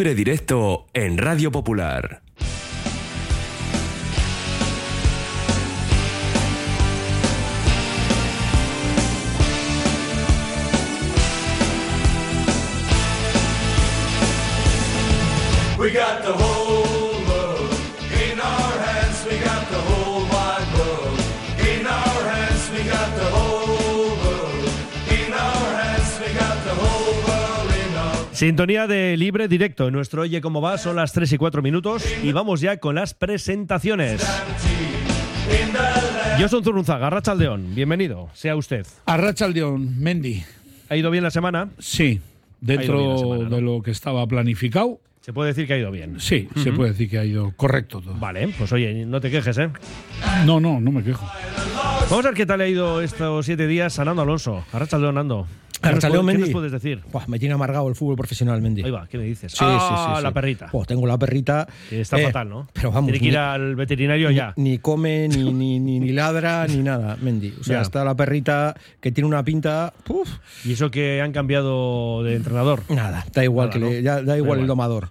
Directo 0.00 0.86
en 0.94 1.18
Radio 1.18 1.52
Popular. 1.52 2.22
Sintonía 28.40 28.86
de 28.86 29.18
libre 29.18 29.48
directo. 29.48 29.88
En 29.88 29.92
nuestro 29.92 30.22
Oye 30.22 30.40
Cómo 30.40 30.62
Va 30.62 30.78
son 30.78 30.96
las 30.96 31.12
3 31.12 31.30
y 31.30 31.36
4 31.36 31.60
minutos 31.60 32.02
y 32.22 32.32
vamos 32.32 32.62
ya 32.62 32.78
con 32.78 32.94
las 32.94 33.12
presentaciones. 33.12 34.26
Yo 36.38 36.48
soy 36.48 36.64
Zurunzaga, 36.64 37.10
Rachaldeón. 37.10 37.74
Bienvenido, 37.74 38.30
sea 38.32 38.56
usted. 38.56 38.86
Arracha 39.04 39.46
León, 39.46 40.00
Mendy. 40.00 40.42
¿Ha 40.88 40.96
ido 40.96 41.10
bien 41.10 41.22
la 41.22 41.30
semana? 41.30 41.68
Sí, 41.78 42.22
dentro 42.62 43.18
semana, 43.18 43.44
¿no? 43.44 43.56
de 43.56 43.60
lo 43.60 43.82
que 43.82 43.90
estaba 43.90 44.26
planificado, 44.26 45.00
Se 45.20 45.34
puede 45.34 45.48
decir 45.48 45.66
que 45.66 45.74
ha 45.74 45.78
ido 45.78 45.90
bien. 45.90 46.18
sí, 46.18 46.48
se 46.56 46.72
puede 46.72 46.92
decir 46.92 47.10
que 47.10 47.18
ha 47.18 47.26
ido 47.26 47.52
correcto 47.58 48.00
todo. 48.00 48.14
Vale, 48.14 48.48
pues 48.56 48.72
oye, 48.72 49.04
no 49.04 49.20
te 49.20 49.30
quejes, 49.30 49.58
¿eh? 49.58 49.68
No, 50.46 50.60
no, 50.60 50.80
no 50.80 50.90
me 50.90 51.02
quejo. 51.02 51.30
Vamos 52.08 52.24
a 52.24 52.28
ver 52.28 52.34
qué 52.34 52.46
tal 52.46 52.62
ha 52.62 52.66
ido 52.68 53.02
estos 53.02 53.44
siete 53.44 53.66
días 53.66 53.98
a 53.98 54.06
Nando 54.06 54.22
Alonso. 54.22 54.64
A 54.72 54.78
Rachaldeón, 54.78 55.16
Nando. 55.16 55.46
¿Qué 55.80 55.86
nos 55.86 55.92
Arrachaldeón, 55.92 56.26
puede- 56.26 56.34
¿Qué 56.34 56.38
nos 56.40 56.48
Mendy. 56.48 56.52
puedes 56.52 56.72
decir? 56.72 57.00
Buah, 57.10 57.24
me 57.26 57.38
tiene 57.38 57.54
amargado 57.54 57.88
el 57.88 57.94
fútbol 57.94 58.16
profesional, 58.16 58.60
Mendy. 58.60 58.82
Ahí 58.82 58.90
va, 58.90 59.06
¿qué 59.08 59.16
me 59.16 59.24
dices? 59.24 59.52
Sí, 59.52 59.58
ah, 59.62 60.10
sí, 60.12 60.16
sí, 60.18 60.22
la 60.22 60.30
perrita. 60.32 60.68
Buah, 60.72 60.84
tengo 60.84 61.06
la 61.06 61.18
perrita. 61.18 61.66
Que 61.88 62.02
está 62.02 62.18
eh, 62.20 62.24
fatal, 62.26 62.48
¿no? 62.50 62.68
Pero 62.74 62.90
vamos, 62.92 63.06
Tiene 63.10 63.18
que 63.18 63.26
ir 63.26 63.32
ni- 63.32 63.38
al 63.38 63.76
veterinario 63.76 64.30
ya. 64.30 64.52
Ni 64.56 64.78
come, 64.78 65.26
ni, 65.28 65.52
ni, 65.52 65.78
ni, 65.80 65.98
ni 66.00 66.12
ladra, 66.12 66.66
ni 66.66 66.76
nada, 66.82 67.16
Mendy. 67.22 67.54
O 67.60 67.64
sea, 67.64 67.76
Ya. 67.76 67.82
está 67.82 68.04
la 68.04 68.14
perrita 68.14 68.74
que 69.00 69.10
tiene 69.10 69.26
una 69.28 69.42
pinta. 69.42 69.94
Uf, 70.08 70.28
Y 70.64 70.72
eso 70.72 70.90
que 70.90 71.22
han 71.22 71.32
cambiado 71.32 72.22
de 72.24 72.36
entrenador. 72.36 72.82
nada, 72.90 73.24
da 73.32 73.42
igual, 73.44 73.68
Nada, 73.70 73.80
que 73.80 73.84
le- 73.86 74.02
da 74.02 74.20
igual 74.20 74.36
igual. 74.38 74.58
el 74.60 74.66
domador. 74.66 75.08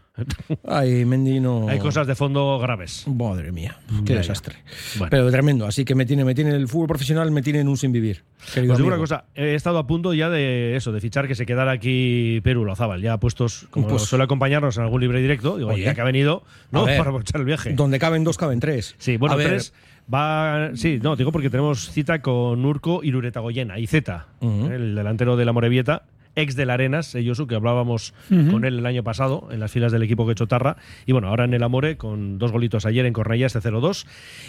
Ay, 0.67 1.05
Mendy 1.05 1.39
no. 1.39 1.67
Hay 1.69 1.79
cosas 1.79 2.07
de 2.07 2.15
fondo 2.15 2.59
graves. 2.59 3.05
Madre 3.07 3.51
mía, 3.51 3.77
Ya, 3.89 4.03
qué 4.05 4.13
ya. 4.13 4.19
desastre. 4.19 4.55
Bueno. 4.97 5.09
Pero 5.11 5.31
tremendo, 5.31 5.65
así 5.65 5.85
que 5.85 5.95
me 5.95 6.05
tiene, 6.05 6.23
me 6.25 6.35
tiene 6.35 6.51
el 6.51 6.67
fútbol 6.67 6.87
profesional, 6.87 7.31
me 7.31 7.41
tiene 7.41 7.59
en 7.59 7.67
un 7.67 7.77
sin 7.77 7.91
vivir. 7.91 8.23
Os 8.47 8.55
digo 8.55 8.87
una 8.87 8.97
cosa, 8.97 9.25
he 9.35 9.55
estado 9.55 9.77
a 9.77 9.87
punto 9.87 10.13
ya 10.13 10.29
de 10.29 10.75
eso, 10.75 10.91
de 10.91 11.01
fichar 11.01 11.27
que 11.27 11.35
se 11.35 11.45
quedara 11.45 11.71
aquí 11.71 12.39
Perú 12.43 12.65
Lozábal, 12.65 13.01
ya 13.01 13.17
puestos, 13.17 13.67
como 13.71 13.87
Pues- 13.87 14.03
suele 14.03 14.23
acompañarnos 14.23 14.77
en 14.77 14.83
algún 14.83 15.01
libre 15.01 15.21
directo, 15.21 15.57
digo, 15.57 15.71
Oye. 15.71 15.83
ya 15.83 15.93
que 15.95 16.01
ha 16.01 16.05
venido, 16.05 16.43
ver, 16.71 16.83
Para 16.97 17.01
aprovechar 17.09 17.39
el 17.41 17.45
viaje. 17.45 17.73
Donde 17.73 17.99
caben 17.99 18.23
dos, 18.23 18.37
caben 18.37 18.59
tres. 18.59 18.95
Sí, 18.97 19.17
bueno, 19.17 19.33
A 19.33 19.37
ver, 19.37 19.47
tres 19.47 19.73
va. 20.11 20.71
Sí, 20.75 20.99
no, 21.01 21.15
digo 21.15 21.31
porque 21.31 21.49
tenemos 21.49 21.91
cita 21.91 22.21
con 22.21 22.65
Urco 22.65 23.01
y 23.03 23.11
Luretagoyena, 23.11 23.77
y 23.79 23.87
Z, 23.87 24.25
el 24.41 24.95
delantero 24.95 25.35
de 25.37 25.45
la 25.45 25.51
Morevieta, 25.53 26.03
ex 26.39 26.55
del 26.55 26.69
Arenas, 26.69 27.13
eh, 27.15 27.23
Josu, 27.25 27.47
que 27.47 27.55
hablábamos 27.55 28.13
con 28.29 28.65
él 28.65 28.79
el 28.79 28.85
año 28.85 29.03
pasado 29.03 29.47
en 29.51 29.59
las 29.59 29.71
filas 29.71 29.91
del 29.91 30.03
equipo 30.03 30.27
que 30.27 30.35
Chotarra. 30.35 30.77
Y 31.05 31.11
bueno, 31.11 31.27
ahora 31.27 31.45
en 31.45 31.53
el 31.53 31.63
Amore, 31.63 31.97
con 31.97 32.37
dos 32.37 32.51
golitos 32.51 32.85
ayer 32.85 33.05
en 33.05 33.13
Cornellá, 33.13 33.47
este 33.47 33.59
0-2. 33.59 34.05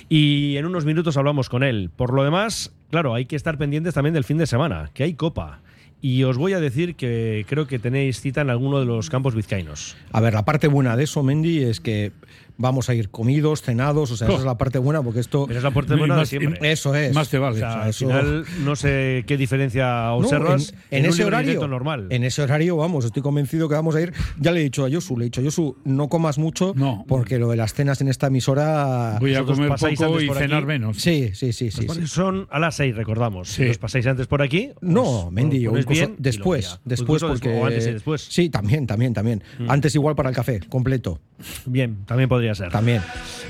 Y 0.08 0.56
en 0.56 0.66
unos 0.66 0.84
minutos 0.84 1.16
hablamos 1.16 1.48
con 1.48 1.62
él. 1.62 1.90
Por 1.94 2.12
lo 2.12 2.24
demás, 2.24 2.72
claro, 2.90 3.14
hay 3.14 3.26
que 3.26 3.36
estar 3.36 3.58
pendientes 3.58 3.94
también 3.94 4.14
del 4.14 4.24
fin 4.24 4.38
de 4.38 4.46
semana, 4.46 4.90
que 4.94 5.04
hay 5.04 5.14
Copa. 5.14 5.60
Y 6.02 6.22
os 6.22 6.38
voy 6.38 6.54
a 6.54 6.60
decir 6.60 6.94
que 6.94 7.44
creo 7.46 7.66
que 7.66 7.78
tenéis 7.78 8.20
cita 8.20 8.40
en 8.40 8.48
alguno 8.48 8.80
de 8.80 8.86
los 8.86 9.10
campos 9.10 9.34
vizcaínos. 9.34 9.96
A 10.12 10.20
ver, 10.20 10.32
la 10.32 10.46
parte 10.46 10.66
buena 10.66 10.96
de 10.96 11.04
eso, 11.04 11.22
Mendy, 11.22 11.62
es 11.62 11.80
que 11.80 12.12
vamos 12.60 12.88
a 12.90 12.94
ir 12.94 13.08
comidos, 13.10 13.62
cenados, 13.62 14.10
o 14.10 14.16
sea, 14.16 14.28
esa 14.28 14.36
es 14.38 14.44
la 14.44 14.58
parte 14.58 14.78
buena, 14.78 15.02
porque 15.02 15.20
esto. 15.20 15.46
Pero 15.46 15.58
es 15.58 15.64
la 15.64 15.70
Y 15.70 15.98
buena 15.98 16.16
de 16.18 16.26
siempre. 16.26 16.70
Eso 16.72 16.94
es. 16.94 17.14
Más 17.14 17.28
te 17.28 17.38
O 17.38 17.42
vale. 17.42 17.58
sea, 17.58 17.68
O 17.68 17.72
sea, 17.72 17.82
al 17.84 17.90
eso- 17.90 18.06
final 18.06 18.44
no 18.64 18.76
sé 18.76 19.24
qué 19.26 19.36
diferencia 19.36 19.86
No, 20.06 20.16
observas 20.16 20.74
en, 20.90 21.06
ese 21.06 21.24
horario 21.24 21.66
normal. 21.66 22.06
En 22.10 22.22
ese 22.24 22.42
horario, 22.42 22.76
vamos, 22.76 23.04
estoy 23.04 23.22
convencido 23.22 23.68
que 23.68 23.74
vamos 23.74 23.94
a 23.96 24.00
ir. 24.02 24.12
Ya 24.38 24.52
le 24.52 24.60
he 24.60 24.64
dicho 24.64 24.84
a 24.84 24.88
Yosu, 24.88 25.16
le 25.16 25.24
he 25.24 25.26
dicho, 25.26 25.40
Yosu, 25.40 25.76
no 25.84 26.08
comas 26.08 26.38
mucho, 26.38 26.72
No. 26.76 27.04
porque 27.08 27.38
lo 27.38 27.48
de 27.48 27.56
las 27.56 27.72
cenas 27.74 28.00
en 28.00 28.08
esta 28.08 28.26
emisora. 28.28 29.16
Voy 29.20 29.34
a 29.34 29.42
comer 29.44 29.70
poco 29.70 30.20
y 30.20 30.28
cenar 30.28 30.58
aquí. 30.58 30.66
menos. 30.66 30.98
Sí, 30.98 31.30
sí, 31.34 31.52
sí, 31.52 31.70
sí. 31.70 31.86
sí. 31.88 32.06
Son 32.06 32.46
a 32.50 32.58
las 32.58 32.76
6, 32.76 32.94
recordamos. 32.94 33.48
Sí. 33.48 33.64
Si 33.64 33.70
os 33.70 33.78
pasáis 33.78 34.06
antes 34.06 34.26
por 34.26 34.42
aquí. 34.42 34.70
No, 34.80 35.26
os- 35.26 35.32
Mendy, 35.32 35.66
os 35.66 35.68
o 35.68 35.70
ponéis 35.70 35.84
incluso 35.86 36.00
bien 36.06 36.16
y 36.18 36.22
después, 36.22 36.80
después 36.84 37.22
porque 37.22 37.48
después, 37.48 37.62
o 37.62 37.66
antes 37.66 37.86
y 37.86 37.92
después. 37.92 38.26
Mm. 38.28 38.30
Sí, 38.30 38.50
también, 38.50 38.86
también, 38.86 39.14
también. 39.14 39.42
Antes 39.68 39.94
igual 39.94 40.14
para 40.14 40.28
el 40.28 40.34
café, 40.34 40.60
completo, 40.68 41.20
Bien, 41.64 42.04
también 42.04 42.28
podría 42.28 42.49
ser. 42.54 42.70
también. 42.70 43.02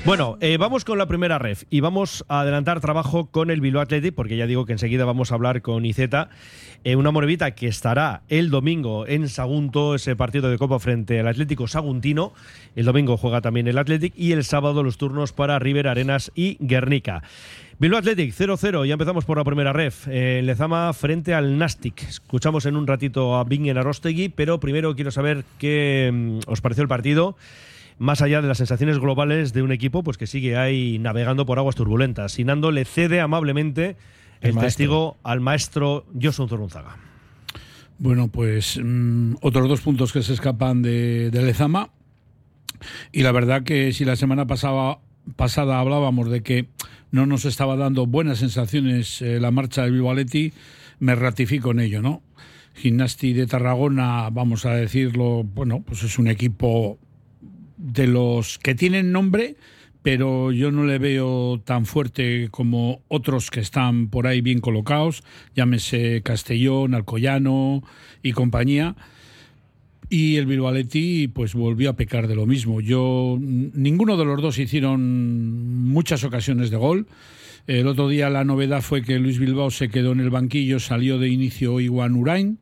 Bueno, 0.05 0.37
eh, 0.41 0.57
vamos 0.57 0.83
con 0.83 0.97
la 0.97 1.05
primera 1.05 1.37
ref 1.37 1.63
y 1.69 1.79
vamos 1.79 2.25
a 2.27 2.41
adelantar 2.41 2.81
trabajo 2.81 3.27
con 3.27 3.51
el 3.51 3.61
Bilbao 3.61 3.83
Athletic, 3.83 4.15
porque 4.15 4.35
ya 4.35 4.47
digo 4.47 4.65
que 4.65 4.73
enseguida 4.73 5.05
vamos 5.05 5.31
a 5.31 5.35
hablar 5.35 5.61
con 5.61 5.85
Iceta. 5.85 6.29
Eh, 6.83 6.95
una 6.95 7.11
morevita 7.11 7.51
que 7.51 7.67
estará 7.67 8.23
el 8.27 8.49
domingo 8.49 9.05
en 9.05 9.29
Sagunto, 9.29 9.93
ese 9.93 10.15
partido 10.15 10.49
de 10.49 10.57
Copa 10.57 10.79
frente 10.79 11.19
al 11.19 11.27
Atlético 11.27 11.67
Saguntino. 11.67 12.33
El 12.75 12.85
domingo 12.85 13.17
juega 13.17 13.41
también 13.41 13.67
el 13.67 13.77
Athletic 13.77 14.13
y 14.17 14.31
el 14.31 14.43
sábado 14.43 14.81
los 14.81 14.97
turnos 14.97 15.33
para 15.33 15.59
River 15.59 15.87
Arenas 15.87 16.31
y 16.33 16.57
Guernica. 16.59 17.21
Bilbao 17.77 17.99
Athletic 17.99 18.33
0-0, 18.33 18.85
ya 18.85 18.93
empezamos 18.93 19.25
por 19.25 19.37
la 19.37 19.43
primera 19.43 19.73
ref. 19.73 20.07
Eh, 20.07 20.41
Lezama 20.43 20.93
frente 20.93 21.33
al 21.33 21.57
Nastic. 21.57 22.01
Escuchamos 22.03 22.65
en 22.65 22.75
un 22.75 22.85
ratito 22.85 23.35
a 23.35 23.43
Bingen 23.43 23.77
Arostegui, 23.77 24.29
pero 24.29 24.59
primero 24.59 24.95
quiero 24.95 25.11
saber 25.11 25.43
qué 25.57 26.11
mm, 26.13 26.39
os 26.45 26.61
pareció 26.61 26.83
el 26.83 26.87
partido 26.87 27.35
más 28.01 28.23
allá 28.23 28.41
de 28.41 28.47
las 28.47 28.57
sensaciones 28.57 28.97
globales 28.97 29.53
de 29.53 29.61
un 29.61 29.71
equipo 29.71 30.01
pues 30.01 30.17
que 30.17 30.25
sigue 30.25 30.57
ahí 30.57 30.97
navegando 30.97 31.45
por 31.45 31.59
aguas 31.59 31.75
turbulentas. 31.75 32.39
Y 32.39 32.43
Nando 32.43 32.71
le 32.71 32.83
cede 32.83 33.21
amablemente 33.21 33.95
el, 34.41 34.57
testigo 34.57 35.17
al 35.21 35.39
maestro 35.39 36.07
Josun 36.19 36.49
Zorunzaga. 36.49 36.97
Bueno, 37.99 38.27
pues 38.27 38.79
mm, 38.83 39.35
otros 39.41 39.69
dos 39.69 39.81
puntos 39.81 40.11
que 40.11 40.23
se 40.23 40.33
escapan 40.33 40.81
de, 40.81 41.29
de 41.29 41.43
Lezama. 41.43 41.91
Y 43.11 43.21
la 43.21 43.31
verdad 43.31 43.61
que 43.61 43.93
si 43.93 44.03
la 44.03 44.15
semana 44.15 44.47
pasada, 44.47 44.97
pasada 45.35 45.79
hablábamos 45.79 46.31
de 46.31 46.41
que 46.41 46.69
no 47.11 47.27
nos 47.27 47.45
estaba 47.45 47.75
dando 47.75 48.07
buenas 48.07 48.39
sensaciones 48.39 49.21
eh, 49.21 49.39
la 49.39 49.51
marcha 49.51 49.85
Bilbao 49.85 50.09
Athletic, 50.13 50.55
me 50.97 51.13
ratifico 51.13 51.69
en 51.69 51.81
ello, 51.81 52.01
¿no? 52.01 52.23
Gimnasti 52.73 53.33
de 53.33 53.45
Tarragona, 53.45 54.27
vamos 54.31 54.65
a 54.65 54.71
decirlo, 54.71 55.43
bueno, 55.43 55.83
pues 55.85 56.01
es 56.01 56.17
un 56.17 56.27
equipo 56.27 56.97
de 57.81 58.07
los 58.07 58.59
que 58.59 58.75
tienen 58.75 59.11
nombre, 59.11 59.55
pero 60.03 60.51
yo 60.51 60.71
no 60.71 60.85
le 60.85 60.99
veo 60.99 61.61
tan 61.63 61.85
fuerte 61.85 62.47
como 62.51 63.01
otros 63.07 63.51
que 63.51 63.59
están 63.59 64.07
por 64.07 64.27
ahí 64.27 64.41
bien 64.41 64.59
colocados, 64.59 65.23
llámese 65.55 66.21
Castellón, 66.23 66.93
Alcoyano 66.93 67.83
y 68.23 68.31
compañía. 68.31 68.95
Y 70.09 70.35
el 70.35 70.45
Bilbao 70.45 70.69
Athletic, 70.69 71.31
pues 71.31 71.53
volvió 71.53 71.89
a 71.89 71.95
pecar 71.95 72.27
de 72.27 72.35
lo 72.35 72.45
mismo. 72.45 72.81
Yo 72.81 73.37
ninguno 73.39 74.17
de 74.17 74.25
los 74.25 74.41
dos 74.41 74.59
hicieron 74.59 75.87
muchas 75.87 76.25
ocasiones 76.25 76.69
de 76.69 76.77
gol. 76.77 77.07
El 77.65 77.87
otro 77.87 78.09
día 78.09 78.29
la 78.29 78.43
novedad 78.43 78.81
fue 78.81 79.03
que 79.03 79.19
Luis 79.19 79.39
Bilbao 79.39 79.71
se 79.71 79.87
quedó 79.87 80.11
en 80.11 80.19
el 80.19 80.29
banquillo, 80.29 80.81
salió 80.81 81.17
de 81.17 81.29
inicio 81.29 81.79
Iwan 81.79 82.15
Urain. 82.15 82.59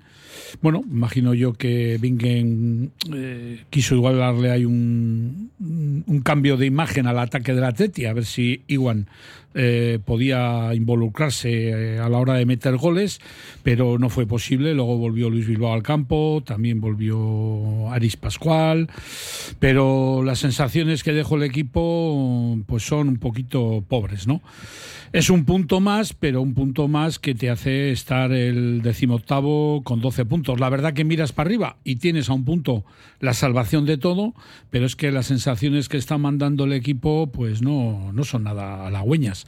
Bueno, 0.62 0.84
imagino 0.90 1.34
yo 1.34 1.54
que 1.54 1.98
Bingen 2.00 2.92
eh, 3.14 3.60
quiso 3.70 3.96
igual 3.96 4.18
darle 4.18 4.52
ahí 4.52 4.66
un, 4.66 5.52
un- 5.60 6.22
cambio 6.22 6.58
de 6.58 6.66
imagen 6.66 7.08
al 7.08 7.18
ataque 7.20 7.54
del 7.54 7.64
Atleti, 7.64 8.06
a 8.06 8.14
ver 8.14 8.26
si 8.26 8.62
Iwan 8.68 9.08
eh, 9.56 10.00
podía 10.06 10.74
involucrarse 10.76 11.70
eh, 11.70 12.00
a 12.00 12.08
la 12.08 12.20
hora 12.20 12.36
de 12.36 12.46
meter 12.46 12.78
goles, 12.78 13.20
pero 13.64 13.98
no 13.98 14.10
fue 14.10 14.28
posible. 14.28 14.74
Luego 14.74 14.98
volvió 14.98 15.30
Luis 15.30 15.48
Bilbao 15.48 15.74
al 15.74 15.84
campo, 15.84 16.44
también 16.46 16.82
volvió 16.82 17.92
Aris 17.92 18.16
Pascual, 18.16 18.90
pero 19.60 20.24
las 20.24 20.40
sensaciones 20.40 21.04
que 21.04 21.14
dejó 21.14 21.36
el 21.36 21.44
equipo 21.44 22.58
pues 22.68 22.84
son 22.84 23.10
un 23.10 23.18
poquito 23.18 23.84
pobres, 23.88 24.28
¿no? 24.28 24.42
Es 25.12 25.32
un 25.32 25.44
punto 25.44 25.80
más, 25.80 26.14
pero 26.14 26.40
un 26.40 26.54
punto 26.54 26.88
más 26.88 27.18
que 27.18 27.34
te 27.34 27.50
hace 27.50 27.92
estar 27.92 28.32
el 28.32 28.84
decimoctavo 28.84 29.82
con 29.84 30.02
12 30.02 30.26
puntos. 30.26 30.60
La 30.60 30.70
verdad 30.70 30.94
que 30.94 31.04
miras 31.04 31.32
para 31.32 31.48
arriba 31.48 31.78
y 31.84 31.96
tienes 31.96 32.30
a 32.30 32.34
un 32.34 32.46
punto 32.46 32.86
la 33.20 33.34
salvación 33.34 33.88
de 33.88 33.98
todo, 33.98 34.36
pero 34.70 34.86
es 34.86 34.96
que 34.96 35.12
las 35.12 35.26
sensaciones 35.26 35.90
que 35.90 35.98
está 35.98 36.20
mandando 36.20 36.66
el 36.66 36.74
equipo 36.74 37.32
pues 37.34 37.64
no, 37.64 38.12
no 38.14 38.24
son 38.24 38.44
nada 38.44 38.86
halagüeñas. 38.86 39.39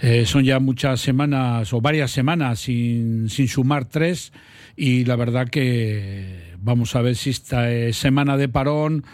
Eh, 0.00 0.26
son 0.26 0.44
ya 0.44 0.58
muchas 0.58 1.00
semanas 1.00 1.72
o 1.72 1.80
varias 1.80 2.10
semanas 2.10 2.60
sin, 2.60 3.28
sin 3.28 3.48
sumar 3.48 3.86
tres 3.86 4.32
y 4.76 5.04
la 5.04 5.16
verdad 5.16 5.48
que 5.48 6.54
vamos 6.58 6.94
a 6.96 7.02
ver 7.02 7.16
si 7.16 7.30
esta 7.30 7.70
eh, 7.70 7.92
semana 7.92 8.36
de 8.36 8.48
parón 8.48 9.04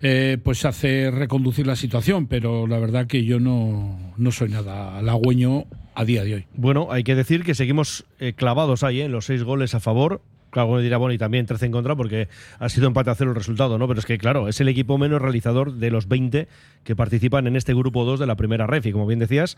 eh, 0.00 0.38
pues 0.42 0.64
hace 0.64 1.10
reconducir 1.10 1.66
la 1.66 1.76
situación, 1.76 2.26
pero 2.26 2.66
la 2.66 2.78
verdad 2.78 3.06
que 3.06 3.24
yo 3.24 3.38
no, 3.38 4.14
no 4.16 4.32
soy 4.32 4.48
nada 4.48 4.98
halagüeño 4.98 5.66
a 5.94 6.04
día 6.04 6.24
de 6.24 6.34
hoy. 6.34 6.46
Bueno, 6.54 6.88
hay 6.90 7.04
que 7.04 7.14
decir 7.14 7.44
que 7.44 7.54
seguimos 7.54 8.04
clavados 8.36 8.82
ahí 8.82 9.00
en 9.00 9.12
los 9.12 9.26
seis 9.26 9.44
goles 9.44 9.74
a 9.74 9.80
favor 9.80 10.22
Claro, 10.52 10.68
uno 10.68 10.80
dirá, 10.80 10.98
bueno, 10.98 11.14
y 11.14 11.18
también 11.18 11.46
13 11.46 11.64
en 11.64 11.72
contra 11.72 11.96
porque 11.96 12.28
ha 12.58 12.68
sido 12.68 12.86
empate 12.86 13.08
a 13.08 13.14
cero 13.14 13.30
el 13.30 13.36
resultado, 13.36 13.78
¿no? 13.78 13.88
Pero 13.88 14.00
es 14.00 14.04
que, 14.04 14.18
claro, 14.18 14.48
es 14.48 14.60
el 14.60 14.68
equipo 14.68 14.98
menos 14.98 15.22
realizador 15.22 15.72
de 15.72 15.90
los 15.90 16.08
20 16.08 16.46
que 16.84 16.94
participan 16.94 17.46
en 17.46 17.56
este 17.56 17.72
grupo 17.72 18.04
2 18.04 18.20
de 18.20 18.26
la 18.26 18.36
primera 18.36 18.66
ref. 18.66 18.84
Y 18.84 18.92
como 18.92 19.06
bien 19.06 19.18
decías, 19.18 19.56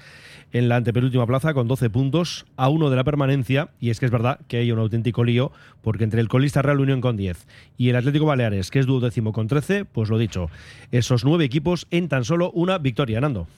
en 0.52 0.68
la 0.68 0.76
antepenúltima 0.76 1.26
plaza 1.26 1.52
con 1.52 1.66
12 1.66 1.90
puntos 1.90 2.46
a 2.56 2.68
uno 2.68 2.90
de 2.90 2.96
la 2.96 3.02
permanencia. 3.02 3.70
Y 3.80 3.90
es 3.90 3.98
que 3.98 4.06
es 4.06 4.12
verdad 4.12 4.38
que 4.46 4.58
hay 4.58 4.70
un 4.70 4.78
auténtico 4.78 5.24
lío 5.24 5.50
porque 5.82 6.04
entre 6.04 6.20
el 6.20 6.28
colista 6.28 6.62
Real 6.62 6.78
Unión 6.78 7.00
con 7.00 7.16
10 7.16 7.44
y 7.76 7.88
el 7.88 7.96
Atlético 7.96 8.26
Baleares, 8.26 8.70
que 8.70 8.78
es 8.78 8.86
duodécimo 8.86 9.32
con 9.32 9.48
13, 9.48 9.86
pues 9.86 10.10
lo 10.10 10.16
dicho, 10.16 10.48
esos 10.92 11.24
nueve 11.24 11.44
equipos 11.44 11.88
en 11.90 12.08
tan 12.08 12.24
solo 12.24 12.52
una 12.52 12.78
victoria, 12.78 13.20
Nando. 13.20 13.48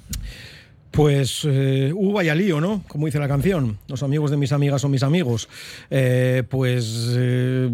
Pues 0.90 1.42
eh, 1.44 1.92
uh, 1.94 2.12
vaya 2.12 2.34
lío, 2.34 2.60
¿no? 2.60 2.82
Como 2.88 3.04
dice 3.06 3.18
la 3.18 3.28
canción. 3.28 3.78
Los 3.86 4.02
amigos 4.02 4.30
de 4.30 4.38
mis 4.38 4.52
amigas 4.52 4.80
son 4.80 4.90
mis 4.90 5.02
amigos. 5.02 5.48
Eh, 5.90 6.42
pues, 6.48 7.10
eh, 7.16 7.70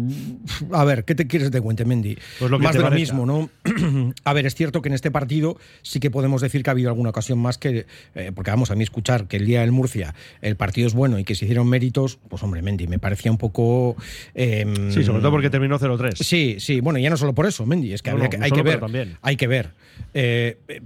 a 0.71 0.83
ver, 0.83 1.05
¿qué 1.05 1.15
te 1.15 1.25
quieres 1.25 1.47
que 1.47 1.51
te 1.57 1.61
cuente, 1.61 1.85
Mendy? 1.85 2.17
Pues 2.39 2.51
lo 2.51 2.57
que 2.59 2.63
más 2.65 2.75
de 2.75 2.81
lo 2.81 2.91
mismo, 2.91 3.25
¿no? 3.25 3.49
a 4.25 4.33
ver, 4.33 4.45
es 4.45 4.55
cierto 4.55 4.81
que 4.81 4.89
en 4.89 4.95
este 4.95 5.09
partido 5.09 5.57
sí 5.83 6.01
que 6.01 6.11
podemos 6.11 6.41
decir 6.41 6.63
que 6.63 6.69
ha 6.69 6.73
habido 6.73 6.89
alguna 6.89 7.11
ocasión 7.11 7.39
más 7.39 7.57
que, 7.57 7.85
eh, 8.15 8.31
porque 8.35 8.51
vamos 8.51 8.71
a 8.71 8.75
mí 8.75 8.83
escuchar 8.83 9.27
que 9.27 9.37
el 9.37 9.45
día 9.45 9.61
del 9.61 9.71
Murcia 9.71 10.13
el 10.41 10.57
partido 10.57 10.87
es 10.87 10.93
bueno 10.93 11.17
y 11.17 11.23
que 11.23 11.35
se 11.35 11.45
hicieron 11.45 11.69
méritos, 11.69 12.19
pues 12.27 12.43
hombre, 12.43 12.61
Mendy, 12.61 12.87
me 12.87 12.99
parecía 12.99 13.31
un 13.31 13.37
poco... 13.37 13.95
em, 14.35 14.91
Sí, 14.91 15.03
sobre 15.03 15.19
todo 15.21 15.31
porque 15.31 15.49
terminó 15.49 15.79
0-3. 15.79 16.15
Sí, 16.15 16.57
sí, 16.59 16.81
bueno, 16.81 16.99
ya 16.99 17.09
no 17.09 17.15
solo 17.17 17.33
por 17.33 17.45
eso, 17.45 17.65
Mendy, 17.65 17.93
es 17.93 18.01
que, 18.01 18.09
No, 18.09 18.15
habría 18.17 18.25
no, 18.27 18.31
que- 18.31 18.37
no 18.39 18.45
hay 18.45 18.51
que 18.51 18.61
ver. 18.63 19.17
Hay 19.21 19.35
que 19.37 19.47
ver. 19.47 19.69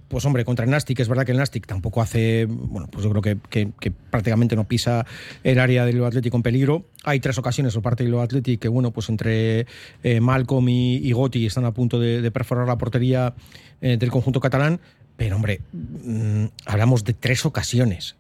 Pues 0.08 0.24
hombre, 0.26 0.46
contra 0.46 0.66
el 0.66 0.72
Nastic, 0.72 1.00
es 1.00 1.10
verdad 1.10 1.26
que 1.26 1.32
el 1.32 1.38
Nastic 1.38 1.66
tampoco 1.66 2.02
hace, 2.02 2.17
bueno, 2.48 2.88
pues 2.92 3.04
yo 3.04 3.12
creo 3.12 3.22
que, 3.22 3.72
prácticamente 4.10 4.56
no 4.56 4.68
pisa 4.68 5.06
el 5.44 5.60
área 5.60 5.86
del 5.86 6.04
Atlético 6.04 6.38
en 6.38 6.44
peligro. 6.44 6.86
Hay 7.04 7.20
tres 7.20 7.38
ocasiones 7.38 7.74
por 7.74 7.84
parte 7.84 8.04
del 8.04 8.18
Atlético 8.20 8.62
que, 8.62 8.68
bueno, 8.68 8.92
pues 8.92 9.10
entre 9.10 9.66
eh, 10.04 10.20
Malcolm 10.20 10.68
y, 10.70 11.12
Gotti 11.12 11.46
están 11.46 11.66
a 11.66 11.74
punto 11.74 12.00
de, 12.00 12.30
perforar 12.32 12.68
la 12.68 12.78
portería 12.78 13.34
eh, 13.82 13.98
del 13.98 14.12
conjunto 14.12 14.40
catalán. 14.40 14.80
Pero 15.18 15.36
hombre, 15.36 15.62
mm, 15.74 16.46
hablamos 16.66 17.04
de 17.04 17.14
tres 17.14 17.46
ocasiones. 17.46 18.16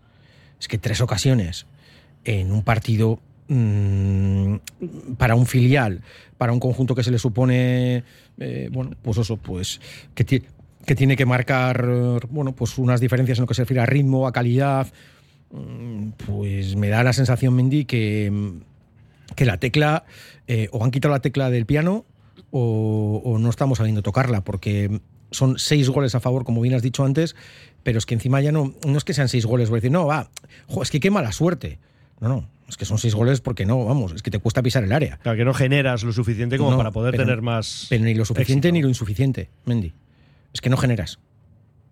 Es 0.60 0.68
que 0.68 0.78
tres 0.78 1.02
ocasiones 1.02 1.68
en 2.26 2.52
un 2.52 2.64
partido 2.64 3.20
mm, 3.48 4.56
para 5.18 5.36
un 5.36 5.46
filial, 5.46 6.02
para 6.38 6.52
un 6.52 6.60
conjunto 6.60 6.96
que 6.96 7.04
se 7.04 7.12
le 7.12 7.20
supone, 7.20 8.04
eh, 8.40 8.70
bueno, 8.72 8.92
pues 9.02 9.18
eso, 9.18 9.38
pues 9.38 9.80
que, 10.14 10.44
que 10.88 10.96
tiene 10.96 11.16
que 11.16 11.26
marcar, 11.28 11.86
bueno, 12.30 12.54
pues 12.56 12.78
unas 12.80 13.00
diferencias 13.02 13.38
en 13.38 13.44
lo 13.44 13.48
que 13.48 13.54
se 13.54 13.62
refiere 13.64 13.82
a 13.82 13.86
ritmo, 13.86 14.26
a 14.26 14.32
calidad, 14.32 14.88
mm, 15.52 16.10
pues 16.26 16.76
me 16.76 16.88
da 16.88 17.04
la 17.04 17.14
sensación, 17.14 17.54
Mendy, 17.54 17.86
que, 17.86 18.32
mm, 18.32 19.34
que 19.36 19.46
la 19.46 19.58
tecla, 19.58 20.06
eh, 20.48 20.70
o 20.72 20.84
han 20.84 20.92
quitado 20.92 21.14
la 21.14 21.20
tecla 21.20 21.50
del 21.50 21.66
piano, 21.66 22.06
o, 22.52 23.22
o 23.24 23.38
no 23.38 23.50
estamos 23.50 23.80
sabiendo 23.80 24.02
tocarla, 24.02 24.44
porque 24.46 25.02
son 25.30 25.60
seis 25.60 25.90
goles 25.90 26.16
a 26.16 26.22
favor, 26.22 26.46
como 26.46 26.62
bien 26.62 26.74
has 26.74 26.82
dicho 26.82 27.04
antes, 27.04 27.36
pero 27.84 27.98
es 28.00 28.06
que 28.06 28.14
encima 28.14 28.40
ya 28.40 28.54
no, 28.54 28.74
no 28.88 28.98
es 28.98 29.04
que 29.04 29.14
sean 29.14 29.28
seis 29.28 29.46
goles, 29.46 29.70
voy 29.70 29.78
a 29.78 29.82
decir, 29.82 29.92
no, 29.92 30.06
va, 30.08 30.30
jo, 30.68 30.82
es 30.84 30.90
que 30.90 31.00
qué 31.02 31.12
mala 31.12 31.34
suerte. 31.34 31.80
No, 32.22 32.30
no, 32.30 32.50
es 32.70 32.78
que 32.78 32.86
son 32.86 32.98
seis 32.98 33.14
goles 33.14 33.42
porque 33.42 33.66
no, 33.66 33.84
vamos, 33.86 34.14
es 34.14 34.24
que 34.24 34.32
te 34.32 34.40
cuesta 34.40 34.64
pisar 34.64 34.84
el 34.86 34.92
área. 34.94 35.18
Claro, 35.18 35.38
que 35.38 35.44
no 35.46 35.54
generas 35.54 36.04
lo 36.04 36.14
suficiente 36.14 36.58
como 36.58 36.72
No, 36.72 36.78
para 36.78 36.92
poder 36.92 37.12
pero- 37.12 37.26
tener 37.26 37.42
más. 37.42 37.88
Pero 37.90 38.06
ni 38.06 38.14
lo 38.14 38.24
suficiente 38.24 38.70
éxito. 38.70 38.74
ni 38.74 38.82
lo 38.82 38.88
insuficiente, 38.88 39.50
Mendy. 39.66 39.94
Es 40.54 40.62
que 40.62 40.70
no 40.70 40.78
generas. 40.78 41.20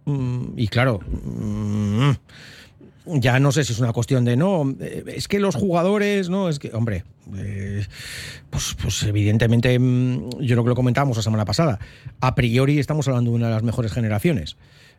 Mm, 0.06 0.58
y 0.58 0.68
claro, 0.68 1.00
mm, 1.00 2.12
ya 3.06 3.40
no 3.40 3.52
sé 3.52 3.64
si 3.64 3.74
es 3.74 3.80
una 3.80 3.94
cuestión 3.94 4.26
de 4.26 4.36
no, 4.36 4.76
eh, 4.80 5.04
es 5.08 5.28
que 5.28 5.40
los 5.40 5.56
jugadores, 5.56 6.30
no, 6.30 6.50
es 6.50 6.60
que, 6.60 6.72
hombre, 6.74 7.04
eh, 7.36 7.86
pues, 8.50 8.76
pues 8.82 9.04
evidentemente, 9.04 9.78
mm, 9.78 10.30
yo 10.40 10.56
creo 10.56 10.64
que 10.64 10.70
lo 10.70 10.76
comentábamos 10.76 11.18
la 11.18 11.24
semana 11.24 11.46
pasada, 11.46 11.80
a 12.20 12.36
priori 12.36 12.80
estamos 12.80 13.08
hablando 13.08 13.32
de 13.32 13.38
una 13.38 13.48
de 13.48 13.54
las 13.54 13.64
mejores 13.64 13.92
generaciones. 13.92 14.58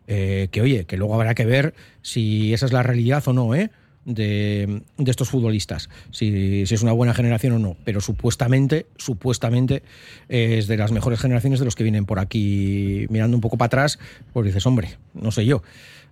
Eh, 0.09 0.47
que 0.51 0.61
oye, 0.61 0.85
que 0.85 0.95
luego 0.95 1.15
habrá 1.15 1.35
que 1.35 1.45
ver 1.45 1.73
si 2.01 2.53
esa 2.53 2.65
es 2.65 2.71
la 2.71 2.81
realidad 2.81 3.21
o 3.27 3.33
no, 3.33 3.53
¿eh? 3.53 3.71
De, 4.09 4.83
de 4.97 5.11
estos 5.11 5.27
futbolistas, 5.27 5.89
si, 6.11 6.65
si 6.65 6.73
es 6.73 6.81
una 6.81 6.93
buena 6.93 7.13
generación 7.13 7.51
o 7.51 7.59
no, 7.59 7.75
pero 7.83 7.99
supuestamente, 7.99 8.85
supuestamente 8.95 9.83
es 10.29 10.67
de 10.67 10.77
las 10.77 10.93
mejores 10.93 11.19
generaciones 11.19 11.59
de 11.59 11.65
los 11.65 11.75
que 11.75 11.83
vienen 11.83 12.05
por 12.05 12.19
aquí 12.19 13.05
mirando 13.09 13.35
un 13.35 13.41
poco 13.41 13.57
para 13.57 13.67
atrás, 13.67 13.99
pues 14.31 14.45
dices, 14.45 14.65
hombre, 14.65 14.97
no 15.13 15.31
sé 15.31 15.45
yo. 15.45 15.61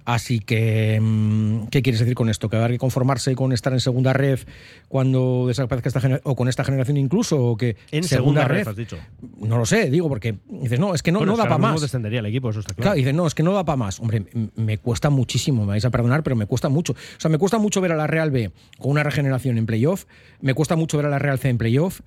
Así 0.06 0.40
que, 0.40 1.00
mm, 1.02 1.68
¿qué 1.68 1.82
quieres 1.82 2.00
decir 2.00 2.14
con 2.16 2.30
esto? 2.30 2.48
¿Que 2.50 2.58
habrá 2.58 2.70
que 2.70 2.78
conformarse 2.78 3.36
con 3.36 3.52
estar 3.54 3.74
en 3.74 3.80
segunda 3.80 4.14
red 4.14 4.40
cuando 4.88 5.46
desaparezca 5.48 5.90
esta 5.90 6.00
generación, 6.00 6.32
o 6.32 6.36
con 6.36 6.48
esta 6.48 6.64
generación 6.64 6.98
incluso, 6.98 7.44
o 7.44 7.58
que 7.58 7.76
En 7.92 8.04
segunda 8.04 8.46
red, 8.48 8.68
has 8.68 8.76
dicho. 8.76 8.98
No 9.40 9.58
lo 9.58 9.66
sé, 9.66 9.90
digo, 9.90 10.08
porque 10.08 10.36
dices, 10.48 10.80
no, 10.80 10.94
es 10.94 11.02
que 11.02 11.12
no, 11.12 11.20
Bueno, 11.20 11.34
no 11.34 11.38
da 11.38 11.44
para 11.46 11.58
más. 11.58 11.82
descendería 11.82 12.20
el 12.20 12.28
equipo, 12.28 12.52
eso 12.52 12.60
está 12.60 12.74
Claro, 12.74 12.84
claro. 12.84 12.98
dices, 12.98 13.14
no, 13.16 13.26
es 13.28 13.34
que 13.34 13.44
no 13.44 13.54
da 13.54 13.66
para 13.66 13.78
más. 13.78 14.00
Hombre, 14.00 14.26
me 14.56 14.78
cuesta 14.78 15.10
muchísimo, 15.10 15.62
me 15.64 15.70
vais 15.70 15.86
a 15.86 15.90
perdonar, 15.90 16.22
pero 16.24 16.36
me 16.36 16.46
cuesta 16.46 16.70
mucho. 16.70 16.94
O 16.94 16.96
sea, 17.20 17.32
me 17.32 17.38
cuesta 17.38 17.58
mucho 17.58 17.82
ver 17.82 17.92
a 17.92 17.96
la 17.96 18.06
Real 18.08 18.30
B 18.32 18.52
con 18.78 18.92
una 18.92 19.02
regeneración 19.04 19.58
en 19.58 19.66
playoff, 19.66 20.06
me 20.40 20.54
cuesta 20.54 20.76
mucho 20.76 20.98
ver 20.98 21.08
a 21.08 21.10
la 21.10 21.20
Real 21.20 21.40
C 21.40 21.50
en 21.50 21.58
playoff, 21.58 22.02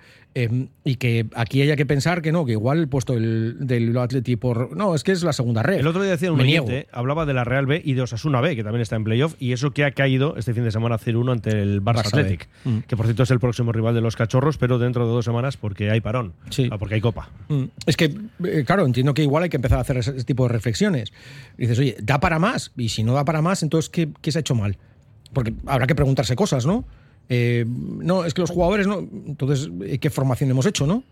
eh, 0.44 0.68
y 0.84 0.96
que 0.96 1.26
aquí 1.34 1.62
haya 1.62 1.76
que 1.76 1.84
pensar 1.86 2.22
que 2.22 2.32
no, 2.32 2.44
que 2.44 2.52
igual 2.52 2.78
el 2.78 2.88
puesto 2.88 3.14
del, 3.14 3.56
del 3.60 3.96
Atleti 3.96 4.36
por. 4.36 4.76
No, 4.76 4.94
es 4.94 5.02
que 5.04 5.12
es 5.12 5.22
la 5.22 5.32
segunda 5.32 5.62
red. 5.62 5.78
El 5.80 5.86
otro 5.86 6.02
día 6.02 6.12
decía 6.12 6.32
un 6.32 6.40
oyente, 6.40 6.86
hablaba 6.92 7.26
de 7.26 7.34
la 7.34 7.44
Real 7.44 7.66
B 7.66 7.80
y 7.84 7.94
de 7.94 8.02
Osasuna 8.02 8.40
B, 8.40 8.54
que 8.56 8.62
también 8.62 8.82
está 8.82 8.96
en 8.96 9.04
playoff, 9.04 9.34
y 9.38 9.52
eso 9.52 9.72
que 9.72 9.84
ha 9.84 9.90
caído 9.90 10.36
este 10.36 10.54
fin 10.54 10.64
de 10.64 10.70
semana 10.70 10.98
0-1 10.98 11.32
ante 11.32 11.50
el 11.50 11.82
Barça. 11.82 12.06
Athletic, 12.06 12.48
Mm. 12.64 12.78
que 12.86 12.96
por 12.96 13.06
cierto 13.06 13.22
es 13.24 13.30
el 13.30 13.40
próximo 13.40 13.72
rival 13.72 13.94
de 13.94 14.00
los 14.00 14.16
cachorros, 14.16 14.58
pero 14.58 14.78
dentro 14.78 15.06
de 15.06 15.12
dos 15.12 15.24
semanas 15.24 15.56
porque 15.56 15.90
hay 15.90 16.00
parón, 16.00 16.32
Sí. 16.50 16.68
Ah, 16.70 16.78
porque 16.78 16.94
hay 16.96 17.00
copa. 17.00 17.28
Mm, 17.48 17.64
Es 17.86 17.96
que, 17.96 18.14
eh, 18.44 18.64
claro, 18.66 18.86
entiendo 18.86 19.14
que 19.14 19.22
igual 19.22 19.42
hay 19.44 19.48
que 19.50 19.56
empezar 19.56 19.78
a 19.78 19.80
hacer 19.82 19.96
ese, 19.98 20.10
ese 20.12 20.24
tipo 20.24 20.44
de 20.44 20.50
reflexiones. 20.50 21.12
Y 21.56 21.62
dices, 21.62 21.78
oye, 21.78 21.96
¿da 22.02 22.20
para 22.20 22.38
más? 22.38 22.72
Y 22.76 22.88
si 22.90 23.02
no 23.02 23.14
da 23.14 23.24
para 23.24 23.42
más, 23.42 23.62
entonces, 23.62 23.88
¿qué, 23.90 24.08
qué 24.20 24.30
se 24.32 24.38
ha 24.38 24.40
hecho 24.40 24.54
mal? 24.54 24.76
Porque 25.32 25.52
habrá 25.66 25.86
que 25.86 25.94
preguntarse 25.94 26.34
cosas, 26.36 26.64
¿no? 26.64 26.84
Eh, 27.28 27.64
no, 27.68 28.24
es 28.24 28.34
que 28.34 28.40
los 28.40 28.50
jugadores 28.50 28.86
no. 28.86 28.98
Entonces, 28.98 29.70
eh, 29.84 29.98
¿qué 29.98 30.10
formación 30.10 30.50
hemos 30.50 30.66
hecho, 30.66 30.86
no? 30.86 31.02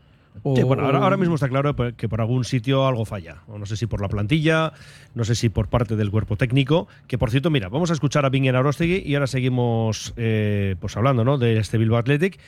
O- 0.42 0.54
Sí, 0.54 0.62
bueno, 0.62 0.84
ahora, 0.84 0.98
ahora 0.98 1.16
mismo 1.16 1.34
está 1.36 1.48
claro 1.48 1.74
que 1.96 2.08
por 2.10 2.20
algún 2.20 2.44
sitio 2.44 2.86
algo 2.86 3.06
falla. 3.06 3.36
O 3.48 3.58
no 3.58 3.64
sé 3.64 3.74
si 3.76 3.86
por 3.86 4.02
la 4.02 4.08
plantilla, 4.08 4.72
no 5.14 5.24
sé 5.24 5.34
si 5.34 5.48
por 5.48 5.68
parte 5.68 5.96
del 5.96 6.10
cuerpo 6.10 6.36
técnico. 6.36 6.88
Que 7.06 7.16
por 7.16 7.30
cierto, 7.30 7.48
mira, 7.50 7.68
vamos 7.70 7.90
a 7.90 7.94
escuchar 7.94 8.26
a 8.26 8.28
Bingen 8.28 8.54
Arostegui 8.54 9.02
y 9.06 9.14
ahora 9.14 9.26
seguimos 9.28 10.12
eh, 10.18 10.76
pues 10.78 10.94
hablando 10.98 11.24
¿no? 11.24 11.38
de 11.38 11.56
este 11.58 11.78
Bilbao 11.78 11.98
Athletic. 11.98 12.38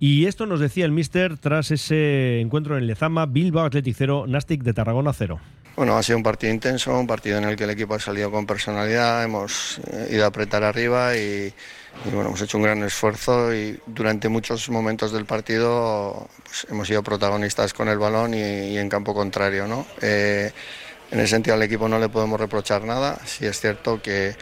Y 0.00 0.26
esto 0.26 0.46
nos 0.46 0.58
decía 0.58 0.84
el 0.84 0.90
Mister 0.92 1.38
tras 1.38 1.70
ese 1.70 2.40
encuentro 2.40 2.76
en 2.76 2.86
Lezama, 2.88 3.26
Bilbao 3.26 3.64
Athletic 3.66 3.94
0, 3.96 4.24
Nastic 4.26 4.62
de 4.64 4.72
Tarragona 4.74 5.12
0. 5.12 5.38
Bueno, 5.76 5.96
ha 5.96 6.02
sido 6.02 6.16
un 6.18 6.24
partido 6.24 6.52
intenso, 6.52 6.98
un 6.98 7.06
partido 7.06 7.38
en 7.38 7.44
el 7.44 7.54
que 7.54 7.62
el 7.62 7.70
equipo 7.70 7.94
ha 7.94 8.00
salido 8.00 8.32
con 8.32 8.46
personalidad, 8.46 9.22
hemos 9.22 9.80
ido 10.10 10.24
a 10.24 10.26
apretar 10.26 10.64
arriba 10.64 11.16
y, 11.16 11.52
y, 12.04 12.10
bueno, 12.10 12.28
hemos 12.28 12.40
hecho 12.40 12.58
un 12.58 12.64
gran 12.64 12.82
esfuerzo 12.84 13.52
y 13.52 13.78
durante 13.86 14.28
muchos 14.28 14.68
momentos 14.70 15.12
del 15.12 15.24
partido 15.24 16.28
pues, 16.44 16.66
hemos 16.70 16.86
sido 16.86 17.02
protagonistas 17.02 17.74
con 17.74 17.88
el 17.88 17.98
balón 17.98 18.34
y, 18.34 18.38
y 18.38 18.78
en 18.78 18.88
campo 18.88 19.14
contrario. 19.14 19.66
¿no? 19.66 19.86
Eh, 20.00 20.52
en 21.10 21.20
ese 21.20 21.28
sentido 21.28 21.54
al 21.54 21.62
equipo 21.62 21.88
no 21.88 21.98
le 21.98 22.08
podemos 22.08 22.38
reprochar 22.38 22.84
nada, 22.84 23.18
sí 23.24 23.46
es 23.46 23.58
cierto 23.60 24.00
que, 24.00 24.36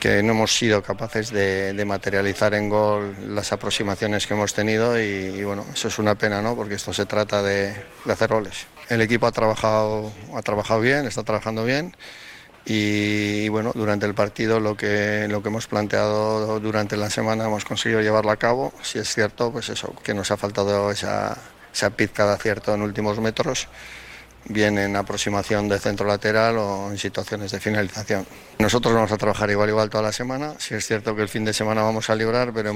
que 0.00 0.22
no 0.22 0.32
hemos 0.32 0.56
sido 0.56 0.82
capaces 0.82 1.30
de, 1.30 1.72
de 1.72 1.84
materializar 1.84 2.54
en 2.54 2.68
gol 2.68 3.16
las 3.34 3.52
aproximaciones 3.52 4.26
que 4.26 4.34
hemos 4.34 4.54
tenido 4.54 4.98
y, 4.98 5.02
y, 5.04 5.44
bueno, 5.44 5.66
eso 5.72 5.88
es 5.88 5.98
una 5.98 6.14
pena, 6.14 6.40
¿no? 6.40 6.56
porque 6.56 6.74
esto 6.74 6.92
se 6.92 7.04
trata 7.04 7.42
de, 7.42 7.74
de 8.04 8.12
hacer 8.12 8.30
goles. 8.30 8.66
El 8.88 9.02
equipo 9.02 9.26
ha 9.26 9.32
trabajado, 9.32 10.12
ha 10.34 10.42
trabajado 10.42 10.80
bien, 10.80 11.06
está 11.06 11.22
trabajando 11.22 11.64
bien 11.64 11.94
y, 12.70 13.48
bueno, 13.48 13.72
durante 13.74 14.04
el 14.04 14.14
partido 14.14 14.60
lo 14.60 14.76
que, 14.76 15.26
lo 15.28 15.42
que 15.42 15.48
hemos 15.48 15.66
planteado 15.66 16.60
durante 16.60 16.98
la 16.98 17.08
semana 17.08 17.46
hemos 17.46 17.64
conseguido 17.64 18.02
llevarlo 18.02 18.30
a 18.30 18.36
cabo. 18.36 18.74
Si 18.82 18.98
es 18.98 19.08
cierto, 19.08 19.50
pues 19.50 19.70
eso, 19.70 19.94
que 20.04 20.12
nos 20.12 20.30
ha 20.30 20.36
faltado 20.36 20.90
esa, 20.90 21.38
esa 21.72 21.88
pizca 21.88 22.26
de 22.26 22.34
acierto 22.34 22.74
en 22.74 22.82
últimos 22.82 23.18
metros 23.20 23.68
bien 24.44 24.78
en 24.78 24.96
aproximación 24.96 25.68
de 25.68 25.78
centro 25.78 26.06
lateral 26.06 26.56
o 26.58 26.90
en 26.90 26.98
situaciones 26.98 27.52
de 27.52 27.60
finalización. 27.60 28.26
Nosotros 28.58 28.94
vamos 28.94 29.12
a 29.12 29.18
trabajar 29.18 29.50
igual 29.50 29.68
igual 29.68 29.90
toda 29.90 30.02
la 30.02 30.12
semana. 30.12 30.54
Si 30.58 30.74
es 30.74 30.86
cierto 30.86 31.14
que 31.14 31.22
el 31.22 31.28
fin 31.28 31.44
de 31.44 31.52
semana 31.52 31.82
vamos 31.82 32.08
a 32.10 32.14
librar, 32.14 32.52
pero 32.52 32.70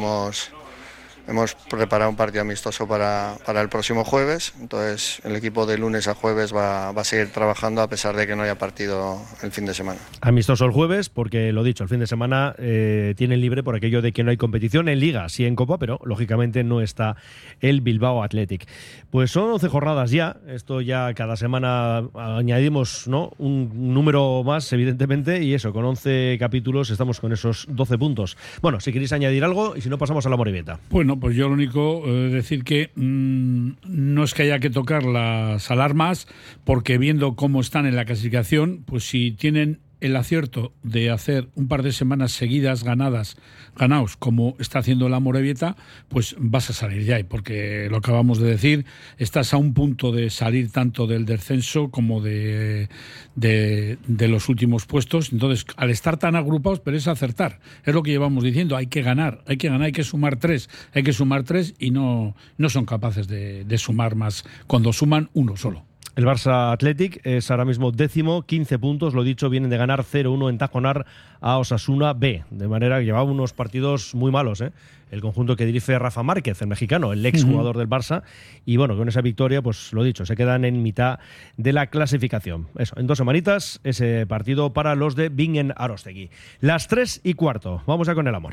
hemos, 1.29 1.55
preparado 1.55 2.11
un 2.11 2.17
partido 2.17 2.43
amistoso 2.43 2.87
para, 2.87 3.37
para 3.45 3.61
el 3.61 3.69
próximo 3.69 4.05
jueves. 4.05 4.55
Entonces 4.61 5.21
el 5.25 5.37
equipo 5.37 5.67
de 5.67 5.79
lunes 5.79 6.09
a 6.09 6.15
jueves 6.15 6.55
va, 6.55 6.93
va 6.93 7.03
a 7.03 7.05
seguir 7.05 7.31
trabajando 7.31 7.83
a 7.83 7.89
pesar 7.89 8.17
de 8.17 8.27
que 8.27 8.37
no 8.37 8.43
haya 8.43 8.59
partido 8.59 9.21
el 9.43 9.51
fin 9.51 9.67
de 9.67 9.75
semana. 9.75 10.01
Amistoso 10.21 10.65
el 10.65 10.73
jueves, 10.73 11.09
porque 11.09 11.53
lo 11.53 11.65
dicho, 11.65 11.85
el 11.85 11.89
fin 11.89 12.01
de 12.01 12.07
semana 12.07 12.55
eh, 12.59 13.15
tienen 13.17 13.41
libre 13.41 13.63
por 13.63 13.75
aquello 13.75 14.03
de 14.03 14.13
que 14.13 14.23
no 14.23 14.31
hay 14.31 14.37
competición 14.37 14.89
en 14.89 15.01
Liga, 15.01 15.29
sí 15.29 15.45
en 15.45 15.57
Copa, 15.57 15.79
pero 15.79 16.01
lógicamente 16.05 16.65
no 16.65 16.81
está 16.81 17.17
el 17.61 17.81
Bilbao 17.81 18.23
Athletic. 18.23 18.67
Pues 19.11 19.31
son 19.31 19.51
11 19.51 19.69
jornadas 19.69 20.11
ya, 20.11 20.37
esto 20.49 20.81
ya 20.81 21.13
cada 21.15 21.37
semana 21.37 22.09
añadimos 22.15 23.07
¿no? 23.09 23.33
un 23.39 23.93
número 23.95 24.43
más, 24.45 24.73
evidentemente, 24.73 25.43
y 25.43 25.55
eso, 25.55 25.73
con 25.73 25.85
11 25.85 26.37
capítulos 26.39 26.91
estamos 26.91 27.21
con 27.21 27.33
esos 27.33 27.67
12 27.69 27.99
puntos. 27.99 28.37
Bueno, 28.61 28.81
si 28.81 28.93
queréis 28.93 29.13
añadir 29.13 29.45
algo, 29.45 29.77
y 29.77 29.81
si 29.81 29.89
no, 29.89 29.99
pasamos 29.99 30.27
a 30.27 30.31
la 30.31 30.37
Moribeta. 30.37 30.79
Bueno, 30.91 31.12
Pues 31.19 31.37
yo 31.37 31.49
lo 31.49 31.55
único 31.55 32.03
eh, 32.07 32.31
decir 32.31 32.65
que 32.65 32.91
mm, 32.95 33.71
no 33.87 34.25
es 34.25 34.35
que 34.35 34.43
haya 34.43 34.59
que 34.59 34.71
tocar 34.71 35.05
las 35.05 35.71
alarmas, 35.71 36.29
porque 36.65 36.99
viendo 36.99 37.35
cómo 37.35 37.61
están 37.61 37.87
en 37.87 37.97
la 37.97 38.05
clasificación, 38.05 38.83
pues 38.87 39.05
si 39.05 39.33
tienen 39.33 39.81
el 40.01 40.17
acierto 40.17 40.73
de 40.83 41.11
hacer 41.11 41.49
un 41.55 41.69
par 41.69 41.83
de 41.83 41.93
semanas 41.93 42.33
seguidas 42.33 42.83
ganadas, 42.83 43.37
ganaos, 43.77 44.17
como 44.17 44.57
está 44.59 44.79
haciendo 44.79 45.09
la 45.09 45.21
Morevieta, 45.21 45.77
pues 46.09 46.37
vas 46.39 46.71
a 46.71 46.73
salir 46.73 47.05
ya. 47.05 47.23
Porque 47.29 47.89
lo 47.91 47.99
acabamos 47.99 48.39
de 48.39 48.51
decir, 48.51 48.87
estás 49.19 49.55
a 49.55 49.57
un 49.57 49.75
punto 49.75 50.13
de 50.13 50.31
salir 50.31 50.71
tanto 50.71 51.07
del 51.07 51.25
descenso 51.25 51.91
como 51.91 52.21
de, 52.21 52.89
de, 53.35 54.29
los 54.29 54.49
últimos 54.49 54.87
puestos. 54.87 55.33
Entonces, 55.33 55.67
al 55.77 55.91
estar 55.91 56.17
tan 56.17 56.37
agrupados, 56.37 56.81
pero 56.81 56.97
es 56.97 57.09
acertar. 57.09 57.61
Es 57.85 57.95
lo 57.95 58.03
que 58.03 58.11
llevamos 58.11 58.45
diciendo, 58.45 58.77
hay 58.77 58.87
que 58.87 59.03
ganar, 59.03 59.43
hay 59.47 59.57
que 59.57 59.69
ganar, 59.69 59.87
hay 59.87 59.93
que 59.93 60.05
sumar 60.05 60.37
tres, 60.37 60.69
hay 60.93 61.03
que 61.03 61.13
sumar 61.13 61.43
tres 61.45 61.75
y 61.79 61.91
no, 61.91 62.35
no 62.57 62.69
son 62.69 62.85
capaces 62.85 63.29
de 63.29 63.79
sumar 63.79 64.15
más 64.15 64.45
cuando 64.67 64.93
suman 64.93 65.31
uno 65.35 65.57
solo. 65.57 65.92
El 66.15 66.27
Barça 66.27 66.73
Athletic 66.73 67.25
es 67.25 67.51
ahora 67.51 67.65
mismo 67.65 67.91
décimo, 67.91 68.43
15 68.43 68.79
puntos, 68.79 69.15
lo 69.15 69.25
dicho, 69.25 69.49
vienen 69.49 69.71
de 69.71 69.79
ganar 69.79 70.05
0-1 70.05 70.51
en 70.51 70.59
Tajonar 70.59 71.07
a 71.41 71.57
Osasuna 71.57 72.13
B, 72.13 72.45
de 72.51 72.69
manera 72.69 72.99
que 72.99 73.07
llevaba 73.07 73.25
unos 73.25 73.55
partidos 73.55 74.15
muy 74.15 74.31
malos, 74.31 74.61
¿eh? 74.61 74.73
el 75.11 75.23
conjunto 75.23 75.57
que 75.57 75.65
dirige 75.65 75.99
Rafa 75.99 76.23
Márquez, 76.23 76.61
el 76.61 76.69
mexicano, 76.69 77.15
el 77.15 77.25
ex 77.25 77.45
jugador 77.45 77.79
del 77.79 77.89
Barça, 77.89 78.25
y 78.67 78.77
bueno, 78.77 78.95
con 78.95 79.09
esa 79.09 79.23
victoria, 79.23 79.63
pues 79.63 79.95
lo 79.95 80.05
dicho, 80.05 80.27
se 80.27 80.37
quedan 80.37 80.67
en 80.67 80.83
mitad 80.83 81.19
de 81.57 81.73
la 81.73 81.87
clasificación. 81.87 82.69
Eso, 82.77 82.99
en 82.99 83.07
dos 83.07 83.17
semanitas, 83.17 83.81
ese 83.83 84.27
partido 84.27 84.75
para 84.75 84.95
los 84.95 85.17
de 85.17 85.31
Bingen 85.31 85.73
Arostegui. 85.77 86.29
Las 86.61 86.89
3 86.89 87.23
y 87.25 87.35
cuarto, 87.35 87.83
vamos 87.87 88.11
a 88.11 88.15
con 88.15 88.29
el 88.29 88.35
amor. 88.35 88.53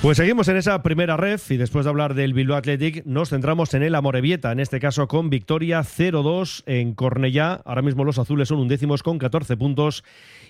Pues 0.00 0.16
seguimos 0.16 0.46
en 0.46 0.56
esa 0.56 0.80
primera 0.84 1.16
ref 1.16 1.50
y 1.50 1.56
después 1.56 1.84
de 1.84 1.90
hablar 1.90 2.14
del 2.14 2.32
Bilbao 2.32 2.56
Athletic 2.56 3.04
nos 3.04 3.30
centramos 3.30 3.74
en 3.74 3.82
el 3.82 3.96
Amorebieta, 3.96 4.52
en 4.52 4.60
este 4.60 4.78
caso 4.78 5.08
con 5.08 5.28
victoria 5.28 5.80
0-2 5.80 6.62
en 6.66 6.94
Cornellá. 6.94 7.60
Ahora 7.64 7.82
mismo 7.82 8.04
los 8.04 8.20
azules 8.20 8.46
son 8.46 8.60
undécimos 8.60 9.02
con 9.02 9.18
14 9.18 9.56
puntos 9.56 10.04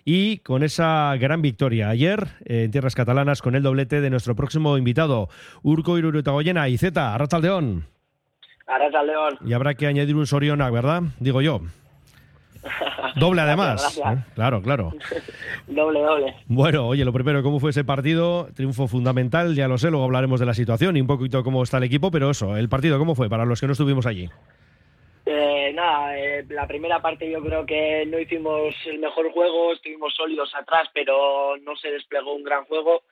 y 0.05 0.41
con 0.41 0.63
esa 0.63 1.17
gran 1.17 1.41
victoria 1.41 1.89
ayer 1.89 2.29
eh, 2.45 2.65
en 2.65 2.71
tierras 2.73 2.95
catalanas 2.95 3.41
con 3.41 3.55
el 3.55 3.63
doblete 3.63 4.03
de 4.03 4.11
nuestro 4.11 4.37
próximo 4.37 4.77
invitado, 4.77 5.31
Urco 5.63 5.97
Iruretagoyena 5.97 6.69
y 6.69 6.77
Z, 6.77 7.15
Arrachaldeón. 7.15 7.87
Arrachaldeón. 8.67 9.39
Y 9.47 9.55
habrá 9.55 9.73
que 9.75 9.87
añadir 9.87 10.17
un 10.17 10.27
Soriona, 10.27 10.69
¿verdad? 10.71 11.05
Digo 11.21 11.41
yo. 11.41 11.63
Doble 13.17 13.41
además. 13.43 13.81
Gracias. 13.83 14.19
¿eh? 14.19 14.33
Claro, 14.35 14.63
claro. 14.63 14.93
doble, 15.67 16.01
doble. 16.01 16.35
Bueno, 16.47 16.87
oye, 16.87 17.05
lo 17.05 17.13
primero, 17.13 17.43
¿cómo 17.43 17.61
fue 17.61 17.71
ese 17.71 17.85
partido? 17.85 18.49
Triunfo 18.55 18.87
fundamental, 18.89 19.55
ya 19.55 19.69
lo 19.69 19.79
sé, 19.79 19.91
luego 19.91 20.05
hablaremos 20.05 20.41
de 20.41 20.47
la 20.47 20.55
situación 20.55 20.97
y 20.97 21.01
un 21.01 21.07
poquito 21.07 21.43
cómo 21.43 21.63
está 21.63 21.79
el 21.79 21.85
equipo, 21.85 22.11
pero 22.11 22.31
eso, 22.31 22.57
el 22.57 22.69
partido, 22.69 22.99
¿cómo 22.99 23.15
fue 23.15 23.29
para 23.29 23.45
los 23.45 23.61
que 23.61 23.67
no 23.67 23.73
estuvimos 23.73 24.07
allí? 24.07 24.29
Eh, 25.27 25.73
nada, 25.75 26.19
eh, 26.19 26.47
la 26.49 26.67
primera 26.67 27.03
parte 27.03 27.31
yo 27.31 27.43
creo 27.43 27.67
que 27.67 28.07
no 28.07 28.19
hicimos 28.19 28.75
el 28.87 28.99
mejor 28.99 29.31
juego, 29.33 29.73
estuvimos 29.73 30.15
sólidos 30.15 30.55
atrás, 30.55 30.89
pero 30.95 31.57
no 31.59 31.77
se 31.77 31.91
desplegó 31.91 32.35
un 32.35 32.45
gran 32.45 32.65
juego. 32.65 33.03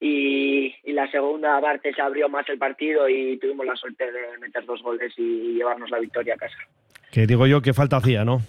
Y, 0.00 0.72
y 0.84 0.92
la 0.92 1.10
segunda 1.10 1.60
parte 1.60 1.92
se 1.92 2.00
abrió 2.00 2.28
más 2.28 2.48
el 2.48 2.56
partido 2.56 3.08
y 3.08 3.36
tuvimos 3.38 3.66
la 3.66 3.74
suerte 3.74 4.12
de 4.12 4.38
meter 4.38 4.64
dos 4.64 4.80
goles 4.80 5.12
y 5.16 5.54
llevarnos 5.54 5.90
la 5.90 5.98
victoria 5.98 6.34
a 6.34 6.38
casa. 6.38 6.56
Que 7.10 7.26
digo 7.26 7.48
yo 7.48 7.60
que 7.60 7.74
falta 7.74 7.96
hacía, 7.96 8.24
¿no? 8.24 8.40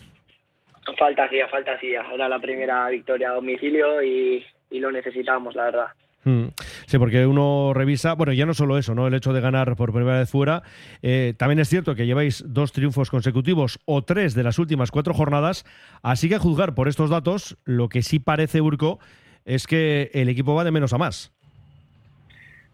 Falta 0.97 1.25
hacía, 1.25 1.47
falta 1.47 1.73
hacía. 1.73 2.03
Era 2.13 2.29
la 2.29 2.39
primera 2.39 2.89
victoria 2.89 3.29
a 3.29 3.33
domicilio 3.35 4.01
y, 4.01 4.45
y 4.69 4.79
lo 4.79 4.91
necesitábamos, 4.91 5.55
la 5.55 5.63
verdad. 5.65 5.87
Mm. 6.25 6.47
Sí, 6.85 6.97
porque 6.97 7.25
uno 7.25 7.71
revisa, 7.73 8.13
bueno, 8.13 8.33
ya 8.33 8.45
no 8.45 8.53
solo 8.53 8.77
eso, 8.77 8.93
¿no? 8.93 9.07
El 9.07 9.13
hecho 9.13 9.31
de 9.31 9.41
ganar 9.41 9.75
por 9.75 9.93
primera 9.93 10.19
vez 10.19 10.29
fuera. 10.29 10.63
eh, 11.01 11.33
también 11.37 11.59
es 11.59 11.69
cierto 11.69 11.95
que 11.95 12.05
lleváis 12.05 12.43
dos 12.45 12.73
triunfos 12.73 13.09
consecutivos 13.09 13.79
o 13.85 14.01
tres 14.01 14.35
de 14.35 14.43
las 14.43 14.59
últimas 14.59 14.91
cuatro 14.91 15.13
jornadas. 15.13 15.65
Así 16.03 16.27
que 16.27 16.35
a 16.35 16.39
juzgar 16.39 16.75
por 16.75 16.87
estos 16.87 17.09
datos, 17.09 17.57
lo 17.63 17.87
que 17.87 18.01
sí 18.01 18.19
parece, 18.19 18.61
Urco, 18.61 18.99
es 19.45 19.65
que 19.65 20.11
el 20.13 20.29
equipo 20.29 20.53
va 20.55 20.63
de 20.63 20.71
menos 20.71 20.93
a 20.93 20.97
más. 20.97 21.33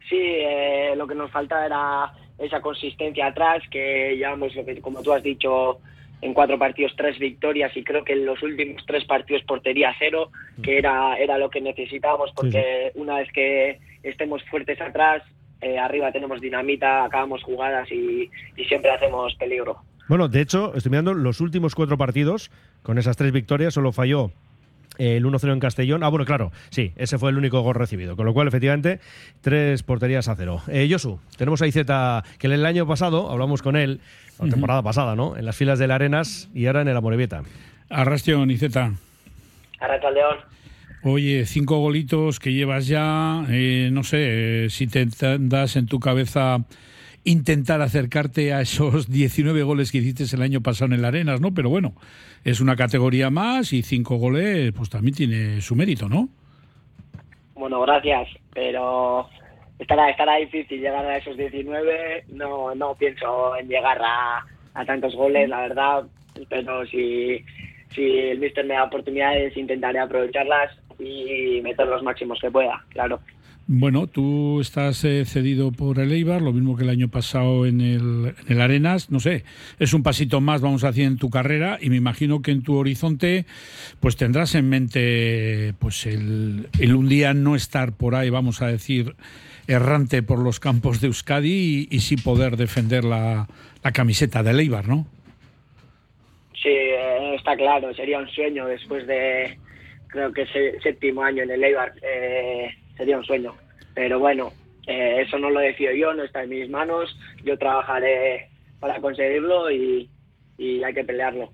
Sí, 0.09 0.19
eh, 0.19 0.93
lo 0.97 1.07
que 1.07 1.15
nos 1.15 1.31
falta 1.31 1.65
era 1.65 2.13
esa 2.37 2.61
consistencia 2.61 3.27
atrás, 3.27 3.63
que 3.71 4.15
llevamos, 4.17 4.53
como 4.81 5.01
tú 5.01 5.13
has 5.13 5.23
dicho, 5.23 5.79
en 6.25 6.33
cuatro 6.33 6.57
partidos 6.57 6.93
tres 6.97 7.19
victorias 7.19 7.71
y 7.77 7.83
creo 7.83 8.03
que 8.03 8.13
en 8.13 8.25
los 8.25 8.41
últimos 8.41 8.83
tres 8.87 9.05
partidos 9.05 9.43
portería 9.43 9.93
cero, 9.99 10.31
que 10.63 10.79
era, 10.79 11.15
era 11.17 11.37
lo 11.37 11.51
que 11.51 11.61
necesitábamos, 11.61 12.31
porque 12.35 12.91
una 12.95 13.17
vez 13.17 13.31
que 13.31 13.79
estemos 14.01 14.43
fuertes 14.49 14.81
atrás, 14.81 15.21
eh, 15.61 15.77
arriba 15.77 16.11
tenemos 16.11 16.41
dinamita, 16.41 17.05
acabamos 17.05 17.43
jugadas 17.43 17.91
y, 17.91 18.31
y 18.57 18.65
siempre 18.65 18.89
hacemos 18.89 19.35
peligro. 19.35 19.77
Bueno, 20.07 20.27
de 20.27 20.41
hecho, 20.41 20.73
estoy 20.75 20.89
mirando 20.89 21.13
los 21.13 21.41
últimos 21.41 21.75
cuatro 21.75 21.95
partidos, 21.95 22.49
con 22.81 22.97
esas 22.97 23.17
tres 23.17 23.31
victorias, 23.31 23.75
solo 23.75 23.91
falló 23.91 24.31
el 24.97 25.25
1-0 25.25 25.53
en 25.53 25.59
Castellón. 25.59 26.03
Ah, 26.03 26.09
bueno, 26.09 26.25
claro, 26.25 26.51
sí, 26.69 26.93
ese 26.95 27.17
fue 27.17 27.29
el 27.31 27.37
único 27.37 27.61
gol 27.61 27.75
recibido. 27.75 28.15
Con 28.15 28.25
lo 28.25 28.33
cual, 28.33 28.47
efectivamente, 28.47 28.99
tres 29.41 29.83
porterías 29.83 30.27
a 30.27 30.35
cero. 30.35 30.61
Eh, 30.67 30.87
Josu, 30.89 31.19
tenemos 31.37 31.61
a 31.61 31.67
Izeta, 31.67 32.23
que 32.39 32.47
el 32.47 32.65
año 32.65 32.87
pasado 32.87 33.29
hablamos 33.31 33.61
con 33.61 33.75
él, 33.75 33.99
la 34.39 34.49
temporada 34.49 34.81
pasada, 34.81 35.15
¿no? 35.15 35.37
En 35.37 35.45
las 35.45 35.55
filas 35.55 35.79
del 35.79 35.91
Arenas 35.91 36.49
y 36.53 36.67
ahora 36.67 36.81
en 36.81 36.87
el 36.87 36.97
Amorebieta. 36.97 37.43
Arrastión 37.89 38.51
y 38.51 38.57
Z. 38.57 38.93
Arracha 39.79 40.11
León. 40.11 40.37
Oye, 41.03 41.45
cinco 41.45 41.77
golitos 41.77 42.39
que 42.39 42.51
llevas 42.51 42.87
ya, 42.87 43.45
eh, 43.49 43.89
no 43.91 44.03
sé, 44.03 44.65
eh, 44.65 44.69
si 44.71 44.87
te 44.87 45.07
das 45.39 45.75
en 45.75 45.85
tu 45.85 45.99
cabeza 45.99 46.65
intentar 47.25 47.81
acercarte 47.81 48.53
a 48.53 48.61
esos 48.61 49.09
19 49.11 49.63
goles 49.63 49.91
que 49.91 49.97
hiciste 49.97 50.23
el 50.35 50.41
año 50.41 50.61
pasado 50.61 50.93
en 50.93 50.99
el 50.99 51.05
Arenas, 51.05 51.41
¿no? 51.41 51.53
Pero 51.53 51.69
bueno, 51.69 51.93
es 52.43 52.61
una 52.61 52.75
categoría 52.75 53.29
más 53.29 53.73
y 53.73 53.81
cinco 53.81 54.15
goles, 54.15 54.71
pues 54.71 54.89
también 54.89 55.15
tiene 55.15 55.61
su 55.61 55.75
mérito, 55.75 56.07
¿no? 56.07 56.29
Bueno, 57.55 57.81
gracias, 57.81 58.29
pero 58.53 59.27
estará, 59.79 60.09
estará 60.09 60.37
difícil 60.37 60.79
llegar 60.79 61.05
a 61.05 61.17
esos 61.17 61.35
19. 61.35 62.25
No, 62.29 62.75
no 62.75 62.95
pienso 62.95 63.55
en 63.57 63.67
llegar 63.67 63.99
a, 64.01 64.45
a 64.73 64.85
tantos 64.85 65.15
goles, 65.15 65.49
la 65.49 65.61
verdad, 65.61 66.03
pero 66.49 66.85
si, 66.85 67.43
si 67.93 68.03
el 68.03 68.39
míster 68.39 68.65
me 68.65 68.75
da 68.75 68.83
oportunidades 68.83 69.55
intentaré 69.57 69.99
aprovecharlas 69.99 70.71
y 70.99 71.61
meter 71.61 71.87
los 71.87 72.03
máximos 72.03 72.39
que 72.39 72.51
pueda, 72.51 72.83
claro. 72.89 73.19
Bueno, 73.67 74.05
tú 74.05 74.61
estás 74.61 75.03
eh, 75.05 75.25
cedido 75.25 75.71
por 75.71 75.97
el 75.97 76.11
Eibar, 76.11 76.39
lo 76.39 76.53
mismo 76.53 76.77
que 76.77 76.83
el 76.83 76.89
año 76.91 77.07
pasado 77.07 77.65
en 77.65 77.81
el, 77.81 78.35
en 78.45 78.53
el 78.53 78.61
Arenas, 78.61 79.09
no 79.09 79.19
sé, 79.19 79.43
es 79.79 79.95
un 79.95 80.03
pasito 80.03 80.39
más, 80.39 80.61
vamos 80.61 80.83
a 80.83 80.87
decir, 80.87 81.05
en 81.05 81.17
tu 81.17 81.31
carrera 81.31 81.79
y 81.81 81.89
me 81.89 81.95
imagino 81.95 82.43
que 82.43 82.51
en 82.51 82.61
tu 82.61 82.75
horizonte 82.75 83.45
pues 83.99 84.17
tendrás 84.17 84.53
en 84.53 84.69
mente 84.69 85.73
pues 85.79 86.05
el, 86.05 86.69
un 86.79 87.09
día 87.09 87.33
no 87.33 87.55
estar 87.55 87.93
por 87.93 88.13
ahí, 88.13 88.29
vamos 88.29 88.61
a 88.61 88.67
decir, 88.67 89.15
errante 89.67 90.21
por 90.21 90.37
los 90.37 90.59
campos 90.59 91.01
de 91.01 91.07
Euskadi 91.07 91.87
y, 91.89 91.99
sí 92.01 92.17
poder 92.17 92.57
defender 92.57 93.03
la, 93.03 93.47
camiseta 93.93 94.43
de 94.43 94.53
Leibar, 94.53 94.87
¿no? 94.87 95.07
Sí, 96.53 96.69
eh, 96.69 97.33
está 97.35 97.55
claro, 97.55 97.91
sería 97.95 98.19
un 98.19 98.29
sueño 98.29 98.67
después 98.67 99.07
de, 99.07 99.57
creo 100.05 100.31
que 100.31 100.45
séptimo 100.83 101.23
año 101.23 101.41
en 101.41 101.49
el 101.49 101.63
Eibar, 101.63 101.93
eh, 102.03 102.69
sería 102.97 103.17
un 103.17 103.25
sueño. 103.25 103.55
Pero 103.93 104.19
bueno, 104.19 104.51
eh, 104.87 105.23
eso 105.25 105.37
no 105.39 105.49
lo 105.49 105.59
decido 105.59 105.93
yo, 105.93 106.13
no 106.13 106.23
está 106.23 106.43
en 106.43 106.49
mis 106.49 106.69
manos, 106.69 107.17
yo 107.43 107.57
trabajaré 107.57 108.49
para 108.79 108.99
conseguirlo 108.99 109.71
y, 109.71 110.09
y 110.57 110.83
hay 110.83 110.93
que 110.93 111.03
pelearlo. 111.03 111.51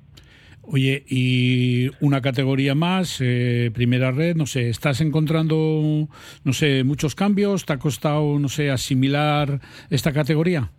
Oye, 0.63 1.03
y 1.07 1.89
una 2.01 2.21
categoría 2.21 2.75
más, 2.75 3.19
eh, 3.19 3.71
primera 3.73 4.11
red, 4.11 4.35
no 4.35 4.45
sé, 4.45 4.69
¿estás 4.69 5.01
encontrando, 5.01 6.07
no 6.43 6.53
sé, 6.53 6.83
muchos 6.83 7.15
cambios? 7.15 7.65
¿Te 7.65 7.73
ha 7.73 7.79
costado, 7.79 8.37
no 8.37 8.47
sé, 8.47 8.69
asimilar 8.69 9.59
esta 9.89 10.13
categoría? 10.13 10.69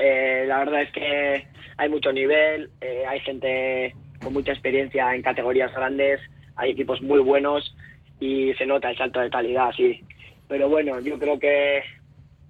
Eh, 0.00 0.44
la 0.46 0.58
verdad 0.58 0.82
es 0.82 0.92
que 0.92 1.46
hay 1.78 1.88
mucho 1.88 2.12
nivel, 2.12 2.70
eh, 2.82 3.04
hay 3.08 3.20
gente 3.20 3.94
con 4.22 4.34
mucha 4.34 4.52
experiencia 4.52 5.14
en 5.14 5.22
categorías 5.22 5.72
grandes, 5.72 6.20
hay 6.56 6.72
equipos 6.72 7.00
muy 7.00 7.20
buenos 7.20 7.74
y 8.20 8.52
se 8.54 8.66
nota 8.66 8.90
el 8.90 8.96
salto 8.96 9.20
de 9.20 9.30
calidad, 9.30 9.72
sí. 9.76 10.00
Pero 10.46 10.68
bueno, 10.68 11.00
yo 11.00 11.18
creo 11.18 11.38
que 11.38 11.82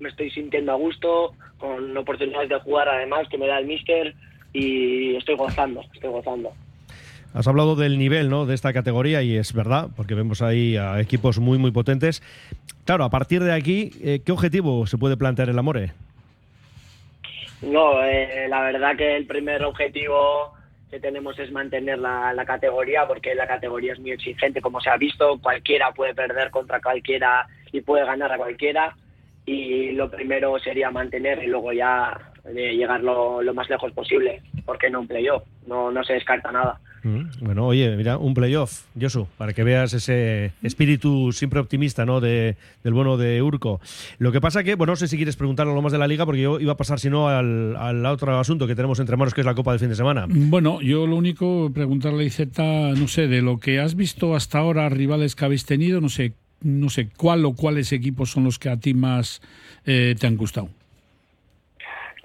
me 0.00 0.08
estoy 0.08 0.30
sintiendo 0.30 0.72
a 0.72 0.76
gusto, 0.76 1.32
con 1.58 1.96
oportunidades 1.96 2.48
de 2.48 2.58
jugar 2.60 2.88
además 2.88 3.28
que 3.28 3.38
me 3.38 3.46
da 3.46 3.58
el 3.58 3.66
míster 3.66 4.14
y 4.52 5.14
estoy 5.16 5.36
gozando, 5.36 5.82
estoy 5.94 6.10
gozando. 6.10 6.52
Has 7.32 7.46
hablado 7.46 7.76
del 7.76 7.96
nivel 7.98 8.28
¿no? 8.28 8.44
de 8.44 8.54
esta 8.54 8.72
categoría 8.72 9.22
y 9.22 9.36
es 9.36 9.52
verdad, 9.52 9.88
porque 9.94 10.14
vemos 10.14 10.42
ahí 10.42 10.76
a 10.76 11.00
equipos 11.00 11.38
muy, 11.38 11.58
muy 11.58 11.70
potentes. 11.70 12.22
Claro, 12.84 13.04
a 13.04 13.10
partir 13.10 13.44
de 13.44 13.52
aquí, 13.52 13.92
eh, 14.02 14.20
¿qué 14.24 14.32
objetivo 14.32 14.86
se 14.86 14.98
puede 14.98 15.16
plantear 15.16 15.48
el 15.48 15.58
Amore? 15.58 15.92
No, 17.62 18.02
eh, 18.02 18.46
la 18.48 18.62
verdad 18.62 18.96
que 18.96 19.16
el 19.16 19.26
primer 19.26 19.62
objetivo 19.62 20.54
que 20.90 20.98
tenemos 20.98 21.38
es 21.38 21.52
mantener 21.52 21.98
la, 21.98 22.32
la 22.32 22.44
categoría, 22.44 23.06
porque 23.06 23.34
la 23.34 23.46
categoría 23.46 23.92
es 23.92 24.00
muy 24.00 24.10
exigente, 24.10 24.60
como 24.60 24.80
se 24.80 24.90
ha 24.90 24.96
visto, 24.96 25.38
cualquiera 25.40 25.92
puede 25.92 26.14
perder 26.14 26.50
contra 26.50 26.80
cualquiera 26.80 27.46
y 27.70 27.80
puede 27.80 28.04
ganar 28.04 28.32
a 28.32 28.36
cualquiera. 28.36 28.96
Y 29.46 29.92
lo 29.92 30.10
primero 30.10 30.58
sería 30.58 30.90
mantener 30.90 31.42
y 31.42 31.46
luego 31.46 31.72
ya 31.72 32.32
eh, 32.44 32.74
llegar 32.74 33.02
lo, 33.02 33.42
lo 33.42 33.54
más 33.54 33.70
lejos 33.70 33.92
posible, 33.92 34.42
porque 34.64 34.90
no 34.90 35.00
un 35.00 35.08
playoff, 35.08 35.44
no, 35.66 35.90
no 35.90 36.02
se 36.04 36.14
descarta 36.14 36.50
nada. 36.50 36.80
Mm, 37.02 37.22
Bueno, 37.40 37.66
oye, 37.66 37.96
mira, 37.96 38.18
un 38.18 38.34
playoff, 38.34 38.82
Josu, 39.00 39.26
para 39.38 39.52
que 39.52 39.64
veas 39.64 39.92
ese 39.94 40.52
espíritu 40.62 41.32
siempre 41.32 41.58
optimista, 41.60 42.04
¿no? 42.04 42.20
De, 42.20 42.56
del 42.84 42.92
bueno 42.92 43.16
de 43.16 43.40
Urco. 43.40 43.80
Lo 44.18 44.32
que 44.32 44.40
pasa 44.40 44.62
que, 44.64 44.74
bueno, 44.74 44.92
no 44.92 44.96
sé 44.96 45.08
si 45.08 45.16
quieres 45.16 45.36
preguntar 45.36 45.66
algo 45.66 45.80
más 45.80 45.92
de 45.92 45.98
la 45.98 46.06
liga, 46.06 46.26
porque 46.26 46.42
yo 46.42 46.60
iba 46.60 46.72
a 46.72 46.76
pasar, 46.76 47.00
si 47.00 47.08
no, 47.08 47.28
al, 47.28 47.74
al 47.76 48.04
otro 48.06 48.38
asunto 48.38 48.66
que 48.66 48.74
tenemos 48.74 49.00
entre 49.00 49.16
manos, 49.16 49.32
que 49.34 49.40
es 49.40 49.46
la 49.46 49.54
Copa 49.54 49.70
del 49.72 49.80
fin 49.80 49.88
de 49.88 49.94
semana. 49.94 50.26
Bueno, 50.28 50.80
yo 50.82 51.06
lo 51.06 51.16
único, 51.16 51.70
preguntarle 51.72 52.24
a 52.24 52.26
Iceta, 52.26 52.90
no 52.90 53.08
sé, 53.08 53.28
de 53.28 53.40
lo 53.42 53.58
que 53.58 53.80
has 53.80 53.94
visto 53.94 54.34
hasta 54.34 54.58
ahora, 54.58 54.88
rivales 54.88 55.34
que 55.36 55.44
habéis 55.44 55.64
tenido, 55.64 56.00
no 56.00 56.08
sé, 56.08 56.34
no 56.62 56.90
sé, 56.90 57.08
¿cuál 57.16 57.44
o 57.46 57.54
cuáles 57.54 57.92
equipos 57.92 58.30
son 58.30 58.44
los 58.44 58.58
que 58.58 58.68
a 58.68 58.76
ti 58.76 58.92
más 58.92 59.40
eh, 59.86 60.14
te 60.20 60.26
han 60.26 60.36
gustado? 60.36 60.68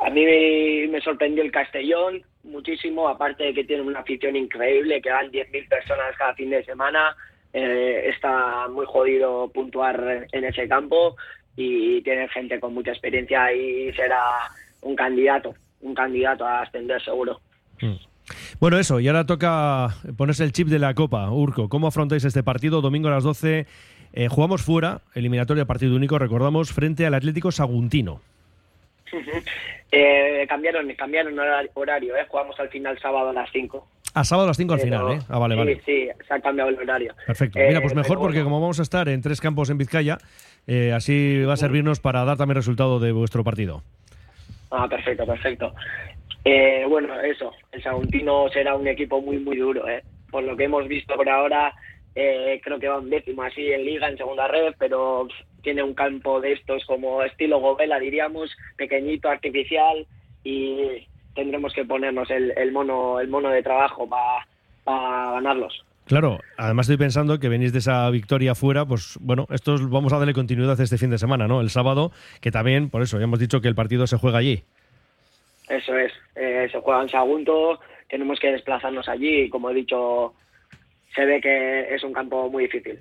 A 0.06 0.10
mí 0.10 0.22
me 0.92 1.00
sorprendió 1.02 1.42
el 1.44 1.52
Castellón 1.52 2.22
muchísimo, 2.46 3.08
aparte 3.08 3.44
de 3.46 3.54
que 3.54 3.64
tienen 3.64 3.88
una 3.88 4.00
afición 4.00 4.36
increíble, 4.36 5.02
que 5.02 5.12
van 5.12 5.32
10.000 5.32 5.68
personas 5.68 6.16
cada 6.18 6.34
fin 6.34 6.50
de 6.50 6.64
semana. 6.64 7.16
eh, 7.54 8.10
está 8.10 8.68
muy 8.68 8.86
jodido 8.86 9.48
puntuar 9.48 10.28
en 10.32 10.44
ese 10.44 10.68
campo 10.68 11.16
y 11.56 12.02
tienen 12.02 12.28
gente 12.28 12.60
con 12.60 12.74
mucha 12.74 12.92
experiencia 12.92 13.54
y 13.54 13.94
será 13.94 14.22
un 14.82 14.94
candidato, 14.94 15.56
un 15.80 15.96
candidato 15.96 16.46
a 16.46 16.64
ascender 16.64 17.02
seguro. 17.02 17.40
Bueno, 18.60 18.78
eso, 18.78 19.00
y 19.00 19.08
ahora 19.08 19.26
toca 19.26 19.96
ponerse 20.18 20.44
el 20.44 20.52
chip 20.52 20.68
de 20.68 20.80
la 20.80 20.94
Copa. 20.94 21.30
Urco, 21.32 21.70
¿cómo 21.70 21.88
afrontáis 21.88 22.26
este 22.26 22.44
partido? 22.44 22.82
Domingo 22.82 23.08
a 23.08 23.12
las 23.12 23.24
12. 23.24 23.68
eh, 24.14 24.28
jugamos 24.28 24.62
fuera, 24.62 25.02
eliminatoria 25.14 25.66
partido 25.66 25.96
único, 25.96 26.20
recordamos, 26.20 26.74
frente 26.74 27.06
al 27.06 27.14
Atlético 27.14 27.52
Saguntino. 27.52 28.20
Eh, 29.92 30.46
cambiaron, 30.48 30.92
cambiaron 30.96 31.38
hora- 31.40 31.64
horario, 31.74 32.16
¿eh? 32.16 32.26
jugamos 32.28 32.60
al 32.60 32.70
final 32.70 32.98
sábado 33.00 33.30
a 33.30 33.34
las 33.34 33.50
5. 33.52 33.88
A 34.14 34.24
sábado 34.24 34.46
a 34.46 34.50
las 34.50 34.58
5 34.58 34.74
al 34.74 34.80
final, 34.80 35.12
¿eh? 35.12 35.20
Ah, 35.30 35.40
vale, 35.40 35.56
sí, 35.56 35.60
vale. 35.60 35.82
Sí, 35.86 36.08
se 36.28 36.34
ha 36.34 36.40
cambiado 36.40 36.70
el 36.70 36.78
horario. 36.80 37.14
Perfecto. 37.28 37.60
Eh, 37.60 37.68
Mira, 37.68 37.82
pues 37.82 37.94
mejor 37.94 38.10
pero 38.18 38.22
porque 38.22 38.44
como 38.44 38.62
vamos 38.62 38.80
a 38.80 38.84
estar 38.84 39.10
en 39.10 39.22
tres 39.22 39.42
campos 39.42 39.70
en 39.70 39.78
Vizcaya, 39.78 40.18
eh, 40.68 40.94
así 40.94 41.44
va 41.44 41.54
a 41.54 41.58
servirnos 41.58 42.00
para 42.00 42.24
dar 42.24 42.38
también 42.38 42.56
resultado 42.56 43.00
de 43.00 43.12
vuestro 43.12 43.44
partido. 43.44 43.84
Ah, 44.72 44.88
perfecto, 44.90 45.26
perfecto. 45.26 45.74
Eh, 46.44 46.86
bueno, 46.88 47.20
eso, 47.22 47.52
el 47.72 47.82
Saguntino 47.84 48.48
será 48.50 48.76
un 48.76 48.88
equipo 48.88 49.22
muy, 49.22 49.38
muy 49.38 49.58
duro, 49.58 49.88
¿eh? 49.88 50.04
Por 50.32 50.44
lo 50.44 50.56
que 50.56 50.66
hemos 50.66 50.88
visto 50.88 51.16
por 51.16 51.28
ahora, 51.30 51.74
eh, 52.16 52.60
creo 52.64 52.80
que 52.80 52.88
va 52.88 53.00
un 53.00 53.10
décimo 53.10 53.44
así 53.44 53.72
en 53.72 53.84
liga, 53.86 54.08
en 54.08 54.18
segunda 54.18 54.48
red, 54.48 54.74
pero 54.78 55.28
tiene 55.66 55.84
un 55.84 55.94
campo 55.94 56.40
de 56.40 56.54
estos 56.54 56.86
como 56.86 57.22
estilo 57.24 57.60
Gobela, 57.60 58.00
diríamos, 58.00 58.56
pequeñito, 58.78 59.28
artificial, 59.30 60.06
y 60.46 61.06
tendremos 61.34 61.74
que 61.74 61.84
ponernos 61.84 62.30
el, 62.32 62.54
el 62.56 62.72
mono 62.72 63.20
el 63.20 63.28
mono 63.28 63.50
de 63.50 63.62
trabajo 63.62 64.08
para 64.08 65.32
ganarlos. 65.34 65.84
Claro, 66.06 66.40
además 66.56 66.86
estoy 66.88 66.98
pensando 67.04 67.40
que 67.40 67.50
venís 67.50 67.74
de 67.74 67.80
esa 67.80 68.08
victoria 68.12 68.54
fuera, 68.54 68.86
pues 68.86 69.18
bueno, 69.20 69.48
esto 69.50 69.74
es- 69.76 69.90
vamos 69.90 70.14
a 70.14 70.20
darle 70.20 70.34
continuidad 70.36 70.80
este 70.80 71.00
fin 71.00 71.10
de 71.10 71.18
semana, 71.18 71.48
¿no? 71.48 71.60
El 71.62 71.72
sábado, 71.72 72.12
que 72.42 72.52
también, 72.52 72.90
por 72.92 73.02
eso, 73.02 73.18
ya 73.18 73.24
hemos 73.24 73.40
dicho 73.40 73.60
que 73.60 73.68
el 73.68 73.76
partido 73.76 74.06
se 74.06 74.18
juega 74.18 74.38
allí. 74.38 74.64
Eso 75.68 75.98
es, 75.98 76.14
eh, 76.36 76.70
se 76.72 76.80
juega 76.80 77.02
en 77.02 77.10
Sagunto, 77.10 77.80
tenemos 78.08 78.40
que 78.40 78.52
desplazarnos 78.52 79.10
allí 79.10 79.42
y 79.46 79.50
como 79.50 79.72
he 79.72 79.74
dicho, 79.74 80.36
se 81.16 81.26
ve 81.26 81.42
que 81.42 81.96
es 81.96 82.04
un 82.04 82.14
campo 82.14 82.50
muy 82.52 82.66
difícil. 82.66 83.00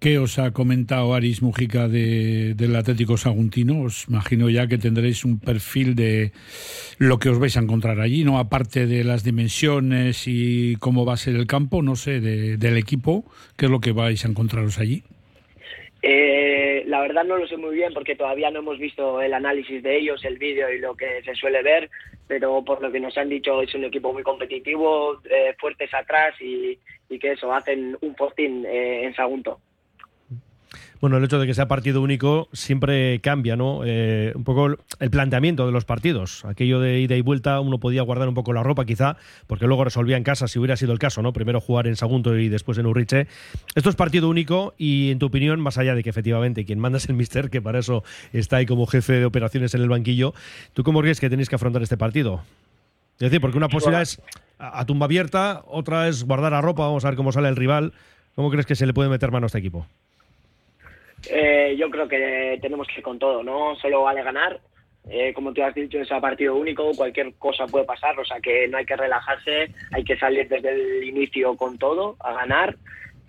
¿Qué 0.00 0.16
os 0.18 0.38
ha 0.38 0.50
comentado 0.52 1.12
Aris 1.12 1.42
Mujica 1.42 1.86
de, 1.86 2.54
del 2.54 2.74
Atlético 2.74 3.18
Saguntino? 3.18 3.82
Os 3.82 4.08
imagino 4.08 4.48
ya 4.48 4.66
que 4.66 4.78
tendréis 4.78 5.26
un 5.26 5.38
perfil 5.38 5.94
de 5.94 6.32
lo 6.98 7.18
que 7.18 7.28
os 7.28 7.38
vais 7.38 7.54
a 7.58 7.60
encontrar 7.60 8.00
allí, 8.00 8.24
¿no? 8.24 8.38
Aparte 8.38 8.86
de 8.86 9.04
las 9.04 9.24
dimensiones 9.24 10.24
y 10.26 10.76
cómo 10.76 11.04
va 11.04 11.12
a 11.14 11.16
ser 11.18 11.36
el 11.36 11.46
campo, 11.46 11.82
no 11.82 11.96
sé, 11.96 12.20
de- 12.20 12.56
del 12.56 12.78
equipo, 12.78 13.24
¿qué 13.58 13.66
es 13.66 13.70
lo 13.70 13.80
que 13.80 13.92
vais 13.92 14.24
a 14.24 14.28
encontraros 14.28 14.78
allí? 14.78 15.02
Eh, 16.02 16.82
la 16.86 17.02
verdad 17.02 17.24
no 17.24 17.36
lo 17.36 17.46
sé 17.46 17.58
muy 17.58 17.74
bien 17.74 17.92
porque 17.92 18.16
todavía 18.16 18.50
no 18.50 18.60
hemos 18.60 18.78
visto 18.78 19.20
el 19.20 19.34
análisis 19.34 19.82
de 19.82 19.98
ellos, 19.98 20.24
el 20.24 20.38
vídeo 20.38 20.72
y 20.72 20.78
lo 20.78 20.96
que 20.96 21.20
se 21.26 21.34
suele 21.34 21.62
ver, 21.62 21.90
pero 22.26 22.64
por 22.64 22.80
lo 22.80 22.90
que 22.90 23.00
nos 23.00 23.18
han 23.18 23.28
dicho 23.28 23.60
es 23.60 23.74
un 23.74 23.84
equipo 23.84 24.14
muy 24.14 24.22
competitivo, 24.22 25.20
eh, 25.30 25.54
fuertes 25.60 25.92
atrás 25.92 26.34
y, 26.40 26.78
que 27.18 27.32
eso, 27.32 27.52
hacen 27.52 27.98
un 28.00 28.14
postín 28.14 28.64
eh, 28.64 29.04
en 29.04 29.14
Sagunto. 29.14 29.60
Bueno, 31.00 31.16
el 31.16 31.24
hecho 31.24 31.38
de 31.38 31.46
que 31.46 31.54
sea 31.54 31.66
partido 31.66 32.02
único 32.02 32.48
siempre 32.52 33.20
cambia, 33.20 33.56
¿no? 33.56 33.80
Eh, 33.86 34.32
un 34.34 34.44
poco 34.44 34.66
el- 34.66 35.10
planteamiento 35.10 35.64
de 35.64 35.72
los 35.72 35.86
partidos. 35.86 36.44
Aquello 36.44 36.78
de 36.78 37.00
ida 37.00 37.16
y 37.16 37.22
vuelta, 37.22 37.58
uno 37.60 37.78
podía 37.78 38.02
guardar 38.02 38.28
un 38.28 38.34
poco 38.34 38.52
la 38.52 38.62
ropa, 38.62 38.84
quizá, 38.84 39.16
porque 39.46 39.66
luego 39.66 39.82
resolvía 39.84 40.18
en 40.18 40.24
casa 40.24 40.46
si 40.46 40.58
hubiera 40.58 40.76
sido 40.76 40.92
el 40.92 40.98
caso, 40.98 41.22
¿no? 41.22 41.32
Primero 41.32 41.58
jugar 41.62 41.86
en 41.86 41.96
Sagunto 41.96 42.36
y 42.36 42.50
después 42.50 42.76
en 42.76 42.84
Urriche. 42.84 43.28
Esto 43.74 43.88
es 43.88 43.96
partido 43.96 44.28
único 44.28 44.74
y, 44.76 45.10
en 45.10 45.18
tu 45.18 45.26
opinión, 45.26 45.58
más 45.60 45.78
allá 45.78 45.94
de 45.94 46.02
que 46.02 46.10
efectivamente 46.10 46.66
quien 46.66 46.78
manda 46.78 46.98
es 46.98 47.08
el 47.08 47.14
mister, 47.14 47.48
que 47.48 47.62
para 47.62 47.78
eso 47.78 48.04
está 48.34 48.56
ahí 48.56 48.66
como 48.66 48.86
jefe 48.86 49.14
de 49.14 49.24
operaciones 49.24 49.74
en 49.74 49.80
el 49.80 49.88
banquillo, 49.88 50.34
¿tú 50.74 50.84
cómo 50.84 51.00
crees 51.00 51.18
que 51.18 51.30
tenéis 51.30 51.48
que 51.48 51.54
afrontar 51.54 51.82
este 51.82 51.96
partido? 51.96 52.42
Es 53.14 53.20
decir, 53.30 53.40
porque 53.40 53.56
una 53.56 53.68
posibilidad 53.70 54.02
es 54.02 54.20
a, 54.58 54.80
a 54.80 54.84
tumba 54.84 55.06
abierta, 55.06 55.62
otra 55.66 56.08
es 56.08 56.24
guardar 56.24 56.52
la 56.52 56.60
ropa, 56.60 56.82
vamos 56.82 57.06
a 57.06 57.08
ver 57.08 57.16
cómo 57.16 57.32
sale 57.32 57.48
el 57.48 57.56
rival. 57.56 57.94
¿Cómo 58.34 58.50
crees 58.50 58.66
que 58.66 58.74
se 58.76 58.86
le 58.86 58.92
puede 58.92 59.08
meter 59.08 59.30
mano 59.32 59.46
a 59.46 59.48
este 59.48 59.58
equipo? 59.58 59.86
Eh, 61.28 61.76
yo 61.78 61.90
creo 61.90 62.08
que 62.08 62.58
tenemos 62.62 62.86
que 62.86 62.98
ir 62.98 63.02
con 63.02 63.18
todo, 63.18 63.42
¿no? 63.42 63.76
Solo 63.76 64.02
vale 64.02 64.22
ganar. 64.22 64.60
Eh, 65.08 65.32
como 65.34 65.52
tú 65.52 65.62
has 65.62 65.74
dicho, 65.74 65.98
es 65.98 66.12
a 66.12 66.20
partido 66.20 66.54
único, 66.54 66.92
cualquier 66.94 67.34
cosa 67.34 67.66
puede 67.66 67.84
pasar, 67.84 68.18
o 68.20 68.24
sea 68.24 68.38
que 68.40 68.68
no 68.68 68.76
hay 68.76 68.84
que 68.84 68.96
relajarse, 68.96 69.72
hay 69.92 70.04
que 70.04 70.18
salir 70.18 70.46
desde 70.48 70.70
el 70.70 71.04
inicio 71.04 71.56
con 71.56 71.78
todo, 71.78 72.16
a 72.20 72.34
ganar 72.34 72.76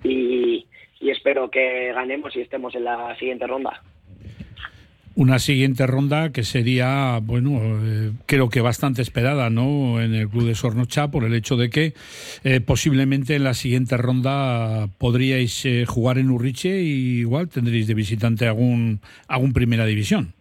y, 0.03 0.67
y 0.99 1.09
espero 1.09 1.49
que 1.49 1.93
ganemos 1.93 2.35
y 2.35 2.41
estemos 2.41 2.75
en 2.75 2.83
la 2.83 3.15
siguiente 3.17 3.47
ronda. 3.47 3.81
Una 5.13 5.39
siguiente 5.39 5.85
ronda 5.87 6.31
que 6.31 6.43
sería, 6.43 7.19
bueno, 7.21 7.59
eh, 7.83 8.11
creo 8.27 8.49
que 8.49 8.61
bastante 8.61 9.01
esperada, 9.01 9.49
¿no? 9.49 10.01
En 10.01 10.15
el 10.15 10.29
club 10.29 10.45
de 10.45 10.55
Sornocha 10.55 11.11
por 11.11 11.25
el 11.25 11.33
hecho 11.33 11.57
de 11.57 11.69
que 11.69 11.93
eh, 12.45 12.61
posiblemente 12.61 13.35
en 13.35 13.43
la 13.43 13.53
siguiente 13.53 13.97
ronda 13.97 14.87
podríais 14.97 15.65
eh, 15.65 15.85
jugar 15.85 16.17
en 16.17 16.29
Urriche 16.29 16.81
y 16.81 17.19
igual 17.19 17.49
tendréis 17.49 17.87
de 17.87 17.93
visitante 17.93 18.47
algún, 18.47 19.01
algún 19.27 19.51
primera 19.51 19.85
división. 19.85 20.33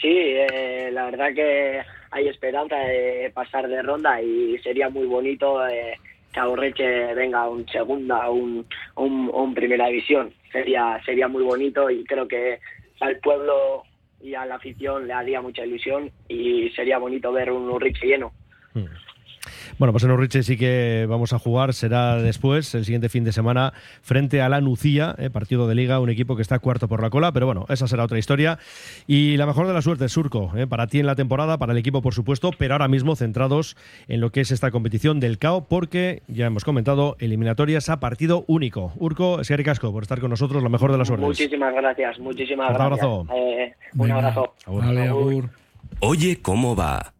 Sí, 0.00 0.08
eh, 0.08 0.88
la 0.92 1.04
verdad 1.04 1.34
que 1.34 1.80
hay 2.12 2.28
esperanza 2.28 2.76
de 2.76 3.30
pasar 3.34 3.68
de 3.68 3.82
ronda 3.82 4.20
y 4.22 4.56
sería 4.62 4.88
muy 4.88 5.06
bonito 5.06 5.66
eh, 5.68 5.98
que 6.32 6.40
Aurreche 6.40 7.14
venga 7.14 7.40
a 7.40 7.48
un 7.48 7.68
segunda 7.68 8.30
un, 8.30 8.64
un, 8.94 9.30
un 9.32 9.54
primera 9.54 9.88
división. 9.88 10.32
Sería, 10.52 10.98
sería 11.04 11.28
muy 11.28 11.42
bonito 11.42 11.90
y 11.90 12.02
creo 12.04 12.26
que 12.26 12.60
al 13.00 13.18
pueblo 13.18 13.84
y 14.20 14.34
a 14.34 14.46
la 14.46 14.56
afición 14.56 15.06
le 15.06 15.12
haría 15.12 15.40
mucha 15.40 15.64
ilusión 15.64 16.10
y 16.28 16.70
sería 16.70 16.98
bonito 16.98 17.32
ver 17.32 17.50
un 17.50 17.68
Urriche 17.68 18.06
lleno. 18.06 18.32
Bueno, 19.78 19.92
pues 19.92 20.04
en 20.04 20.10
Urriche 20.10 20.42
sí 20.42 20.56
que 20.56 21.06
vamos 21.08 21.34
a 21.34 21.38
jugar, 21.38 21.74
será 21.74 22.16
después, 22.16 22.74
el 22.74 22.86
siguiente 22.86 23.10
fin 23.10 23.24
de 23.24 23.32
semana, 23.32 23.74
frente 24.00 24.40
a 24.40 24.48
la 24.48 24.62
Nucía, 24.62 25.14
eh, 25.18 25.28
partido 25.28 25.68
de 25.68 25.74
liga, 25.74 26.00
un 26.00 26.08
equipo 26.08 26.34
que 26.34 26.40
está 26.40 26.58
cuarto 26.60 26.88
por 26.88 27.02
la 27.02 27.10
cola, 27.10 27.30
pero 27.32 27.44
bueno, 27.44 27.66
esa 27.68 27.86
será 27.86 28.04
otra 28.04 28.18
historia. 28.18 28.58
Y 29.06 29.36
la 29.36 29.44
mejor 29.44 29.66
de 29.66 29.74
la 29.74 29.82
suerte, 29.82 30.08
Surco, 30.08 30.50
eh, 30.56 30.66
para 30.66 30.86
ti 30.86 30.98
en 30.98 31.04
la 31.06 31.14
temporada, 31.14 31.58
para 31.58 31.72
el 31.72 31.78
equipo 31.78 32.00
por 32.00 32.14
supuesto, 32.14 32.52
pero 32.56 32.72
ahora 32.72 32.88
mismo 32.88 33.16
centrados 33.16 33.76
en 34.08 34.20
lo 34.22 34.30
que 34.30 34.40
es 34.40 34.50
esta 34.50 34.70
competición 34.70 35.20
del 35.20 35.38
CAO, 35.38 35.64
porque 35.64 36.22
ya 36.26 36.46
hemos 36.46 36.64
comentado, 36.64 37.16
eliminatorias 37.18 37.90
a 37.90 38.00
partido 38.00 38.44
único. 38.48 38.92
Urco, 38.96 39.44
Sierra 39.44 39.64
Casco, 39.64 39.92
por 39.92 40.04
estar 40.04 40.20
con 40.20 40.30
nosotros, 40.30 40.62
la 40.62 40.70
mejor 40.70 40.90
de 40.92 40.96
las 40.98 41.08
suertes. 41.08 41.26
Muchísimas 41.26 41.74
gracias, 41.74 42.18
muchísimas 42.18 42.70
Un 42.70 42.76
gracias. 42.76 43.02
abrazo. 43.02 43.26
Eh, 43.34 43.74
un 43.92 43.98
Venga. 44.00 44.14
abrazo. 44.14 44.54
Vale, 44.66 45.08
agur. 45.08 45.50
Oye, 46.00 46.40
¿cómo 46.40 46.74
va? 46.74 47.12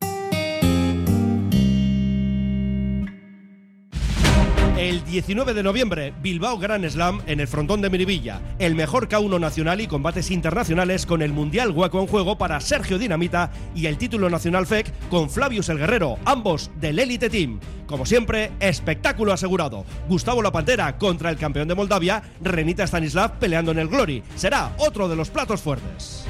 El 4.77 5.03
19 5.07 5.55
de 5.55 5.63
noviembre, 5.63 6.13
Bilbao 6.21 6.59
Grand 6.59 6.87
Slam 6.87 7.23
en 7.27 7.41
el 7.41 7.49
frontón 7.49 7.81
de 7.81 7.89
Miribilla. 7.89 8.43
El 8.59 8.75
mejor 8.75 9.09
K1 9.09 9.41
nacional 9.41 9.81
y 9.81 9.87
combates 9.87 10.31
internacionales 10.31 11.07
con 11.07 11.23
el 11.23 11.33
Mundial 11.33 11.71
Hueco 11.71 11.99
en 11.99 12.07
juego 12.07 12.37
para 12.37 12.61
Sergio 12.61 12.99
Dinamita 12.99 13.51
y 13.75 13.87
el 13.87 13.97
título 13.97 14.29
nacional 14.29 14.67
FEC 14.67 14.93
con 15.09 15.31
Flavius 15.31 15.71
el 15.71 15.79
Guerrero, 15.79 16.19
ambos 16.27 16.71
del 16.79 16.99
Elite 16.99 17.31
Team. 17.31 17.59
Como 17.87 18.05
siempre, 18.05 18.53
espectáculo 18.61 19.33
asegurado. 19.33 19.87
Gustavo 20.09 20.43
La 20.43 20.53
Pantera 20.53 20.99
contra 20.99 21.31
el 21.31 21.39
campeón 21.39 21.69
de 21.69 21.75
Moldavia, 21.75 22.23
Renita 22.43 22.87
Stanislav 22.87 23.39
peleando 23.39 23.71
en 23.71 23.79
el 23.79 23.89
Glory. 23.89 24.23
Será 24.35 24.75
otro 24.77 25.09
de 25.09 25.17
los 25.17 25.31
platos 25.31 25.63
fuertes. 25.63 26.27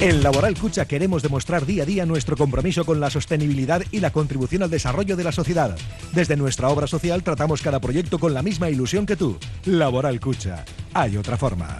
En 0.00 0.22
Laboral 0.22 0.58
Cucha 0.58 0.86
queremos 0.86 1.22
demostrar 1.22 1.64
día 1.64 1.84
a 1.84 1.86
día 1.86 2.04
nuestro 2.04 2.36
compromiso 2.36 2.84
con 2.84 3.00
la 3.00 3.10
sostenibilidad 3.10 3.82
y 3.90 4.00
la 4.00 4.10
contribución 4.10 4.62
al 4.62 4.70
desarrollo 4.70 5.16
de 5.16 5.24
la 5.24 5.32
sociedad. 5.32 5.76
Desde 6.12 6.36
nuestra 6.36 6.68
obra 6.68 6.86
social 6.86 7.22
tratamos 7.22 7.62
cada 7.62 7.80
proyecto 7.80 8.18
con 8.18 8.34
la 8.34 8.42
misma 8.42 8.68
ilusión 8.68 9.06
que 9.06 9.16
tú. 9.16 9.38
Laboral 9.64 10.20
Cucha. 10.20 10.64
Hay 10.92 11.16
otra 11.16 11.36
forma. 11.36 11.78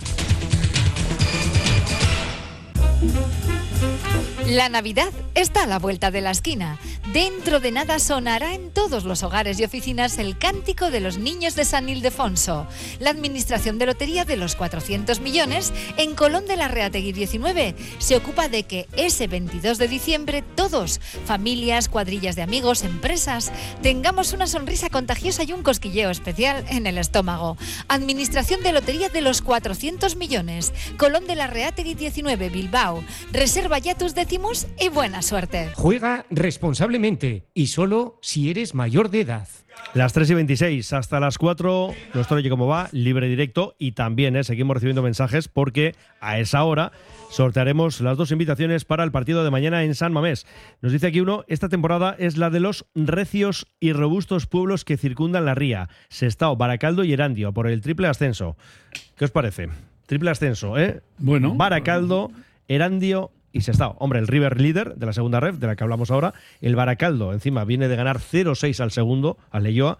La 4.47 4.69
Navidad 4.69 5.11
está 5.35 5.63
a 5.65 5.67
la 5.67 5.79
vuelta 5.79 6.11
de 6.11 6.21
la 6.21 6.31
esquina. 6.31 6.79
Dentro 7.13 7.61
de 7.61 7.71
nada 7.71 7.99
sonará 7.99 8.55
en 8.55 8.71
todos 8.71 9.05
los 9.05 9.23
hogares 9.23 9.61
y 9.61 9.65
oficinas 9.65 10.19
el 10.19 10.39
cántico 10.39 10.91
de 10.91 11.01
los 11.01 11.19
niños 11.19 11.55
de 11.55 11.67
San 11.67 11.91
Ildefonso. 11.91 12.67
La 12.99 13.11
Administración 13.11 13.79
de 13.79 13.85
Lotería 13.85 14.25
de 14.25 14.37
los 14.37 14.57
400 14.57 15.21
millones 15.21 15.73
en 15.99 16.15
Colón 16.15 16.47
de 16.47 16.57
la 16.57 16.69
Reategui 16.69 17.13
19 17.13 17.77
se 17.99 18.17
ocupa 18.17 18.49
de 18.49 18.63
que 18.63 18.89
ese 18.97 19.27
22 19.27 19.77
de 19.77 19.87
diciembre 19.87 20.43
todos, 20.55 20.99
familias, 21.27 21.91
cuadrillas 21.91 22.37
de 22.37 22.43
amigos, 22.43 22.83
empresas, 22.83 23.53
tengamos 23.83 24.33
una 24.33 24.47
sonrisa 24.47 24.89
contagiosa 24.89 25.45
y 25.45 25.53
un 25.53 25.63
cosquilleo 25.63 26.09
especial 26.09 26.65
en 26.71 26.87
el 26.87 26.97
estómago. 26.97 27.59
Administración 27.87 28.63
de 28.63 28.73
Lotería 28.73 29.11
de 29.11 29.21
los 29.21 29.43
400 29.43 30.17
millones. 30.17 30.73
Colón 30.97 31.27
de 31.27 31.37
la 31.37 31.49
Reategui 31.49 31.95
19 31.95 32.49
Bilbao. 32.49 33.05
Reserva 33.31 33.79
ya 33.79 33.95
tus 33.95 34.15
décimos 34.15 34.67
y 34.81 34.89
buena 34.89 35.21
suerte. 35.21 35.71
Juega 35.75 36.25
responsablemente 36.95 37.47
y 37.55 37.67
solo 37.67 38.19
si 38.23 38.51
eres 38.51 38.75
mayor 38.75 39.11
de 39.11 39.23
edad. 39.23 39.49
Las 39.95 40.13
3 40.13 40.31
y 40.31 40.35
26 40.35 40.93
hasta 40.93 41.19
las 41.19 41.39
4, 41.39 41.93
nuestro 42.15 42.37
Oye 42.37 42.49
Cómo 42.49 42.69
Va, 42.69 42.89
libre 42.93 43.29
directo 43.29 43.75
y 43.79 43.93
también 43.93 44.37
eh, 44.37 44.45
seguimos 44.45 44.75
recibiendo 44.75 45.03
mensajes 45.03 45.49
porque 45.49 45.97
a 46.21 46.39
esa 46.39 46.63
hora 46.63 46.93
sortearemos 47.31 48.01
las 48.01 48.17
dos 48.17 48.31
invitaciones 48.31 48.85
para 48.85 49.03
el 49.03 49.11
partido 49.11 49.43
de 49.43 49.51
mañana 49.51 49.83
en 49.83 49.97
San 49.97 50.13
Mamés. 50.13 50.47
Nos 50.81 50.93
dice 50.93 51.09
aquí 51.09 51.21
uno, 51.21 51.45
esta 51.49 51.69
temporada 51.69 52.15
es 52.19 52.37
la 52.37 52.51
de 52.51 52.61
los 52.61 52.87
recios 52.95 53.67
y 53.81 53.93
robustos 53.93 54.47
pueblos 54.47 54.85
que 54.85 54.97
circundan 54.97 55.45
la 55.45 55.57
ría, 55.57 55.89
Sestao, 56.09 56.57
Baracaldo 56.57 57.03
y 57.03 57.13
Erandio, 57.13 57.53
por 57.53 57.67
el 57.67 57.81
triple 57.81 58.07
ascenso. 58.07 58.57
¿Qué 59.17 59.25
os 59.25 59.33
parece? 59.33 59.69
Triple 60.07 60.31
ascenso, 60.31 60.79
¿eh? 60.79 61.03
Bueno. 61.19 61.55
Baracaldo, 61.55 62.31
Erandio 62.69 63.33
y 63.55 63.63
Sestao. 63.63 63.97
Hombre, 64.01 64.19
el 64.19 64.27
River 64.27 64.61
líder 64.61 64.97
de 64.97 65.07
la 65.07 65.13
segunda 65.13 65.41
ref, 65.41 65.57
de 65.57 65.69
la 65.69 65.77
que 65.77 65.85
hablamos 65.85 66.11
ahora, 66.11 66.35
el 66.61 66.75
Baracaldo, 66.77 67.33
encima, 67.33 67.65
viene 67.65 67.89
de 67.89 67.97
ganar 67.97 68.19
0-6 68.19 68.81
al 68.81 68.91
segundo, 68.91 69.39
al 69.51 69.63
Leyoa, 69.63 69.99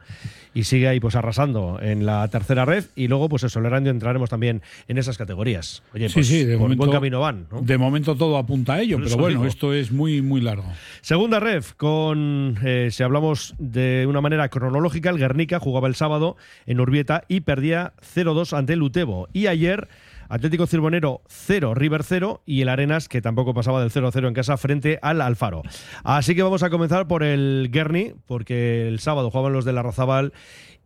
y 0.53 0.65
sigue 0.65 0.89
ahí 0.89 1.01
pues 1.01 1.15
arrasando 1.15 1.79
en 1.81 2.05
la 2.05 2.27
tercera 2.29 2.65
ref, 2.65 2.89
y 2.97 3.09
luego 3.09 3.29
pues 3.29 3.45
el 3.45 3.65
Erandio 3.65 3.93
entraremos 3.93 4.29
también 4.29 4.61
en 4.89 4.99
esas 4.99 5.17
categorías. 5.17 5.83
Oye, 5.95 6.09
Sí, 6.09 6.15
pues 6.15 6.27
sí, 6.27 6.45
de 6.45 6.55
por 6.55 6.63
momento, 6.63 6.85
buen 6.85 6.93
camino 6.93 7.21
van, 7.21 7.47
¿no? 7.51 7.61
de 7.63 7.79
momento 7.79 8.17
todo 8.17 8.37
apunta 8.37 8.75
a 8.75 8.81
ello, 8.81 8.99
pero 9.03 9.17
bueno, 9.17 9.39
digo. 9.39 9.47
esto 9.47 9.73
es 9.73 9.93
muy, 9.93 10.21
muy 10.21 10.41
largo. 10.41 10.67
Segunda 11.01 11.39
ref, 11.39 11.73
con, 11.75 12.59
eh, 12.65 12.89
si 12.91 13.03
hablamos 13.05 13.55
de 13.59 14.07
una 14.09 14.21
manera 14.21 14.49
cronológica, 14.49 15.11
el 15.11 15.19
Guernica 15.19 15.61
jugaba 15.61 15.87
el 15.87 15.95
sábado 15.95 16.37
en 16.67 16.81
Urbieta 16.81 17.23
y 17.29 17.41
perdía 17.41 17.93
0-2 18.15 18.57
ante 18.57 18.73
el 18.73 18.83
Utebo. 18.83 19.29
Y 19.33 19.47
ayer, 19.47 19.89
Atlético 20.29 20.67
Cirbonero 20.67 21.23
0, 21.29 21.75
River 21.75 22.03
0 22.03 22.43
y 22.47 22.63
el 22.63 22.69
Arenas, 22.69 23.09
que 23.09 23.23
tampoco 23.23 23.55
pasaba 23.55 23.81
del 23.81 23.91
0-0 23.91 24.29
en 24.29 24.35
casa, 24.35 24.57
frente 24.57 24.99
al 25.03 25.21
Alfaro. 25.21 25.63
Así 26.03 26.35
que 26.35 26.43
vamos 26.43 26.63
a 26.63 26.71
comenzar 26.71 27.07
por 27.07 27.23
el 27.23 27.69
Guerni, 27.71 28.15
porque 28.27 28.89
el 28.89 29.01
sábado 29.01 29.31
jugaban 29.31 29.53
los 29.53 29.65
de 29.65 29.73
la 29.73 29.83
Razabal 29.83 30.33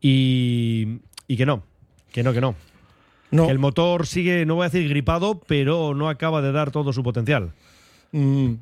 y, 0.00 1.00
y 1.26 1.36
que 1.36 1.46
no, 1.46 1.62
que 2.12 2.22
no, 2.22 2.32
que 2.32 2.40
no. 2.40 2.54
No. 3.30 3.46
Que 3.46 3.52
el 3.52 3.58
motor 3.58 4.06
sigue, 4.06 4.46
no 4.46 4.54
voy 4.54 4.64
a 4.64 4.68
decir 4.70 4.88
gripado, 4.88 5.40
pero 5.46 5.94
no 5.94 6.08
acaba 6.08 6.40
de 6.40 6.52
dar 6.52 6.70
todo 6.70 6.92
su 6.92 7.02
potencial. 7.02 7.52
Mm, 8.12 8.54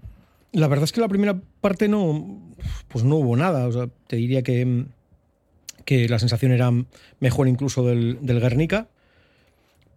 la 0.52 0.68
verdad 0.68 0.84
es 0.84 0.92
que 0.92 1.00
la 1.00 1.08
primera 1.08 1.40
parte 1.60 1.88
no, 1.88 2.40
pues 2.88 3.04
no 3.04 3.16
hubo 3.16 3.36
nada. 3.36 3.66
O 3.68 3.72
sea, 3.72 3.88
te 4.08 4.16
diría 4.16 4.42
que, 4.42 4.86
que 5.84 6.08
la 6.08 6.18
sensación 6.18 6.52
era 6.52 6.72
mejor 7.20 7.46
incluso 7.46 7.84
del, 7.84 8.18
del 8.22 8.40
Guernica. 8.40 8.88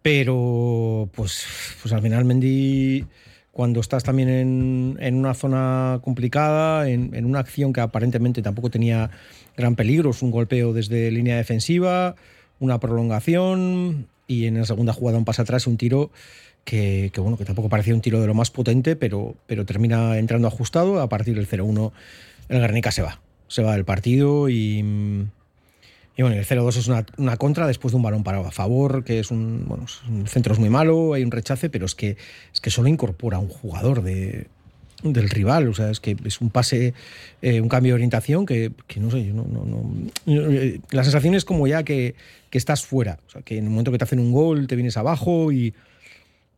Pero, 0.02 1.10
pues, 1.14 1.46
pues 1.82 1.92
al 1.92 2.00
final 2.00 2.24
Mendy, 2.24 3.04
cuando 3.52 3.80
estás 3.80 4.02
también 4.02 4.28
en, 4.28 4.98
en 5.00 5.14
una 5.14 5.34
zona 5.34 6.00
complicada, 6.02 6.88
en, 6.88 7.14
en 7.14 7.26
una 7.26 7.40
acción 7.40 7.72
que 7.72 7.80
aparentemente 7.80 8.40
tampoco 8.40 8.70
tenía 8.70 9.10
gran 9.56 9.76
peligro, 9.76 10.10
es 10.10 10.22
un 10.22 10.30
golpeo 10.30 10.72
desde 10.72 11.10
línea 11.10 11.36
defensiva, 11.36 12.16
una 12.60 12.80
prolongación 12.80 14.06
y 14.26 14.46
en 14.46 14.58
la 14.58 14.64
segunda 14.64 14.92
jugada 14.92 15.18
un 15.18 15.24
pase 15.24 15.42
atrás 15.42 15.66
un 15.66 15.76
tiro 15.76 16.10
que, 16.64 17.10
que, 17.12 17.20
bueno, 17.20 17.36
que 17.36 17.44
tampoco 17.44 17.68
parecía 17.68 17.94
un 17.94 18.00
tiro 18.00 18.20
de 18.20 18.26
lo 18.26 18.34
más 18.34 18.50
potente, 18.50 18.96
pero, 18.96 19.34
pero 19.46 19.66
termina 19.66 20.18
entrando 20.18 20.48
ajustado. 20.48 21.00
A 21.00 21.08
partir 21.08 21.34
del 21.34 21.48
0-1 21.48 21.92
el 22.48 22.60
Guernica 22.60 22.92
se 22.92 23.02
va. 23.02 23.20
Se 23.48 23.62
va 23.62 23.74
del 23.74 23.84
partido 23.84 24.48
y, 24.48 24.84
y 26.20 26.22
bueno, 26.22 26.36
el 26.36 26.44
0-2 26.46 26.76
es 26.76 26.86
una, 26.86 27.06
una, 27.16 27.38
contra 27.38 27.66
después 27.66 27.92
de 27.92 27.96
un 27.96 28.02
balón 28.02 28.22
parado 28.24 28.46
a 28.46 28.50
favor, 28.50 29.04
que 29.04 29.20
es 29.20 29.30
un, 29.30 29.64
bueno, 29.66 29.86
el 30.06 30.28
centro 30.28 30.52
es 30.52 30.58
muy 30.58 30.68
malo, 30.68 31.14
hay 31.14 31.22
un 31.22 31.30
rechace, 31.30 31.70
pero 31.70 31.86
es 31.86 31.94
que, 31.94 32.18
es 32.52 32.60
que 32.60 32.68
solo 32.68 32.90
incorpora 32.90 33.38
un 33.38 33.48
jugador 33.48 34.02
de, 34.02 34.46
del 35.02 35.30
rival, 35.30 35.66
o 35.68 35.72
sea, 35.72 35.90
es 35.90 35.98
que 35.98 36.18
es 36.26 36.42
un 36.42 36.50
pase, 36.50 36.92
eh, 37.40 37.62
un 37.62 37.70
cambio 37.70 37.92
de 37.92 37.94
orientación 37.94 38.44
que, 38.44 38.70
que 38.86 39.00
no 39.00 39.10
sé, 39.10 39.24
yo 39.24 39.32
no, 39.32 39.46
no, 39.50 39.64
no, 39.64 39.94
la 40.90 41.04
sensación 41.04 41.34
es 41.34 41.46
como 41.46 41.66
ya 41.66 41.84
que, 41.84 42.14
que, 42.50 42.58
estás 42.58 42.84
fuera, 42.84 43.18
o 43.26 43.30
sea, 43.30 43.40
que 43.40 43.56
en 43.56 43.64
el 43.64 43.70
momento 43.70 43.90
que 43.90 43.96
te 43.96 44.04
hacen 44.04 44.20
un 44.20 44.30
gol 44.30 44.66
te 44.66 44.76
vienes 44.76 44.98
abajo 44.98 45.52
y, 45.52 45.72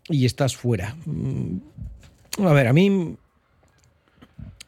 y 0.08 0.26
estás 0.26 0.56
fuera. 0.56 0.96
A 2.38 2.52
ver, 2.52 2.66
a 2.66 2.72
mí 2.72 3.16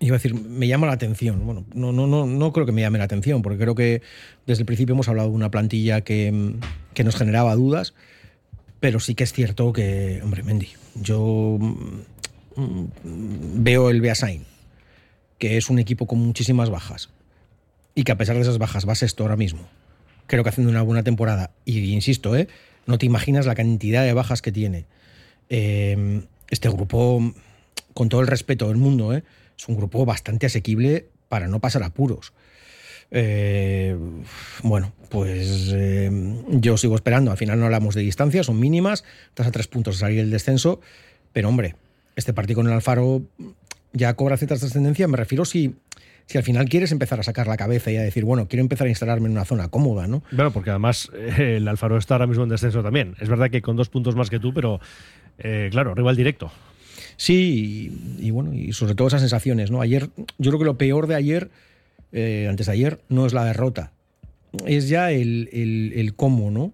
iba 0.00 0.16
a 0.16 0.18
decir, 0.18 0.34
me 0.34 0.66
llama 0.66 0.86
la 0.86 0.92
atención. 0.92 1.44
Bueno, 1.44 1.64
no, 1.74 1.92
no, 1.92 2.06
no, 2.06 2.26
no 2.26 2.52
creo 2.52 2.66
que 2.66 2.72
me 2.72 2.82
llame 2.82 2.98
la 2.98 3.04
atención, 3.04 3.42
porque 3.42 3.58
creo 3.58 3.74
que 3.74 4.02
desde 4.46 4.62
el 4.62 4.66
principio 4.66 4.94
hemos 4.94 5.08
hablado 5.08 5.28
de 5.30 5.34
una 5.34 5.50
plantilla 5.50 6.02
que, 6.02 6.54
que 6.94 7.04
nos 7.04 7.16
generaba 7.16 7.54
dudas, 7.54 7.94
pero 8.80 9.00
sí 9.00 9.14
que 9.14 9.24
es 9.24 9.32
cierto 9.32 9.72
que, 9.72 10.20
hombre, 10.22 10.42
Mendy, 10.42 10.68
yo 10.94 11.58
mm, 12.56 12.84
veo 13.62 13.90
el 13.90 14.00
Beasain, 14.00 14.44
que 15.38 15.56
es 15.56 15.70
un 15.70 15.78
equipo 15.78 16.06
con 16.06 16.18
muchísimas 16.18 16.70
bajas, 16.70 17.10
y 17.94 18.04
que 18.04 18.12
a 18.12 18.18
pesar 18.18 18.36
de 18.36 18.42
esas 18.42 18.58
bajas 18.58 18.88
va 18.88 18.94
sexto 18.94 19.22
ahora 19.22 19.36
mismo. 19.36 19.68
Creo 20.26 20.42
que 20.42 20.48
haciendo 20.48 20.70
una 20.70 20.82
buena 20.82 21.02
temporada, 21.02 21.50
y 21.64 21.92
insisto, 21.92 22.36
¿eh? 22.36 22.48
no 22.86 22.98
te 22.98 23.06
imaginas 23.06 23.46
la 23.46 23.54
cantidad 23.54 24.04
de 24.04 24.12
bajas 24.12 24.42
que 24.42 24.52
tiene. 24.52 24.86
Eh, 25.48 26.22
este 26.50 26.68
grupo, 26.68 27.32
con 27.94 28.08
todo 28.08 28.20
el 28.20 28.26
respeto 28.26 28.68
del 28.68 28.76
mundo, 28.76 29.14
¿eh? 29.14 29.24
Es 29.58 29.68
un 29.68 29.76
grupo 29.76 30.04
bastante 30.04 30.46
asequible 30.46 31.08
para 31.28 31.48
no 31.48 31.60
pasar 31.60 31.82
apuros. 31.82 32.32
Eh, 33.10 33.96
bueno, 34.62 34.92
pues 35.08 35.70
eh, 35.72 36.10
yo 36.48 36.76
sigo 36.76 36.94
esperando. 36.96 37.30
Al 37.30 37.36
final 37.36 37.58
no 37.58 37.66
hablamos 37.66 37.94
de 37.94 38.02
distancia, 38.02 38.42
son 38.42 38.58
mínimas. 38.58 39.04
Estás 39.28 39.46
a 39.46 39.50
tres 39.52 39.68
puntos 39.68 39.96
de 39.96 40.00
salir 40.00 40.20
el 40.20 40.30
descenso. 40.30 40.80
Pero 41.32 41.48
hombre, 41.48 41.76
este 42.16 42.32
partido 42.32 42.56
con 42.56 42.66
el 42.66 42.72
Alfaro 42.72 43.22
ya 43.92 44.14
cobra 44.14 44.36
cierta 44.36 44.56
trascendencia. 44.56 45.06
Me 45.06 45.16
refiero 45.16 45.44
si, 45.44 45.76
si 46.26 46.38
al 46.38 46.44
final 46.44 46.68
quieres 46.68 46.92
empezar 46.92 47.20
a 47.20 47.22
sacar 47.22 47.46
la 47.46 47.56
cabeza 47.56 47.90
y 47.92 47.96
a 47.96 48.02
decir, 48.02 48.24
bueno, 48.24 48.48
quiero 48.48 48.62
empezar 48.62 48.86
a 48.86 48.90
instalarme 48.90 49.26
en 49.26 49.32
una 49.32 49.44
zona 49.44 49.68
cómoda, 49.68 50.08
¿no? 50.08 50.22
Bueno, 50.32 50.52
porque 50.52 50.70
además 50.70 51.10
eh, 51.14 51.56
el 51.58 51.68
Alfaro 51.68 51.98
está 51.98 52.14
ahora 52.14 52.26
mismo 52.26 52.44
en 52.44 52.50
descenso 52.50 52.82
también. 52.82 53.14
Es 53.20 53.28
verdad 53.28 53.50
que 53.50 53.62
con 53.62 53.76
dos 53.76 53.88
puntos 53.88 54.16
más 54.16 54.30
que 54.30 54.40
tú, 54.40 54.52
pero 54.52 54.80
claro, 55.70 55.94
rival 55.94 56.14
directo. 56.14 56.52
Sí, 57.16 57.92
y, 58.18 58.30
bueno, 58.30 58.52
y 58.54 58.72
sobre 58.72 58.94
todo 58.94 59.08
esas 59.08 59.20
sensaciones, 59.20 59.70
¿no? 59.70 59.80
Ayer, 59.80 60.08
yo 60.38 60.50
creo 60.50 60.58
que 60.58 60.64
lo 60.64 60.78
peor 60.78 61.06
de 61.06 61.14
ayer, 61.14 61.50
eh, 62.12 62.46
antes 62.48 62.66
de 62.66 62.72
ayer, 62.72 63.00
no 63.08 63.26
es 63.26 63.32
la 63.32 63.44
derrota, 63.44 63.92
es 64.66 64.88
ya 64.88 65.10
el, 65.10 65.48
el- 65.52 66.14
cómo, 66.14 66.50
¿no? 66.50 66.72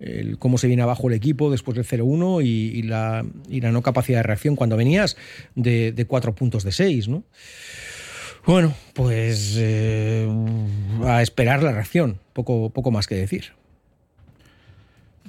El 0.00 0.38
cómo 0.38 0.58
se 0.58 0.68
viene 0.68 0.82
abajo 0.82 1.08
el 1.08 1.14
equipo 1.14 1.50
después 1.50 1.74
del 1.76 1.84
0-1 1.84 2.42
y, 2.44 2.46
y 2.78 2.82
la, 2.82 3.24
no 3.48 3.82
capacidad 3.82 4.20
de 4.20 4.22
reacción 4.22 4.54
cuando 4.54 4.76
venías 4.76 5.16
de, 5.56 5.90
de 5.92 6.04
cuatro 6.04 6.34
puntos 6.34 6.62
de 6.62 6.70
seis, 6.72 7.08
¿no? 7.08 7.24
Bueno, 8.46 8.74
pues 8.94 9.56
eh, 9.58 10.26
a 11.04 11.20
esperar 11.20 11.62
la 11.62 11.72
reacción, 11.72 12.18
poco, 12.32 12.70
poco 12.70 12.90
más 12.90 13.06
que 13.06 13.16
decir. 13.16 13.52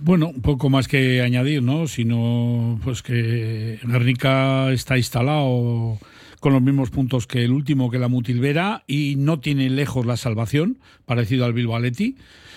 Bueno, 0.01 0.31
poco 0.41 0.69
más 0.69 0.88
que 0.88 1.21
añadir, 1.21 1.62
¿no? 1.62 1.88
Sino 1.88 2.79
pues 2.83 3.01
que 3.01 3.79
Guernica 3.83 4.71
está 4.71 4.97
instalado 4.97 5.97
con 6.39 6.53
los 6.53 6.62
mismos 6.62 6.89
puntos 6.89 7.27
que 7.27 7.43
el 7.43 7.51
último, 7.51 7.91
que 7.91 7.99
la 7.99 8.07
Mutilvera, 8.07 8.83
y 8.88 9.15
no 9.17 9.41
tiene 9.41 9.69
lejos 9.69 10.05
la 10.05 10.15
salvación, 10.15 10.79
parecido 11.05 11.43
al 11.43 11.53
Bilbao. 11.53 11.81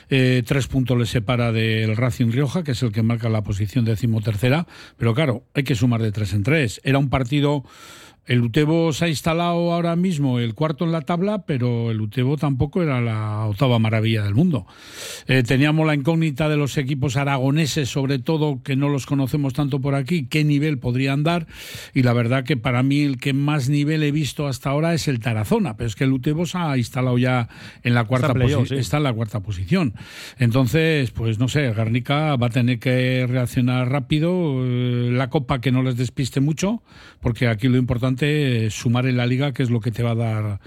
Eh, 0.08 0.42
tres 0.46 0.66
puntos 0.68 0.96
le 0.98 1.06
separa 1.06 1.52
del 1.52 1.96
Racing 1.96 2.30
Rioja, 2.30 2.62
que 2.62 2.72
es 2.72 2.82
el 2.82 2.92
que 2.92 3.02
marca 3.02 3.28
la 3.28 3.42
posición 3.42 3.84
decimotercera. 3.84 4.66
Pero 4.96 5.14
claro, 5.14 5.44
hay 5.54 5.64
que 5.64 5.74
sumar 5.74 6.00
de 6.02 6.12
tres 6.12 6.34
en 6.34 6.44
tres. 6.44 6.80
Era 6.84 6.98
un 6.98 7.10
partido. 7.10 7.64
El 8.24 8.40
Utebo 8.40 8.92
se 8.92 9.06
ha 9.06 9.08
instalado 9.08 9.72
ahora 9.72 9.96
mismo 9.96 10.38
el 10.38 10.54
cuarto 10.54 10.84
en 10.84 10.92
la 10.92 11.00
tabla, 11.00 11.44
pero 11.44 11.90
el 11.90 12.00
Utebo 12.00 12.36
tampoco 12.36 12.80
era 12.80 13.00
la 13.00 13.46
octava 13.46 13.80
maravilla 13.80 14.22
del 14.22 14.36
mundo. 14.36 14.64
Eh, 15.26 15.42
teníamos 15.42 15.84
la 15.88 15.96
incógnita 15.96 16.48
de 16.48 16.56
los 16.56 16.78
equipos 16.78 17.16
aragoneses, 17.16 17.88
sobre 17.88 18.20
todo, 18.20 18.62
que 18.62 18.76
no 18.76 18.88
los 18.88 19.06
conocemos 19.06 19.54
tanto 19.54 19.80
por 19.80 19.96
aquí, 19.96 20.26
qué 20.26 20.44
nivel 20.44 20.78
podrían 20.78 21.24
dar. 21.24 21.48
Y 21.94 22.04
la 22.04 22.12
verdad 22.12 22.44
que 22.44 22.56
para 22.56 22.84
mí 22.84 23.00
el 23.02 23.18
que 23.18 23.32
más 23.32 23.68
nivel 23.68 24.04
he 24.04 24.12
visto 24.12 24.46
hasta 24.46 24.70
ahora 24.70 24.94
es 24.94 25.08
el 25.08 25.18
Tarazona, 25.18 25.76
pero 25.76 25.88
es 25.88 25.96
que 25.96 26.04
el 26.04 26.12
Utebo 26.12 26.46
se 26.46 26.58
ha 26.58 26.76
instalado 26.78 27.18
ya 27.18 27.48
en 27.82 27.94
la 27.94 28.04
cuarta 28.04 28.28
en 28.28 28.32
playoff, 28.34 28.62
posi- 28.66 28.68
sí. 28.68 28.76
está 28.76 28.98
en 28.98 29.02
la 29.02 29.12
cuarta 29.12 29.40
posición. 29.40 29.94
Entonces, 30.38 31.10
pues 31.10 31.40
no 31.40 31.48
sé, 31.48 31.72
Garnica 31.72 32.36
va 32.36 32.46
a 32.46 32.50
tener 32.50 32.78
que 32.78 33.26
reaccionar 33.28 33.90
rápido. 33.90 34.62
eh, 34.64 35.10
la 35.12 35.28
copa 35.28 35.60
que 35.60 35.72
no 35.72 35.82
les 35.82 35.96
despiste 35.96 36.40
mucho, 36.40 36.82
porque 37.20 37.48
aquí 37.48 37.66
lo 37.68 37.78
importante 37.78 38.11
es 38.20 38.74
sumar 38.74 39.06
en 39.06 39.16
la 39.16 39.26
liga, 39.26 39.52
que 39.52 39.62
es 39.62 39.70
lo 39.70 39.80
que 39.80 39.90
te 39.90 40.02
va 40.02 40.10
a 40.10 40.14
dar 40.14 40.60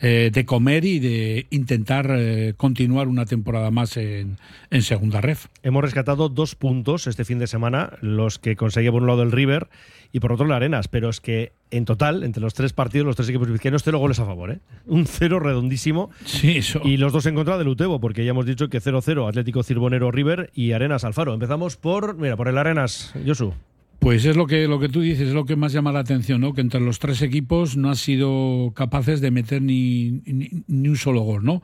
eh, 0.00 0.30
de 0.32 0.44
comer 0.44 0.84
y 0.84 0.98
de 0.98 1.46
intentar 1.50 2.08
eh, 2.10 2.54
continuar 2.56 3.08
una 3.08 3.26
temporada 3.26 3.70
más 3.70 3.96
en, 3.96 4.38
en 4.70 4.82
segunda 4.82 5.20
ref. 5.20 5.46
Hemos 5.62 5.82
rescatado 5.82 6.28
dos 6.28 6.54
puntos 6.54 7.06
este 7.06 7.24
fin 7.24 7.38
de 7.38 7.46
semana, 7.46 7.98
los 8.00 8.38
que 8.38 8.56
conseguía 8.56 8.92
por 8.92 9.02
un 9.02 9.08
lado 9.08 9.22
el 9.22 9.32
River 9.32 9.68
y 10.12 10.20
por 10.20 10.32
otro 10.32 10.46
el 10.46 10.52
Arenas, 10.52 10.88
pero 10.88 11.08
es 11.08 11.20
que 11.20 11.52
en 11.70 11.86
total, 11.86 12.22
entre 12.22 12.42
los 12.42 12.52
tres 12.52 12.74
partidos, 12.74 13.06
los 13.06 13.16
tres 13.16 13.30
equipos 13.30 13.50
vizcaínos, 13.50 13.82
cero 13.82 13.98
goles 13.98 14.20
a 14.20 14.26
favor, 14.26 14.50
¿eh? 14.50 14.58
Un 14.86 15.06
cero 15.06 15.40
redondísimo. 15.40 16.10
Sí, 16.26 16.58
eso. 16.58 16.82
Y 16.84 16.98
los 16.98 17.12
dos 17.12 17.24
en 17.24 17.34
contra 17.34 17.56
del 17.56 17.68
Utebo, 17.68 17.98
porque 17.98 18.24
ya 18.24 18.30
hemos 18.30 18.44
dicho 18.44 18.68
que 18.68 18.80
0-0 18.80 19.26
Atlético 19.26 19.62
Cirbonero 19.62 20.10
River 20.10 20.50
y 20.54 20.72
Arenas 20.72 21.04
Alfaro. 21.04 21.32
Empezamos 21.32 21.76
por, 21.76 22.14
mira, 22.16 22.36
por 22.36 22.48
el 22.48 22.58
Arenas, 22.58 23.14
Josu. 23.26 23.54
Pues 24.02 24.24
es 24.24 24.34
lo 24.34 24.48
que, 24.48 24.66
lo 24.66 24.80
que 24.80 24.88
tú 24.88 25.00
dices, 25.00 25.28
es 25.28 25.32
lo 25.32 25.44
que 25.44 25.54
más 25.54 25.72
llama 25.72 25.92
la 25.92 26.00
atención, 26.00 26.40
¿no? 26.40 26.54
Que 26.54 26.60
entre 26.60 26.80
los 26.80 26.98
tres 26.98 27.22
equipos 27.22 27.76
no 27.76 27.88
han 27.88 27.94
sido 27.94 28.72
capaces 28.74 29.20
de 29.20 29.30
meter 29.30 29.62
ni, 29.62 30.22
ni, 30.26 30.88
un 30.88 30.96
solo 30.96 31.20
gol, 31.20 31.44
¿no? 31.44 31.62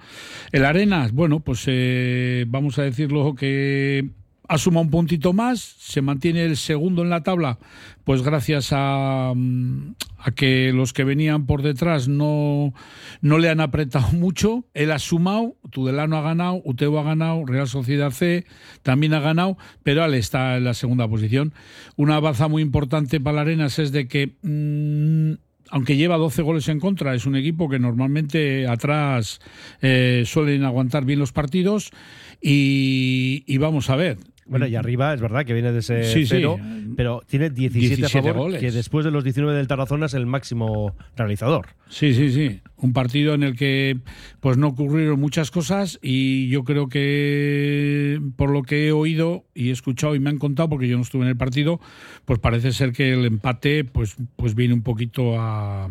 El 0.53 0.65
Arenas, 0.65 1.11
bueno, 1.11 1.41
pues 1.41 1.65
eh, 1.67 2.45
vamos 2.47 2.79
a 2.79 2.85
decirlo 2.85 3.35
que 3.35 4.11
ha 4.49 4.57
sumado 4.57 4.85
un 4.85 4.91
puntito 4.91 5.35
más, 5.35 5.61
se 5.61 6.01
mantiene 6.01 6.43
el 6.43 6.57
segundo 6.57 7.03
en 7.03 7.11
la 7.11 7.23
tabla, 7.23 7.59
pues 8.05 8.23
gracias 8.23 8.71
a, 8.73 9.35
mm, 9.37 9.95
a 10.17 10.31
que 10.31 10.73
los 10.73 10.95
que 10.95 11.05
venían 11.05 11.45
por 11.45 11.61
detrás 11.61 12.09
no, 12.09 12.73
no 13.21 13.39
le 13.39 13.51
han 13.51 13.61
apretado 13.61 14.09
mucho. 14.13 14.65
Él 14.73 14.91
ha 14.91 14.99
sumado, 14.99 15.57
Tudelano 15.71 16.17
ha 16.17 16.23
ganado, 16.23 16.63
Utebo 16.65 16.99
ha 16.99 17.03
ganado, 17.03 17.45
Real 17.45 17.69
Sociedad 17.69 18.11
C 18.11 18.47
también 18.83 19.13
ha 19.13 19.21
ganado, 19.21 19.59
pero 19.83 20.03
él 20.05 20.15
está 20.15 20.57
en 20.57 20.65
la 20.65 20.73
segunda 20.73 21.07
posición. 21.07 21.53
Una 21.97 22.19
baza 22.19 22.49
muy 22.49 22.63
importante 22.63 23.21
para 23.21 23.43
Arenas 23.43 23.79
es 23.79 23.93
de 23.93 24.09
que. 24.09 24.37
mm, 24.43 25.47
aunque 25.71 25.97
lleva 25.97 26.17
12 26.17 26.41
goles 26.41 26.67
en 26.69 26.81
contra, 26.81 27.15
es 27.15 27.27
un 27.27 27.37
equipo 27.37 27.69
que 27.69 27.79
normalmente 27.79 28.67
atrás 28.67 29.39
eh, 29.83 30.23
suelen 30.25 30.65
aguantar 30.65 31.05
bien 31.05 31.19
los 31.19 31.33
partidos 31.33 31.91
y 32.41 33.59
vamos 33.59 33.91
a 33.91 33.97
ver. 33.97 34.17
Bueno, 34.49 34.67
y 34.67 34.75
arriba 34.77 35.13
es 35.15 35.21
verdad 35.21 35.45
que 35.45 35.53
viene 35.53 35.73
de 35.73 35.81
ese 35.81 36.05
Sí, 36.05 36.21
sí. 36.21 36.27
cero, 36.27 36.59
pero 36.97 37.21
tiene 37.27 37.51
17, 37.51 37.97
17 37.97 38.07
a 38.07 38.23
favor, 38.23 38.35
goles. 38.45 38.61
que 38.61 38.71
después 38.71 39.05
de 39.05 39.11
los 39.11 39.23
19 39.23 39.57
del 39.57 39.67
Tarazona 39.67 40.07
es 40.07 40.15
el 40.15 40.27
máximo 40.27 40.97
realizador. 41.17 41.67
Sí, 41.89 42.15
sí, 42.15 42.31
sí. 42.33 42.61
Un 42.77 42.93
partido 42.93 43.35
en 43.35 43.43
el 43.43 43.57
que 43.57 43.99
pues 44.41 44.57
no 44.57 44.69
ocurrieron 44.69 45.21
muchas 45.21 45.51
cosas 45.51 45.99
y 46.03 46.49
yo 46.49 46.65
creo 46.65 46.89
que 46.89 48.21
por 48.37 48.51
lo 48.51 48.63
que 48.63 48.89
he 48.89 48.93
oído 48.93 49.45
y 49.55 49.69
he 49.69 49.73
escuchado 49.73 50.15
y 50.15 50.21
me 50.21 50.31
han 50.31 50.39
contado 50.39 50.69
porque 50.69 50.89
yo 50.89 50.97
no 50.97 51.03
estuve 51.03 51.23
en 51.23 51.29
el 51.29 51.37
partido, 51.37 51.81
pues 52.25 52.39
parece 52.39 52.73
ser 52.73 52.93
que 52.93 53.13
el 53.13 53.25
empate 53.27 53.85
pues 53.85 54.17
pues 54.37 54.55
viene 54.55 54.75
un 54.75 54.83
poquito 54.83 55.39
a 55.41 55.91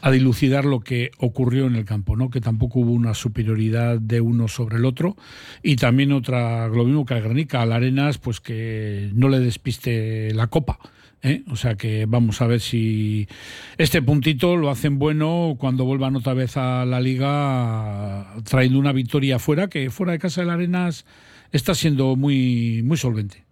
a 0.00 0.10
dilucidar 0.10 0.64
lo 0.64 0.80
que 0.80 1.10
ocurrió 1.18 1.66
en 1.66 1.74
el 1.74 1.84
campo, 1.84 2.16
¿no? 2.16 2.30
Que 2.30 2.40
tampoco 2.40 2.80
hubo 2.80 2.92
una 2.92 3.14
superioridad 3.14 3.98
de 3.98 4.20
uno 4.20 4.48
sobre 4.48 4.76
el 4.76 4.84
otro 4.84 5.16
y 5.62 5.76
también 5.76 6.12
otra 6.12 6.68
lo 6.68 6.84
mismo 6.84 7.04
que 7.04 7.14
al 7.14 7.22
Granica, 7.22 7.62
al 7.62 7.72
Arenas, 7.72 8.18
pues 8.18 8.40
que 8.40 9.10
no 9.14 9.28
le 9.28 9.40
despiste 9.40 10.32
la 10.34 10.46
copa. 10.46 10.78
¿eh? 11.22 11.42
O 11.50 11.56
sea 11.56 11.74
que 11.74 12.06
vamos 12.06 12.40
a 12.40 12.46
ver 12.46 12.60
si 12.60 13.26
este 13.76 14.02
puntito 14.02 14.56
lo 14.56 14.70
hacen 14.70 14.98
bueno 14.98 15.56
cuando 15.58 15.84
vuelvan 15.84 16.16
otra 16.16 16.34
vez 16.34 16.56
a 16.56 16.84
la 16.84 17.00
liga 17.00 18.34
trayendo 18.44 18.78
una 18.78 18.92
victoria 18.92 19.38
fuera, 19.38 19.68
que 19.68 19.90
fuera 19.90 20.12
de 20.12 20.18
casa 20.18 20.42
del 20.42 20.50
Arenas 20.50 21.06
está 21.52 21.74
siendo 21.74 22.14
muy, 22.16 22.82
muy 22.84 22.96
solvente. 22.96 23.44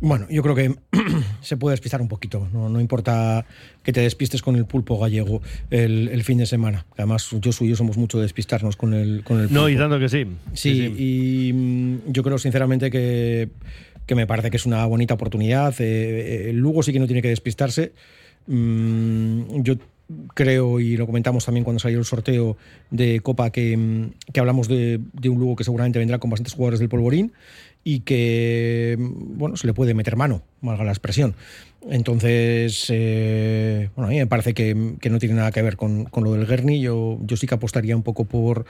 Bueno, 0.00 0.26
yo 0.30 0.42
creo 0.42 0.54
que 0.54 0.74
se 1.40 1.56
puede 1.56 1.74
despistar 1.74 2.00
un 2.00 2.08
poquito. 2.08 2.48
No, 2.52 2.68
no 2.68 2.80
importa 2.80 3.44
que 3.82 3.92
te 3.92 4.00
despistes 4.00 4.40
con 4.40 4.56
el 4.56 4.64
pulpo 4.64 4.98
gallego 4.98 5.42
el, 5.70 6.08
el 6.08 6.22
fin 6.22 6.38
de 6.38 6.46
semana. 6.46 6.86
que 6.94 7.02
Además, 7.02 7.28
yo 7.30 7.50
y 7.60 7.68
yo 7.68 7.76
somos 7.76 7.96
mucho 7.96 8.18
de 8.18 8.22
despistarnos 8.22 8.76
con 8.76 8.94
el, 8.94 9.22
con 9.24 9.40
el 9.40 9.48
pulpo. 9.48 9.60
No, 9.60 9.68
y 9.68 9.76
tanto 9.76 9.98
que 9.98 10.08
sí. 10.08 10.26
Sí, 10.52 10.94
y 10.96 11.52
mm, 11.52 12.12
yo 12.12 12.22
creo 12.22 12.38
sinceramente 12.38 12.90
que, 12.90 13.48
que 14.06 14.14
me 14.14 14.26
parece 14.26 14.50
que 14.50 14.56
es 14.56 14.66
una 14.66 14.86
bonita 14.86 15.14
oportunidad. 15.14 15.74
Eh, 15.80 16.50
eh, 16.50 16.52
Lugo 16.52 16.82
sí 16.82 16.92
que 16.92 17.00
no 17.00 17.06
tiene 17.06 17.22
que 17.22 17.28
despistarse. 17.28 17.92
Mm, 18.46 19.62
yo 19.62 19.74
creo, 20.34 20.80
y 20.80 20.96
lo 20.96 21.06
comentamos 21.06 21.44
también 21.44 21.64
cuando 21.64 21.78
salió 21.78 21.98
el 21.98 22.04
sorteo 22.04 22.56
de 22.90 23.20
Copa, 23.20 23.50
que, 23.50 23.76
mm, 23.76 24.32
que 24.32 24.40
hablamos 24.40 24.68
de, 24.68 25.00
de 25.12 25.28
un 25.28 25.38
Lugo 25.38 25.56
que 25.56 25.64
seguramente 25.64 25.98
vendrá 25.98 26.18
con 26.18 26.30
bastantes 26.30 26.54
jugadores 26.54 26.80
del 26.80 26.88
polvorín 26.88 27.32
y 27.84 28.00
que, 28.00 28.96
mm, 28.98 29.38
bueno, 29.38 29.56
se 29.56 29.66
le 29.66 29.74
puede 29.74 29.94
meter 29.94 30.16
mano, 30.16 30.42
valga 30.60 30.84
la 30.84 30.92
expresión. 30.92 31.34
Entonces, 31.88 32.88
eh, 32.90 33.88
bueno, 33.96 34.08
a 34.08 34.10
mí 34.10 34.18
me 34.18 34.26
parece 34.26 34.52
que, 34.52 34.96
que 35.00 35.08
no 35.08 35.18
tiene 35.18 35.34
nada 35.34 35.50
que 35.50 35.62
ver 35.62 35.78
con, 35.78 36.04
con 36.04 36.24
lo 36.24 36.34
del 36.34 36.46
Guerni. 36.46 36.80
Yo, 36.80 37.18
yo 37.22 37.38
sí 37.38 37.46
que 37.46 37.54
apostaría 37.54 37.96
un 37.96 38.02
poco 38.02 38.26
por, 38.26 38.66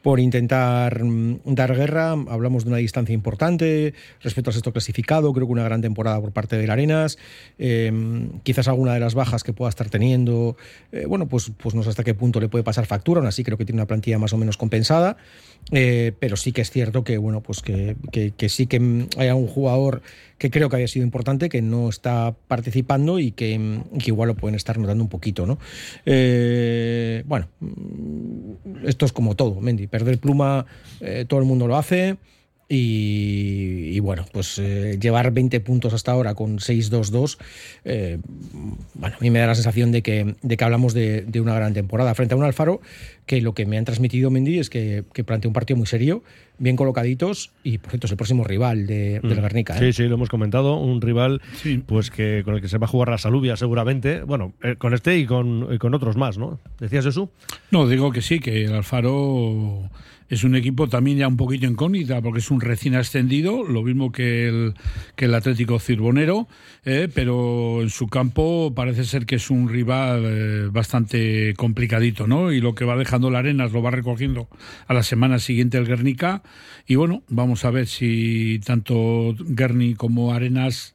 por 0.00 0.18
intentar 0.18 1.04
mm, 1.04 1.40
dar 1.44 1.76
guerra. 1.76 2.12
Hablamos 2.12 2.64
de 2.64 2.70
una 2.70 2.78
distancia 2.78 3.12
importante 3.12 3.92
respecto 4.22 4.48
al 4.48 4.54
sexto 4.54 4.72
clasificado. 4.72 5.30
Creo 5.34 5.46
que 5.46 5.52
una 5.52 5.64
gran 5.64 5.82
temporada 5.82 6.18
por 6.22 6.32
parte 6.32 6.56
del 6.56 6.70
Arenas. 6.70 7.18
Eh, 7.58 7.92
quizás 8.44 8.66
alguna 8.66 8.94
de 8.94 9.00
las 9.00 9.14
bajas 9.14 9.44
que 9.44 9.52
pueda 9.52 9.68
estar 9.68 9.90
teniendo, 9.90 10.56
eh, 10.90 11.04
bueno, 11.06 11.26
pues, 11.28 11.52
pues 11.58 11.74
no 11.74 11.82
sé 11.82 11.90
hasta 11.90 12.02
qué 12.02 12.14
punto 12.14 12.40
le 12.40 12.48
puede 12.48 12.64
pasar 12.64 12.86
factura. 12.86 13.18
Aún 13.20 13.28
así, 13.28 13.44
creo 13.44 13.58
que 13.58 13.66
tiene 13.66 13.82
una 13.82 13.86
plantilla 13.86 14.18
más 14.18 14.32
o 14.32 14.38
menos 14.38 14.56
compensada. 14.56 15.18
Pero 15.70 16.36
sí 16.36 16.52
que 16.52 16.62
es 16.62 16.70
cierto 16.70 17.04
que, 17.04 17.18
bueno, 17.18 17.42
pues 17.42 17.60
que, 17.60 17.96
que, 18.10 18.32
que 18.32 18.48
sí 18.48 18.66
que 18.66 18.80
mm, 18.80 19.08
haya 19.18 19.34
un 19.34 19.48
jugador 19.48 20.02
que 20.38 20.50
creo 20.50 20.68
que 20.68 20.76
había 20.76 20.88
sido 20.88 21.04
importante, 21.04 21.48
que 21.48 21.62
no 21.62 21.88
está 21.88 22.34
participando 22.48 23.18
y 23.18 23.32
que, 23.32 23.58
mm, 23.58 23.98
que 23.98 24.10
igual 24.10 24.28
lo 24.28 24.34
pueden 24.34 24.54
estar 24.54 24.78
notando 24.78 25.04
un 25.04 25.10
poquito, 25.10 25.46
¿no? 25.46 25.58
Eh, 26.06 27.22
bueno, 27.26 27.48
mm, 27.60 28.86
esto 28.86 29.06
es 29.06 29.12
como 29.12 29.34
todo, 29.36 29.60
Mendy. 29.60 29.86
Perder 29.86 30.18
pluma, 30.18 30.66
eh, 31.00 31.24
todo 31.28 31.40
el 31.40 31.46
mundo 31.46 31.66
lo 31.66 31.76
hace. 31.76 32.16
Y, 32.68 33.90
y 33.92 34.00
bueno, 34.00 34.24
pues 34.32 34.58
eh, 34.58 34.98
llevar 35.00 35.32
20 35.32 35.60
puntos 35.60 35.92
hasta 35.92 36.12
ahora 36.12 36.34
con 36.34 36.58
6-2-2, 36.58 37.38
eh, 37.84 38.18
bueno, 38.94 39.16
a 39.16 39.20
mí 39.20 39.30
me 39.30 39.38
da 39.38 39.48
la 39.48 39.54
sensación 39.54 39.92
de 39.92 40.02
que, 40.02 40.34
de 40.42 40.56
que 40.56 40.64
hablamos 40.64 40.94
de, 40.94 41.22
de 41.22 41.40
una 41.40 41.54
gran 41.54 41.74
temporada 41.74 42.14
frente 42.14 42.34
a 42.34 42.36
un 42.38 42.44
Alfaro 42.44 42.80
que 43.26 43.40
lo 43.40 43.54
que 43.54 43.64
me 43.66 43.78
han 43.78 43.84
transmitido 43.84 44.30
Mendy 44.30 44.58
es 44.58 44.70
que, 44.70 45.04
que 45.12 45.24
plantea 45.24 45.48
un 45.48 45.52
partido 45.54 45.76
muy 45.76 45.86
serio, 45.86 46.22
bien 46.58 46.76
colocaditos 46.76 47.52
y 47.62 47.78
por 47.78 47.90
cierto 47.90 48.06
es 48.06 48.10
el 48.10 48.16
próximo 48.16 48.44
rival 48.44 48.86
de, 48.86 49.20
del 49.20 49.38
Mm. 49.38 49.40
Guernica. 49.42 49.76
¿eh? 49.76 49.92
Sí, 49.92 50.02
sí, 50.02 50.08
lo 50.08 50.14
hemos 50.16 50.28
comentado. 50.28 50.76
Un 50.78 51.00
rival 51.00 51.40
pues 51.86 52.10
que 52.10 52.42
con 52.44 52.54
el 52.54 52.60
que 52.60 52.68
se 52.68 52.78
va 52.78 52.84
a 52.86 52.88
jugar 52.88 53.08
la 53.08 53.18
salubia 53.18 53.56
seguramente. 53.56 54.22
Bueno, 54.22 54.54
eh, 54.62 54.76
con 54.76 54.94
este 54.94 55.18
y 55.18 55.26
con, 55.26 55.68
y 55.72 55.78
con 55.78 55.94
otros 55.94 56.16
más, 56.16 56.38
¿no? 56.38 56.60
¿Decías 56.80 57.06
eso? 57.06 57.30
No, 57.70 57.86
digo 57.88 58.10
que 58.12 58.20
sí, 58.22 58.40
que 58.40 58.64
el 58.64 58.74
Alfaro 58.74 59.90
es 60.34 60.44
un 60.44 60.54
equipo 60.54 60.88
también 60.88 61.18
ya 61.18 61.28
un 61.28 61.36
poquito 61.36 61.66
incógnita, 61.66 62.20
porque 62.20 62.40
es 62.40 62.50
un 62.50 62.60
recién 62.60 62.94
ascendido, 62.94 63.62
lo 63.62 63.82
mismo 63.82 64.12
que 64.12 64.48
el, 64.48 64.74
que 65.16 65.24
el 65.24 65.34
Atlético 65.34 65.78
Cirbonero, 65.78 66.48
eh, 66.84 67.08
pero 67.12 67.82
en 67.82 67.90
su 67.90 68.08
campo 68.08 68.72
parece 68.74 69.04
ser 69.04 69.26
que 69.26 69.36
es 69.36 69.50
un 69.50 69.68
rival 69.68 70.22
eh, 70.24 70.68
bastante 70.70 71.54
complicadito, 71.56 72.26
¿no? 72.26 72.52
Y 72.52 72.60
lo 72.60 72.74
que 72.74 72.84
va 72.84 72.96
dejando 72.96 73.30
la 73.30 73.38
Arenas 73.38 73.72
lo 73.72 73.82
va 73.82 73.90
recogiendo 73.90 74.48
a 74.86 74.94
la 74.94 75.02
semana 75.02 75.38
siguiente 75.38 75.78
el 75.78 75.86
Guernica. 75.86 76.42
Y 76.86 76.96
bueno, 76.96 77.22
vamos 77.28 77.64
a 77.64 77.70
ver 77.70 77.86
si 77.86 78.60
tanto 78.64 79.34
Guerni 79.38 79.94
como 79.94 80.32
Arenas 80.32 80.94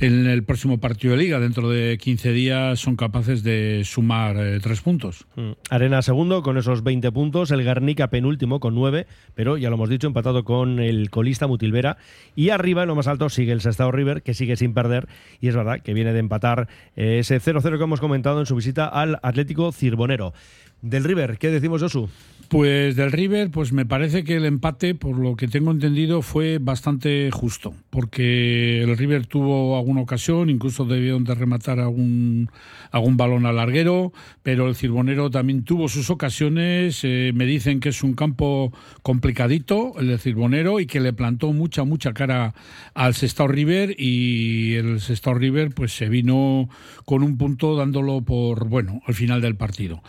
en 0.00 0.26
el 0.26 0.44
próximo 0.44 0.80
partido 0.80 1.12
de 1.12 1.22
liga, 1.22 1.38
dentro 1.40 1.68
de 1.68 1.98
15 1.98 2.32
días, 2.32 2.80
son 2.80 2.96
capaces 2.96 3.42
de 3.42 3.82
sumar 3.84 4.36
eh, 4.38 4.58
tres 4.60 4.80
puntos. 4.80 5.26
Mm. 5.36 5.50
Arena 5.68 6.00
segundo 6.00 6.42
con 6.42 6.56
esos 6.56 6.82
20 6.82 7.12
puntos, 7.12 7.50
el 7.50 7.62
Guernica 7.62 8.08
penúltimo 8.08 8.60
con 8.60 8.74
9, 8.74 9.06
pero 9.34 9.58
ya 9.58 9.68
lo 9.68 9.76
hemos 9.76 9.90
dicho, 9.90 10.06
empatado 10.06 10.42
con 10.42 10.80
el 10.80 11.10
colista 11.10 11.46
Mutilvera. 11.46 11.98
Y 12.34 12.48
arriba, 12.48 12.82
en 12.82 12.88
lo 12.88 12.94
más 12.94 13.08
alto, 13.08 13.28
sigue 13.28 13.52
el 13.52 13.60
Sestao 13.60 13.92
River, 13.92 14.22
que 14.22 14.32
sigue 14.32 14.56
sin 14.56 14.72
perder. 14.72 15.06
Y 15.38 15.48
es 15.48 15.54
verdad 15.54 15.80
que 15.80 15.92
viene 15.92 16.14
de 16.14 16.20
empatar 16.20 16.68
eh, 16.96 17.18
ese 17.18 17.38
0-0 17.38 17.76
que 17.76 17.84
hemos 17.84 18.00
comentado 18.00 18.40
en 18.40 18.46
su 18.46 18.56
visita 18.56 18.86
al 18.86 19.18
Atlético 19.22 19.70
Cirbonero. 19.70 20.32
Del 20.80 21.04
River, 21.04 21.36
¿qué 21.36 21.50
decimos, 21.50 21.82
Josu? 21.82 22.08
Pues 22.50 22.96
del 22.96 23.12
River, 23.12 23.52
pues 23.52 23.72
me 23.72 23.86
parece 23.86 24.24
que 24.24 24.34
el 24.34 24.44
empate, 24.44 24.96
por 24.96 25.16
lo 25.16 25.36
que 25.36 25.46
tengo 25.46 25.70
entendido, 25.70 26.20
fue 26.20 26.58
bastante 26.58 27.30
justo, 27.30 27.74
porque 27.90 28.82
el 28.82 28.98
River 28.98 29.26
tuvo 29.26 29.78
alguna 29.78 30.00
ocasión, 30.00 30.50
incluso 30.50 30.84
debieron 30.84 31.22
de 31.22 31.36
rematar 31.36 31.78
algún, 31.78 32.50
algún 32.90 33.16
balón 33.16 33.46
al 33.46 33.54
larguero, 33.54 34.12
pero 34.42 34.66
el 34.66 34.74
Cirbonero 34.74 35.30
también 35.30 35.62
tuvo 35.62 35.88
sus 35.88 36.10
ocasiones. 36.10 37.02
eh, 37.04 37.30
me 37.36 37.46
dicen 37.46 37.78
que 37.78 37.90
es 37.90 38.02
un 38.02 38.14
campo 38.14 38.72
complicadito, 39.02 39.92
el 40.00 40.08
del 40.08 40.18
Cirbonero, 40.18 40.80
y 40.80 40.86
que 40.86 40.98
le 40.98 41.12
plantó 41.12 41.52
mucha, 41.52 41.84
mucha 41.84 42.12
cara 42.14 42.54
al 42.94 43.14
Sestao 43.14 43.46
River, 43.46 43.94
y 43.96 44.74
el 44.74 45.00
Sestao 45.00 45.34
River 45.34 45.70
pues 45.70 45.92
se 45.92 46.08
vino 46.08 46.68
con 47.04 47.22
un 47.22 47.38
punto 47.38 47.76
dándolo 47.76 48.22
por, 48.22 48.66
bueno, 48.66 49.02
al 49.06 49.14
final 49.14 49.40
del 49.40 49.54
partido. 49.54 50.02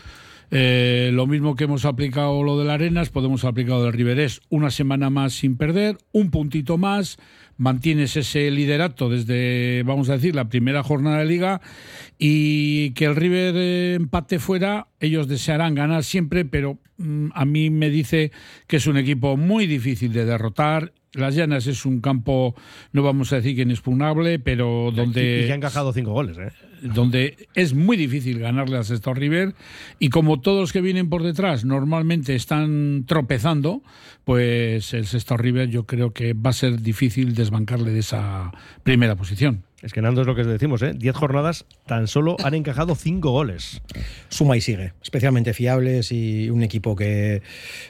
Eh, 0.53 1.11
lo 1.13 1.27
mismo 1.27 1.55
que 1.55 1.63
hemos 1.63 1.85
aplicado 1.85 2.43
lo 2.43 2.59
del 2.59 2.69
Arenas, 2.69 3.09
podemos 3.09 3.45
aplicar 3.45 3.75
lo 3.75 3.85
del 3.85 3.93
Riverés. 3.93 4.41
Una 4.49 4.69
semana 4.69 5.09
más 5.09 5.33
sin 5.33 5.55
perder, 5.55 5.97
un 6.11 6.29
puntito 6.29 6.77
más, 6.77 7.17
mantienes 7.57 8.17
ese 8.17 8.51
liderato 8.51 9.09
desde, 9.09 9.83
vamos 9.85 10.09
a 10.09 10.13
decir, 10.13 10.35
la 10.35 10.49
primera 10.49 10.83
jornada 10.83 11.19
de 11.19 11.25
liga 11.25 11.61
y 12.19 12.91
que 12.91 13.05
el 13.05 13.15
River 13.15 13.55
eh, 13.55 13.93
empate 13.95 14.39
fuera, 14.39 14.87
ellos 14.99 15.29
desearán 15.29 15.73
ganar 15.73 16.03
siempre, 16.03 16.43
pero 16.43 16.79
mm, 16.97 17.27
a 17.33 17.45
mí 17.45 17.69
me 17.69 17.89
dice 17.89 18.33
que 18.67 18.75
es 18.75 18.87
un 18.87 18.97
equipo 18.97 19.37
muy 19.37 19.67
difícil 19.67 20.11
de 20.11 20.25
derrotar. 20.25 20.91
Las 21.13 21.35
Llanas 21.35 21.67
es 21.67 21.85
un 21.85 22.01
campo, 22.01 22.55
no 22.91 23.03
vamos 23.03 23.31
a 23.31 23.37
decir 23.37 23.55
que 23.55 23.61
inexpugnable, 23.61 24.39
pero 24.39 24.91
donde 24.93 25.43
Y 25.43 25.45
que 25.45 25.51
ha 25.53 25.55
encajado 25.55 25.93
cinco 25.93 26.11
goles, 26.11 26.37
¿eh? 26.37 26.51
Donde 26.81 27.47
es 27.53 27.73
muy 27.73 27.97
difícil 27.97 28.39
ganarle 28.39 28.77
a 28.77 28.83
Sestao 28.83 29.13
River 29.13 29.53
y 29.99 30.09
como 30.09 30.41
todos 30.41 30.61
los 30.61 30.73
que 30.73 30.81
vienen 30.81 31.09
por 31.09 31.23
detrás 31.23 31.65
normalmente 31.65 32.35
están 32.35 33.05
tropezando, 33.07 33.81
pues 34.25 34.93
el 34.93 35.05
Sestao 35.05 35.37
River 35.37 35.69
yo 35.69 35.85
creo 35.85 36.11
que 36.11 36.33
va 36.33 36.49
a 36.51 36.53
ser 36.53 36.81
difícil 36.81 37.35
desbancarle 37.35 37.91
de 37.91 37.99
esa 37.99 38.51
primera 38.83 39.15
posición. 39.15 39.63
Es 39.81 39.93
que 39.93 40.01
Nando 40.01 40.21
es 40.21 40.27
lo 40.27 40.35
que 40.35 40.43
decimos, 40.43 40.81
¿eh? 40.83 40.93
Diez 40.95 41.15
jornadas, 41.15 41.65
tan 41.87 42.07
solo 42.07 42.37
han 42.43 42.53
encajado 42.53 42.93
cinco 42.93 43.31
goles. 43.31 43.81
Suma 44.29 44.55
y 44.55 44.61
sigue, 44.61 44.93
especialmente 45.01 45.53
fiables 45.53 46.11
y 46.11 46.51
un 46.51 46.61
equipo 46.61 46.95
que, 46.95 47.41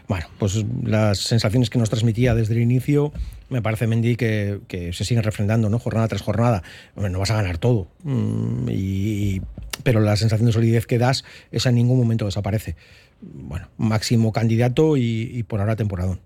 bueno, 0.07 0.25
pues 0.39 0.63
las 0.83 1.19
sensaciones 1.19 1.69
que 1.69 1.79
nos 1.79 1.89
transmitía 1.89 2.33
desde 2.33 2.53
el 2.53 2.61
inicio, 2.61 3.11
me 3.51 3.61
parece 3.61 3.85
Mendy 3.85 4.15
que, 4.15 4.59
se 4.93 5.05
siguen 5.05 5.23
refrendando, 5.23 5.69
¿no? 5.69 5.77
Jornada 5.77 6.07
tras 6.07 6.21
jornada. 6.21 6.63
No 6.95 7.19
vas 7.19 7.31
a 7.31 7.35
ganar 7.35 7.57
todo, 7.57 7.87
mm, 8.03 8.69
pero 9.83 9.99
la 9.99 10.15
sensación 10.15 10.47
de 10.47 10.53
solidez 10.53 10.87
que 10.87 10.97
das, 10.97 11.25
esa 11.51 11.69
en 11.69 11.75
ningún 11.75 11.99
momento 11.99 12.25
desaparece. 12.25 12.75
Bueno, 13.21 13.67
máximo 13.77 14.31
candidato 14.31 14.97
y, 14.97 15.29
y 15.33 15.43
por 15.43 15.59
ahora 15.59 15.75
temporadón. 15.75 16.21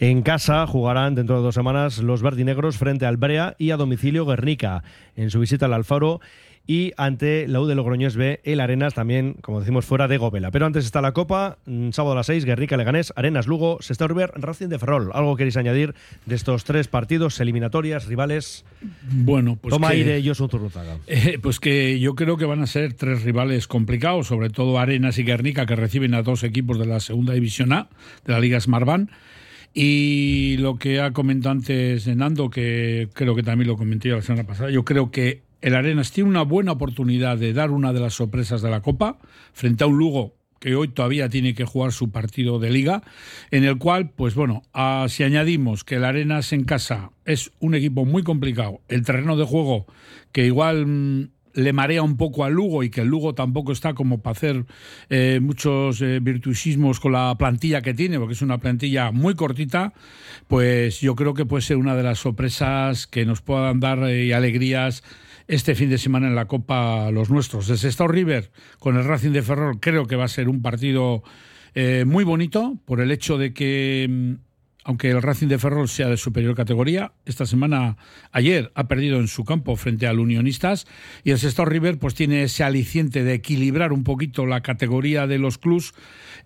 En 0.00 0.22
casa 0.22 0.66
jugarán 0.66 1.14
dentro 1.14 1.36
de 1.36 1.42
dos 1.42 1.54
semanas 1.54 1.98
los 1.98 2.22
verdinegros 2.22 2.78
frente 2.78 3.06
al 3.06 3.16
Brea 3.16 3.54
y 3.58 3.70
a 3.70 3.76
domicilio 3.76 4.26
Guernica 4.26 4.82
en 5.14 5.30
su 5.30 5.38
visita 5.38 5.66
al 5.66 5.74
Alfaro 5.74 6.20
y 6.66 6.92
ante 6.96 7.48
la 7.48 7.60
U 7.60 7.66
de 7.66 7.74
Logroñés 7.74 8.14
B, 8.16 8.40
el 8.44 8.60
Arenas 8.60 8.94
también, 8.94 9.34
como 9.42 9.58
decimos, 9.60 9.84
fuera 9.84 10.06
de 10.06 10.16
Govela. 10.16 10.50
Pero 10.52 10.64
antes 10.66 10.84
está 10.84 11.00
la 11.02 11.10
Copa, 11.12 11.58
mm, 11.66 11.90
sábado 11.90 12.12
a 12.12 12.16
las 12.16 12.26
6, 12.26 12.44
Guernica 12.44 12.76
Leganés, 12.76 13.12
Arenas 13.16 13.48
Lugo, 13.48 13.78
Sestao 13.80 14.06
River, 14.06 14.30
Racing 14.36 14.68
de 14.68 14.78
Ferrol. 14.78 15.10
¿Algo 15.12 15.36
queréis 15.36 15.56
añadir 15.56 15.94
de 16.24 16.34
estos 16.36 16.62
tres 16.64 16.86
partidos, 16.86 17.40
eliminatorias, 17.40 18.06
rivales? 18.06 18.64
Bueno, 19.10 19.58
pues 19.60 19.72
Toma 19.72 19.88
que- 19.90 19.94
aire, 19.96 20.22
Josu 20.24 20.48
Zurruzaga. 20.48 20.98
Eh, 21.08 21.38
pues 21.42 21.58
que 21.58 21.98
yo 21.98 22.14
creo 22.14 22.36
que 22.36 22.44
van 22.44 22.62
a 22.62 22.66
ser 22.66 22.92
tres 22.94 23.22
rivales 23.24 23.66
complicados, 23.66 24.28
sobre 24.28 24.48
todo 24.50 24.78
Arenas 24.78 25.18
y 25.18 25.24
Guernica, 25.24 25.66
que 25.66 25.74
reciben 25.76 26.14
a 26.14 26.22
dos 26.22 26.44
equipos 26.44 26.78
de 26.78 26.86
la 26.86 27.00
segunda 27.00 27.32
división 27.34 27.72
A, 27.72 27.88
de 28.24 28.32
la 28.32 28.40
Liga 28.40 28.60
Smartbank. 28.60 29.10
Y 29.74 30.56
lo 30.58 30.76
que 30.76 31.00
ha 31.00 31.12
comentado 31.12 31.52
antes 31.52 32.06
Nando, 32.06 32.50
que 32.50 33.08
creo 33.14 33.34
que 33.34 33.42
también 33.42 33.68
lo 33.68 33.76
comenté 33.76 34.10
yo 34.10 34.16
la 34.16 34.22
semana 34.22 34.46
pasada, 34.46 34.70
yo 34.70 34.84
creo 34.84 35.10
que 35.10 35.42
el 35.62 35.74
Arenas 35.74 36.12
tiene 36.12 36.28
una 36.28 36.42
buena 36.42 36.72
oportunidad 36.72 37.38
de 37.38 37.52
dar 37.52 37.70
una 37.70 37.92
de 37.92 38.00
las 38.00 38.14
sorpresas 38.14 38.62
de 38.62 38.70
la 38.70 38.82
Copa 38.82 39.18
frente 39.52 39.84
a 39.84 39.86
un 39.86 39.96
Lugo 39.96 40.34
que 40.62 40.76
hoy 40.76 40.88
todavía 40.88 41.28
tiene 41.28 41.54
que 41.54 41.64
jugar 41.64 41.90
su 41.90 42.12
partido 42.12 42.60
de 42.60 42.70
liga, 42.70 43.02
en 43.50 43.64
el 43.64 43.78
cual, 43.78 44.10
pues 44.10 44.36
bueno, 44.36 44.62
ah, 44.72 45.06
si 45.08 45.24
añadimos 45.24 45.82
que 45.82 45.96
el 45.96 46.04
Arenas 46.04 46.52
en 46.52 46.62
casa 46.62 47.10
es 47.24 47.50
un 47.58 47.74
equipo 47.74 48.04
muy 48.04 48.22
complicado, 48.22 48.80
el 48.88 49.04
terreno 49.04 49.36
de 49.36 49.44
juego 49.44 49.86
que 50.30 50.46
igual 50.46 50.86
mm, 50.86 51.30
le 51.54 51.72
marea 51.72 52.02
un 52.02 52.16
poco 52.16 52.44
al 52.44 52.52
Lugo 52.52 52.82
y 52.82 52.90
que 52.90 53.02
el 53.02 53.08
Lugo 53.08 53.34
tampoco 53.34 53.72
está 53.72 53.94
como 53.94 54.22
para 54.22 54.32
hacer 54.32 54.64
eh, 55.10 55.40
muchos 55.42 56.00
eh, 56.00 56.20
virtuosismos 56.20 57.00
con 57.00 57.12
la 57.12 57.34
plantilla 57.36 57.82
que 57.82 57.92
tiene, 57.92 58.18
porque 58.18 58.34
es 58.34 58.42
una 58.42 58.58
plantilla 58.58 59.10
muy 59.10 59.34
cortita, 59.34 59.92
pues 60.46 61.00
yo 61.00 61.14
creo 61.14 61.34
que 61.34 61.44
puede 61.44 61.62
ser 61.62 61.76
una 61.76 61.96
de 61.96 62.04
las 62.04 62.20
sorpresas 62.20 63.06
que 63.06 63.26
nos 63.26 63.42
puedan 63.42 63.80
dar 63.80 63.98
eh, 64.08 64.32
alegrías 64.32 65.02
este 65.52 65.74
fin 65.74 65.90
de 65.90 65.98
semana 65.98 66.28
en 66.28 66.34
la 66.34 66.46
Copa 66.46 67.10
los 67.10 67.28
nuestros. 67.28 67.68
El 67.68 67.76
Sestao 67.76 68.08
River 68.08 68.50
con 68.78 68.96
el 68.96 69.04
Racing 69.04 69.32
de 69.32 69.42
Ferrol 69.42 69.80
creo 69.80 70.06
que 70.06 70.16
va 70.16 70.24
a 70.24 70.28
ser 70.28 70.48
un 70.48 70.62
partido 70.62 71.22
eh, 71.74 72.04
muy 72.06 72.24
bonito 72.24 72.78
por 72.86 73.02
el 73.02 73.10
hecho 73.10 73.36
de 73.36 73.52
que 73.52 74.06
mm, 74.08 74.32
aunque 74.84 75.10
el 75.10 75.20
Racing 75.20 75.48
de 75.48 75.58
Ferrol 75.58 75.90
sea 75.90 76.08
de 76.08 76.16
superior 76.16 76.56
categoría, 76.56 77.12
esta 77.26 77.44
semana, 77.44 77.98
ayer, 78.32 78.72
ha 78.74 78.88
perdido 78.88 79.20
en 79.20 79.28
su 79.28 79.44
campo 79.44 79.76
frente 79.76 80.06
al 80.06 80.20
Unionistas 80.20 80.86
y 81.22 81.32
el 81.32 81.38
Sestao 81.38 81.66
River 81.66 81.98
pues 81.98 82.14
tiene 82.14 82.44
ese 82.44 82.64
aliciente 82.64 83.22
de 83.22 83.34
equilibrar 83.34 83.92
un 83.92 84.04
poquito 84.04 84.46
la 84.46 84.62
categoría 84.62 85.26
de 85.26 85.36
los 85.36 85.58
clubs 85.58 85.92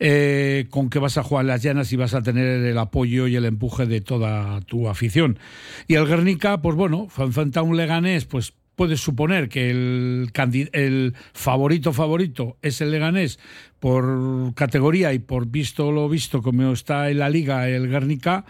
eh, 0.01 0.67
con 0.69 0.91
que 0.91 0.99
vas 0.99 1.17
a 1.17 1.23
jugar 1.23 1.45
las 1.45 1.63
llanas 1.63 1.93
y 1.93 1.97
vas 1.97 2.13
a 2.15 2.23
tener 2.23 2.45
el 2.45 2.79
apoyo 2.79 3.29
y 3.29 3.37
el 3.37 3.45
empuje 3.45 3.87
de 3.87 4.01
toda 4.01 4.61
tu 4.63 4.89
afición. 4.89 5.39
Y 5.87 5.95
el 5.95 6.09
Guernica, 6.09 6.61
pues 6.61 6.75
bueno, 6.75 7.07
frente 7.09 7.61
a 7.61 7.63
un 7.63 7.77
Leganés, 7.77 8.25
pues 8.25 8.53
puedes 8.77 9.01
suponer 9.01 9.49
que 9.49 9.71
el, 9.71 10.31
el 10.73 11.15
favorito 11.33 11.93
favorito 11.93 12.59
es 12.63 12.81
el 12.81 12.93
Leganés 12.93 13.41
por 13.81 14.55
categoría 14.55 15.13
y 15.13 15.19
por 15.19 15.47
visto 15.47 15.93
lo 15.93 16.09
visto 16.09 16.43
como 16.43 16.73
está 16.73 17.11
en 17.11 17.19
la 17.19 17.29
liga 17.29 17.69
el 17.69 17.89
Guernica, 17.89 18.45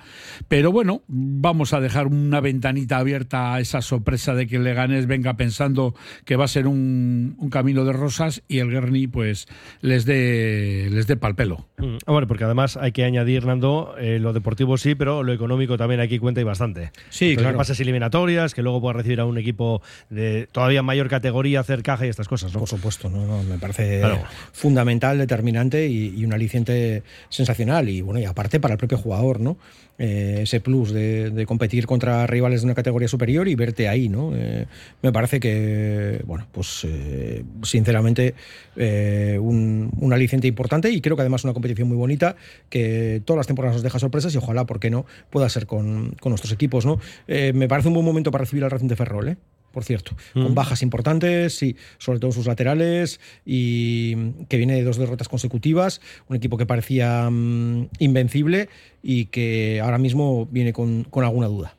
pero 0.49 0.73
bueno, 0.73 1.03
vamos 1.09 1.73
a 1.73 1.81
dejar 1.81 2.07
una 2.07 2.41
ventanita 2.41 2.99
abierta 2.99 3.55
a 3.55 3.61
esa 3.61 3.83
sorpresa 3.83 4.35
de 4.35 4.47
que 4.47 4.57
el 4.57 4.65
Leganés 4.65 5.07
venga 5.07 5.35
pensando 5.37 5.95
que 6.25 6.37
va 6.37 6.45
a 6.45 6.49
ser 6.49 6.67
un, 6.67 7.35
un 7.39 7.51
camino 7.51 7.85
de 7.85 7.93
rosas 7.93 8.43
y 8.49 8.59
el 8.59 8.71
Guerni 8.71 9.07
pues 9.07 9.47
les 9.81 10.05
dé 10.05 10.89
les 10.91 11.07
dé 11.07 11.17
pal 11.17 11.35
pelo. 11.35 11.67
Mm, 11.79 11.97
Hombre, 12.07 12.27
porque 12.27 12.45
además 12.45 12.77
hay 12.77 12.93
que 12.93 13.05
añadir, 13.05 13.45
Nando, 13.47 13.95
eh, 13.99 14.19
lo 14.21 14.33
deportivo 14.33 14.77
sí, 14.79 14.95
pero 14.95 15.23
lo 15.23 15.33
económico 15.33 15.77
también 15.77 16.01
aquí 16.01 16.19
cuenta 16.19 16.41
y 16.41 16.45
bastante. 16.45 16.93
Sí, 17.11 17.27
Entonces, 17.31 17.43
claro. 17.43 17.59
pases 17.59 17.81
eliminatorias, 17.81 18.55
que 18.55 18.63
luego 18.63 18.81
puedas 18.81 18.97
recibir 18.97 19.21
a 19.21 19.25
un 19.25 19.39
equipo 19.39 19.83
de 20.09 20.49
todavía 20.53 20.83
mayor 20.83 21.09
categoría, 21.09 21.61
hacer 21.61 21.83
caja 21.83 22.07
y 22.07 22.09
estas 22.09 22.29
cosas, 22.29 22.53
¿no? 22.53 22.61
Por 22.61 22.69
supuesto, 22.69 23.11
no, 23.11 23.27
no, 23.27 23.43
me 23.43 23.59
parece 23.59 23.99
Claro. 24.01 24.23
fundamental 24.53 25.16
determinante 25.19 25.87
y, 25.87 26.15
y 26.17 26.25
un 26.25 26.33
aliciente 26.33 27.03
sensacional. 27.29 27.89
Y 27.89 28.01
bueno, 28.01 28.21
y 28.21 28.25
aparte 28.25 28.61
para 28.61 28.75
el 28.75 28.79
propio 28.79 28.99
jugador, 28.99 29.41
¿no? 29.41 29.57
Eh, 29.99 30.41
ese 30.43 30.61
plus 30.61 30.93
de, 30.93 31.45
competir 31.47 31.87
contra 31.87 32.27
rivales 32.27 32.61
de 32.61 32.67
una 32.67 32.75
categoría 32.75 33.09
superior 33.09 33.49
y 33.49 33.55
verte 33.55 33.89
ahí, 33.89 34.11
¿no? 34.11 34.33
Eh, 34.35 34.67
me 35.01 35.11
parece 35.11 35.41
que, 35.41 36.21
bueno, 36.27 36.47
pues 36.53 36.85
eh, 36.85 37.45
sinceramente 37.63 38.35
un, 38.77 39.91
un 39.99 40.13
aliciente 40.13 40.47
importante 40.47 40.91
y 40.91 41.01
creo 41.01 41.17
que 41.17 41.23
además 41.23 41.45
una 41.45 41.55
competición 41.55 41.89
muy 41.89 41.97
bonita 41.97 42.37
que 42.69 43.23
todas 43.25 43.39
las 43.39 43.47
temporadas 43.47 43.77
nos 43.77 43.83
deja 43.83 43.99
sorpresas 43.99 44.35
y 44.35 44.39
ojalá, 44.39 44.67
¿por 44.67 44.81
qué 44.81 44.91
no?, 44.91 45.07
pueda 45.31 45.49
ser 45.49 45.67
con, 45.67 46.15
con 46.21 46.31
nuestros 46.31 46.53
equipos, 46.53 46.85
¿no? 46.85 47.01
Me 47.27 47.69
parece 47.69 47.89
un 47.89 47.95
buen 47.95 48.05
momento 48.05 48.31
para 48.31 48.45
recibir 48.45 48.65
al 48.65 48.71
Racing 48.71 48.89
de 48.89 48.97
Ferrol. 48.97 49.39
Por 49.77 49.85
cierto, 49.85 50.13
con 50.33 50.53
Mm. 50.53 50.55
bajas 50.55 50.81
importantes, 50.81 51.55
sí, 51.59 51.77
sobre 51.99 52.19
todo 52.19 52.33
sus 52.33 52.47
laterales 52.47 53.21
y 53.45 54.17
que 54.49 54.57
viene 54.57 54.73
de 54.73 54.83
dos 54.83 54.97
derrotas 54.97 55.29
consecutivas, 55.29 56.01
un 56.29 56.37
equipo 56.37 56.57
que 56.57 56.65
parecía 56.65 57.29
mm, 57.29 57.89
invencible 57.99 58.71
y 59.03 59.27
que 59.27 59.83
ahora 59.85 59.99
mismo 59.99 60.49
viene 60.51 60.73
con, 60.73 61.05
con 61.05 61.25
alguna 61.25 61.49
duda. 61.49 61.77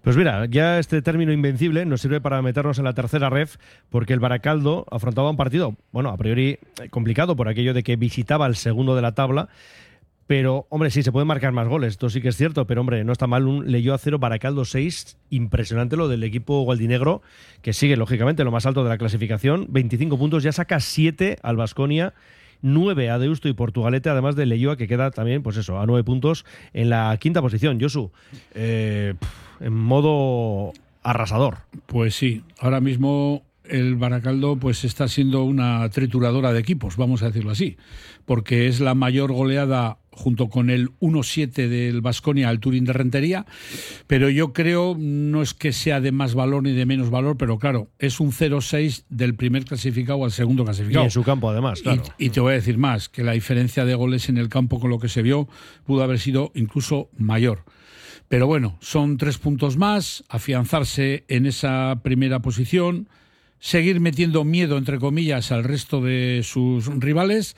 Pues 0.00 0.16
mira, 0.16 0.46
ya 0.46 0.78
este 0.78 1.02
término 1.02 1.32
invencible 1.32 1.84
nos 1.86 2.02
sirve 2.02 2.20
para 2.20 2.40
meternos 2.40 2.78
en 2.78 2.84
la 2.84 2.94
tercera 2.94 3.30
ref, 3.30 3.56
porque 3.88 4.12
el 4.12 4.20
Baracaldo 4.20 4.86
afrontaba 4.88 5.28
un 5.28 5.36
partido, 5.36 5.74
bueno, 5.90 6.10
a 6.10 6.16
priori 6.16 6.50
eh, 6.80 6.88
complicado 6.88 7.34
por 7.34 7.48
aquello 7.48 7.74
de 7.74 7.82
que 7.82 7.96
visitaba 7.96 8.46
el 8.46 8.54
segundo 8.54 8.94
de 8.94 9.02
la 9.02 9.16
tabla. 9.16 9.48
Pero, 10.30 10.68
hombre, 10.68 10.92
sí, 10.92 11.02
se 11.02 11.10
pueden 11.10 11.26
marcar 11.26 11.50
más 11.50 11.66
goles, 11.66 11.88
esto 11.88 12.08
sí 12.08 12.20
que 12.20 12.28
es 12.28 12.36
cierto, 12.36 12.64
pero, 12.64 12.82
hombre, 12.82 13.02
no 13.02 13.10
está 13.10 13.26
mal 13.26 13.48
un 13.48 13.68
leyó 13.68 13.94
a 13.94 13.98
cero 13.98 14.20
Baracaldo 14.20 14.64
6. 14.64 15.18
Impresionante 15.30 15.96
lo 15.96 16.06
del 16.06 16.22
equipo 16.22 16.62
gualdinegro, 16.62 17.20
que 17.62 17.72
sigue, 17.72 17.96
lógicamente, 17.96 18.44
lo 18.44 18.52
más 18.52 18.64
alto 18.64 18.84
de 18.84 18.90
la 18.90 18.96
clasificación. 18.96 19.66
25 19.70 20.16
puntos, 20.18 20.44
ya 20.44 20.52
saca 20.52 20.78
7 20.78 21.38
al 21.42 21.56
Basconia. 21.56 22.14
9 22.62 23.10
a 23.10 23.18
Deusto 23.18 23.48
y 23.48 23.54
Portugalete, 23.54 24.08
además 24.08 24.36
de 24.36 24.46
Leyoa, 24.46 24.76
que 24.76 24.86
queda 24.86 25.10
también, 25.10 25.42
pues 25.42 25.56
eso, 25.56 25.80
a 25.80 25.86
9 25.86 26.04
puntos 26.04 26.44
en 26.74 26.90
la 26.90 27.16
quinta 27.16 27.42
posición. 27.42 27.80
Josu, 27.80 28.12
eh, 28.54 29.14
en 29.58 29.72
modo 29.74 30.72
arrasador. 31.02 31.56
Pues 31.86 32.14
sí, 32.14 32.44
ahora 32.60 32.80
mismo 32.80 33.42
el 33.64 33.96
Baracaldo 33.96 34.56
pues 34.56 34.84
está 34.84 35.08
siendo 35.08 35.44
una 35.44 35.88
trituradora 35.90 36.52
de 36.52 36.60
equipos, 36.60 36.96
vamos 36.96 37.22
a 37.22 37.26
decirlo 37.26 37.50
así, 37.50 37.76
porque 38.26 38.66
es 38.66 38.80
la 38.80 38.94
mayor 38.94 39.32
goleada 39.32 39.98
junto 40.12 40.48
con 40.48 40.70
el 40.70 40.90
1-7 41.00 41.68
del 41.68 42.00
Basconia 42.00 42.48
al 42.48 42.60
Turín 42.60 42.84
de 42.84 42.92
Rentería, 42.92 43.46
pero 44.06 44.28
yo 44.28 44.52
creo 44.52 44.96
no 44.98 45.42
es 45.42 45.54
que 45.54 45.72
sea 45.72 46.00
de 46.00 46.12
más 46.12 46.34
valor 46.34 46.62
ni 46.62 46.72
de 46.72 46.86
menos 46.86 47.10
valor, 47.10 47.36
pero 47.36 47.58
claro, 47.58 47.88
es 47.98 48.20
un 48.20 48.32
0-6 48.32 49.04
del 49.08 49.34
primer 49.34 49.64
clasificado 49.64 50.24
al 50.24 50.32
segundo 50.32 50.62
Y 50.62 50.66
clasificado. 50.66 51.04
en 51.04 51.10
su 51.10 51.22
campo, 51.22 51.50
además, 51.50 51.82
claro. 51.82 52.02
Y, 52.18 52.26
y 52.26 52.30
te 52.30 52.40
voy 52.40 52.52
a 52.52 52.56
decir 52.56 52.78
más, 52.78 53.08
que 53.08 53.22
la 53.22 53.32
diferencia 53.32 53.84
de 53.84 53.94
goles 53.94 54.28
en 54.28 54.38
el 54.38 54.48
campo 54.48 54.80
con 54.80 54.90
lo 54.90 54.98
que 54.98 55.08
se 55.08 55.22
vio 55.22 55.48
pudo 55.84 56.02
haber 56.02 56.18
sido 56.18 56.52
incluso 56.54 57.10
mayor. 57.16 57.64
Pero 58.28 58.46
bueno, 58.46 58.78
son 58.80 59.16
tres 59.16 59.38
puntos 59.38 59.76
más, 59.76 60.22
afianzarse 60.28 61.24
en 61.26 61.46
esa 61.46 62.00
primera 62.04 62.38
posición, 62.38 63.08
seguir 63.60 64.00
metiendo 64.00 64.42
miedo, 64.44 64.78
entre 64.78 64.98
comillas, 64.98 65.52
al 65.52 65.64
resto 65.64 66.00
de 66.00 66.40
sus 66.42 66.86
rivales. 66.86 67.54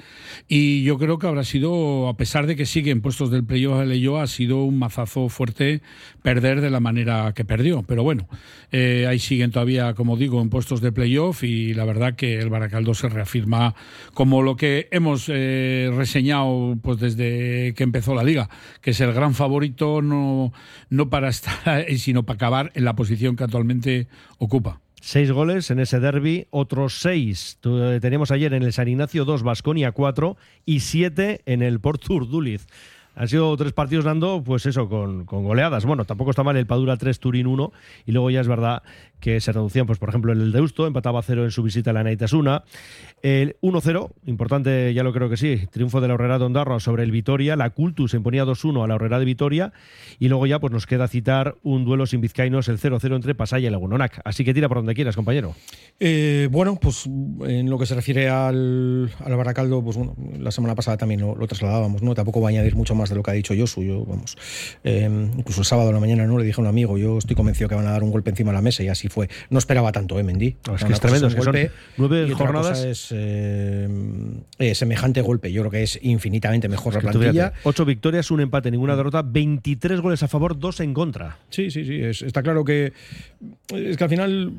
Y 0.49 0.83
yo 0.83 0.99
creo 0.99 1.19
que 1.19 1.29
habrá 1.29 1.45
sido, 1.45 2.09
a 2.09 2.17
pesar 2.17 2.47
de 2.47 2.57
que 2.57 2.67
sigue 2.67 2.91
en 2.91 3.01
puestos 3.01 3.31
del 3.31 3.45
playoff 3.45 3.79
de 3.79 3.87
Leyoa, 3.87 4.25
ha 4.25 4.27
sido 4.27 4.65
un 4.65 4.79
mazazo 4.79 5.29
fuerte 5.29 5.81
perder 6.23 6.61
de 6.61 6.71
la 6.71 6.81
manera 6.81 7.33
que 7.35 7.45
perdió. 7.45 7.83
Pero 7.85 8.03
bueno, 8.03 8.29
eh, 8.73 9.07
ahí 9.09 9.21
siguen 9.21 9.53
todavía, 9.53 9.95
como 9.95 10.17
digo, 10.17 10.43
en 10.43 10.51
puestos 10.51 10.81
de 10.81 10.93
playoff 10.93 11.45
y 11.45 11.73
la 11.73 11.85
verdad 11.85 12.17
que 12.17 12.39
el 12.39 12.51
Baracaldo 12.51 12.95
se 12.95 13.09
reafirma 13.09 13.75
como 14.13 14.43
lo 14.43 14.57
que 14.57 14.89
hemos 14.91 15.27
eh, 15.29 15.91
reseñado 15.95 16.77
pues 16.83 16.99
desde 16.99 17.75
que 17.75 17.85
empezó 17.85 18.15
la 18.15 18.25
liga, 18.25 18.51
que 18.81 18.91
es 18.91 19.01
el 19.01 19.13
gran 19.13 19.35
favorito 19.35 20.03
no, 20.03 20.53
no 20.91 21.09
para 21.11 21.29
estar, 21.29 21.87
sino 21.97 22.25
para 22.25 22.35
acabar 22.35 22.73
en 22.75 22.85
la 22.85 22.97
posición 22.97 23.37
que 23.37 23.45
actualmente 23.45 24.09
ocupa. 24.39 24.81
Seis 25.05 25.33
goles 25.33 25.69
en 25.73 25.81
ese 25.81 25.99
derby, 25.99 26.47
otros 26.51 27.01
seis 27.01 27.59
eh, 27.65 27.99
teníamos 28.01 28.31
ayer 28.31 28.55
en 28.55 28.63
el 28.63 28.73
San 28.73 28.87
Ignacio 28.87 29.25
2, 29.25 29.43
Basconia 29.43 29.91
4 29.91 30.37
y 30.65 30.79
siete 30.79 31.43
en 31.45 31.61
el 31.61 31.81
Portur 31.81 32.31
Duliz. 32.31 32.69
Han 33.15 33.29
sido 33.29 33.57
tres 33.57 33.73
partidos 33.73 34.05
dando, 34.05 34.43
pues 34.43 34.67
eso, 34.67 34.89
con, 34.89 35.27
con 35.27 35.45
goleadas. 35.45 35.85
Bueno, 35.85 36.05
tampoco 36.05 36.31
está 36.31 36.43
mal 36.43 36.57
el 36.57 36.67
Padura 36.67 36.97
3, 36.97 37.19
Turín 37.21 37.47
1. 37.47 37.73
Y 38.07 38.13
luego 38.13 38.31
ya 38.31 38.41
es 38.41 38.49
verdad 38.49 38.83
que 39.23 39.41
se 39.41 39.53
reducían, 39.53 39.87
pues 39.87 39.99
por 39.99 40.09
ejemplo, 40.09 40.33
el 40.33 40.51
Deusto 40.51 40.87
empataba 40.87 41.21
a 41.21 41.23
cero 41.23 41.45
en 41.45 41.53
su 41.53 41.63
visita 41.63 41.91
a 41.91 41.93
la 41.93 42.03
Naitasuna. 42.03 42.65
El 43.23 43.57
1-0, 43.63 44.11
importante, 44.27 44.93
ya 44.95 45.05
lo 45.05 45.13
creo 45.13 45.31
que 45.31 45.37
sí, 45.37 45.69
triunfo 45.71 46.01
de 46.01 46.09
la 46.09 46.15
Horrera 46.15 46.41
de 46.41 46.45
Ondarroa 46.47 46.81
sobre 46.81 47.05
el 47.05 47.13
Vitoria. 47.13 47.55
La 47.55 47.71
Cultus 47.71 48.11
se 48.11 48.17
imponía 48.17 48.45
2-1 48.45 48.83
a 48.83 48.89
la 48.89 48.97
Horrera 48.97 49.21
de 49.21 49.25
Vitoria. 49.25 49.73
Y 50.19 50.29
luego 50.29 50.47
ya 50.47 50.59
pues 50.59 50.73
nos 50.73 50.87
queda 50.87 51.07
citar 51.07 51.57
un 51.63 51.85
duelo 51.85 52.07
sin 52.07 52.21
vizcaínos, 52.21 52.69
el 52.69 52.79
0-0 52.79 53.15
entre 53.15 53.35
Pasaya 53.37 53.69
y 53.69 53.71
Lagunonac. 53.71 54.21
Así 54.25 54.45
que 54.45 54.53
tira 54.53 54.69
por 54.69 54.79
donde 54.79 54.95
quieras, 54.95 55.15
compañero. 55.15 55.55
Eh, 56.01 56.49
bueno, 56.51 56.77
pues 56.81 57.07
en 57.07 57.71
lo 57.71 57.79
que 57.79 57.87
se 57.87 57.95
refiere 57.95 58.29
al, 58.29 59.09
al 59.25 59.37
Baracaldo, 59.37 59.85
pues 59.85 59.97
bueno, 59.97 60.17
la 60.39 60.51
semana 60.51 60.75
pasada 60.75 60.97
también 60.97 61.21
lo, 61.21 61.37
lo 61.37 61.47
trasladábamos, 61.47 62.03
¿no? 62.03 62.15
Tampoco 62.15 62.41
va 62.41 62.49
a 62.49 62.51
añadir 62.51 62.75
mucho 62.75 62.97
más 62.97 63.02
de 63.11 63.17
lo 63.17 63.23
que 63.23 63.31
ha 63.31 63.35
dicho 63.35 63.55
Josu. 63.57 63.83
Yo, 63.83 64.05
vamos, 64.05 64.37
eh, 64.85 65.09
incluso 65.37 65.61
el 65.61 65.67
sábado 65.67 65.91
a 65.91 65.93
la 65.93 66.01
mañana, 66.01 66.27
¿no? 66.27 66.39
Le 66.39 66.45
dije 66.45 66.61
a 66.61 66.63
un 66.63 66.69
amigo, 66.69 66.99
yo 66.99 67.19
estoy 67.19 67.37
convencido 67.37 67.69
que 67.69 67.75
van 67.75 67.87
a 67.87 67.93
dar 67.93 68.03
un 68.03 68.11
golpe 68.11 68.31
encima 68.31 68.51
de 68.51 68.57
la 68.57 68.63
mesa 68.63 68.83
y 68.83 68.89
así 68.89 69.09
fue. 69.09 69.29
No 69.51 69.59
esperaba 69.59 69.93
tanto, 69.93 70.19
¿eh, 70.19 70.23
Mendy? 70.23 70.57
No, 70.67 70.75
es 70.77 70.85
que 70.85 70.93
es 70.93 71.01
tremendo, 71.01 71.27
es 71.29 71.35
que 71.35 71.43
son 71.43 71.53
golpe 71.53 71.71
nueve 71.97 72.27
y 72.29 72.33
jornadas. 72.33 72.85
es 72.85 73.09
eh, 73.11 73.89
eh, 74.59 74.75
semejante 74.75 75.21
golpe. 75.23 75.53
Yo 75.53 75.63
creo 75.63 75.71
que 75.71 75.83
es 75.83 75.99
infinitamente 76.03 76.69
mejor 76.69 76.95
la 76.95 77.01
Que 77.01 77.07
tú 77.09 77.19
plantilla. 77.19 77.51
fíjate, 77.51 77.69
Ocho 77.69 77.85
victorias, 77.85 78.31
un 78.31 78.41
empate, 78.41 78.71
ninguna 78.71 78.97
derrota, 78.97 79.23
23 79.23 80.01
goles 80.01 80.23
a 80.23 80.29
favor, 80.29 80.59
dos 80.59 80.81
en 80.81 80.95
contra. 80.95 81.39
Sí, 81.51 81.71
sí, 81.71 81.85
sí. 81.85 82.01
es- 82.03 82.23
está 82.23 82.43
claro 82.43 82.65
que 82.65 82.93
es 83.75 83.97
que 83.97 84.05
al 84.05 84.11
final, 84.11 84.53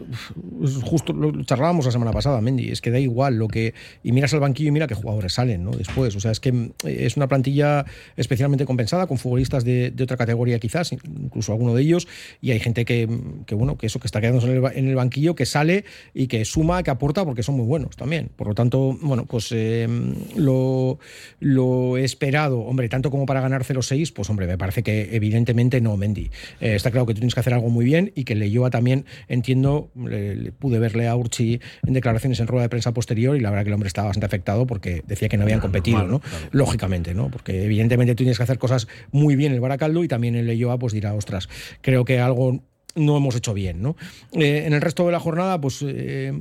es 0.63 0.75
justo 0.83 1.13
lo 1.13 1.43
charlábamos 1.43 1.85
la 1.85 1.91
semana 1.91 2.11
pasada, 2.11 2.41
Mendy, 2.41 2.69
es 2.69 2.81
que 2.81 2.91
da 2.91 2.99
igual 2.99 3.37
lo 3.37 3.47
que. 3.47 3.73
Y 4.03 4.11
miras 4.11 4.33
al 4.33 4.39
banquillo 4.39 4.69
y 4.69 4.71
mira 4.71 4.87
qué 4.87 4.95
jugadores 4.95 5.33
salen, 5.33 5.63
¿no? 5.63 5.71
Después. 5.71 6.15
O 6.15 6.19
sea, 6.19 6.31
es 6.31 6.39
que 6.39 6.51
mm, 6.51 6.71
es 6.85 7.15
una 7.17 7.27
plantilla 7.27 7.85
especialmente 8.33 8.65
compensada 8.65 9.07
con 9.07 9.17
futbolistas 9.17 9.63
de, 9.63 9.91
de 9.91 10.03
otra 10.03 10.17
categoría, 10.17 10.59
quizás, 10.59 10.91
incluso 10.91 11.51
alguno 11.51 11.73
de 11.75 11.81
ellos. 11.83 12.07
Y 12.41 12.51
hay 12.51 12.59
gente 12.59 12.83
que, 12.85 13.07
que 13.45 13.55
bueno, 13.55 13.77
que 13.77 13.87
eso, 13.87 13.99
que 13.99 14.07
está 14.07 14.19
quedándose 14.21 14.47
en 14.51 14.57
el, 14.65 14.71
en 14.75 14.87
el 14.89 14.95
banquillo, 14.95 15.35
que 15.35 15.45
sale 15.45 15.85
y 16.13 16.27
que 16.27 16.45
suma, 16.45 16.83
que 16.83 16.91
aporta, 16.91 17.23
porque 17.25 17.43
son 17.43 17.55
muy 17.55 17.65
buenos 17.65 17.95
también. 17.95 18.29
Por 18.35 18.47
lo 18.47 18.55
tanto, 18.55 18.97
bueno, 19.01 19.25
pues 19.25 19.49
eh, 19.51 19.87
lo, 20.35 20.99
lo 21.39 21.97
esperado, 21.97 22.59
hombre, 22.61 22.89
tanto 22.89 23.11
como 23.11 23.25
para 23.25 23.41
ganar 23.41 23.63
0-6, 23.63 24.13
pues 24.13 24.29
hombre, 24.29 24.47
me 24.47 24.57
parece 24.57 24.83
que 24.83 25.15
evidentemente 25.15 25.81
no, 25.81 25.95
Mendy. 25.97 26.29
Eh, 26.59 26.75
está 26.75 26.91
claro 26.91 27.05
que 27.05 27.13
tú 27.13 27.19
tienes 27.19 27.33
que 27.33 27.39
hacer 27.39 27.53
algo 27.53 27.69
muy 27.69 27.85
bien 27.85 28.11
y 28.15 28.23
que 28.23 28.35
le 28.35 28.49
lleva 28.49 28.69
también, 28.69 29.05
entiendo, 29.27 29.89
le- 29.95 30.35
le 30.35 30.51
pude 30.51 30.79
verle 30.79 31.07
a 31.07 31.15
Urchi 31.15 31.59
en 31.85 31.93
declaraciones 31.93 32.39
en 32.39 32.47
rueda 32.47 32.63
de 32.63 32.69
prensa 32.69 32.93
posterior 32.93 33.35
y 33.35 33.39
la 33.39 33.49
verdad 33.49 33.63
que 33.63 33.69
el 33.69 33.73
hombre 33.75 33.87
estaba 33.87 34.07
bastante 34.07 34.25
afectado 34.25 34.65
porque 34.67 35.03
decía 35.07 35.29
que 35.29 35.37
no 35.37 35.43
habían 35.43 35.59
competido, 35.59 36.03
¿no? 36.07 36.21
Lógicamente, 36.51 37.13
¿no? 37.13 37.29
Porque 37.29 37.63
evidentemente 37.63 38.15
tú 38.15 38.22
tienes 38.23 38.37
que 38.37 38.43
hacer 38.43 38.57
cosas 38.57 38.87
muy 39.11 39.35
bien 39.35 39.51
en 39.51 39.55
el 39.55 39.61
Baracaldo 39.61 40.03
y 40.03 40.07
también 40.07 40.35
el 40.35 40.47
Leyoa 40.47 40.77
pues 40.79 40.93
dirá, 40.93 41.13
ostras, 41.13 41.49
creo 41.81 42.05
que 42.05 42.19
algo 42.19 42.63
no 42.95 43.17
hemos 43.17 43.35
hecho 43.35 43.53
bien, 43.53 43.81
¿no? 43.81 43.95
Eh, 44.33 44.63
en 44.65 44.73
el 44.73 44.81
resto 44.81 45.05
de 45.05 45.11
la 45.11 45.19
jornada, 45.19 45.59
pues... 45.59 45.83
eh, 45.85 46.33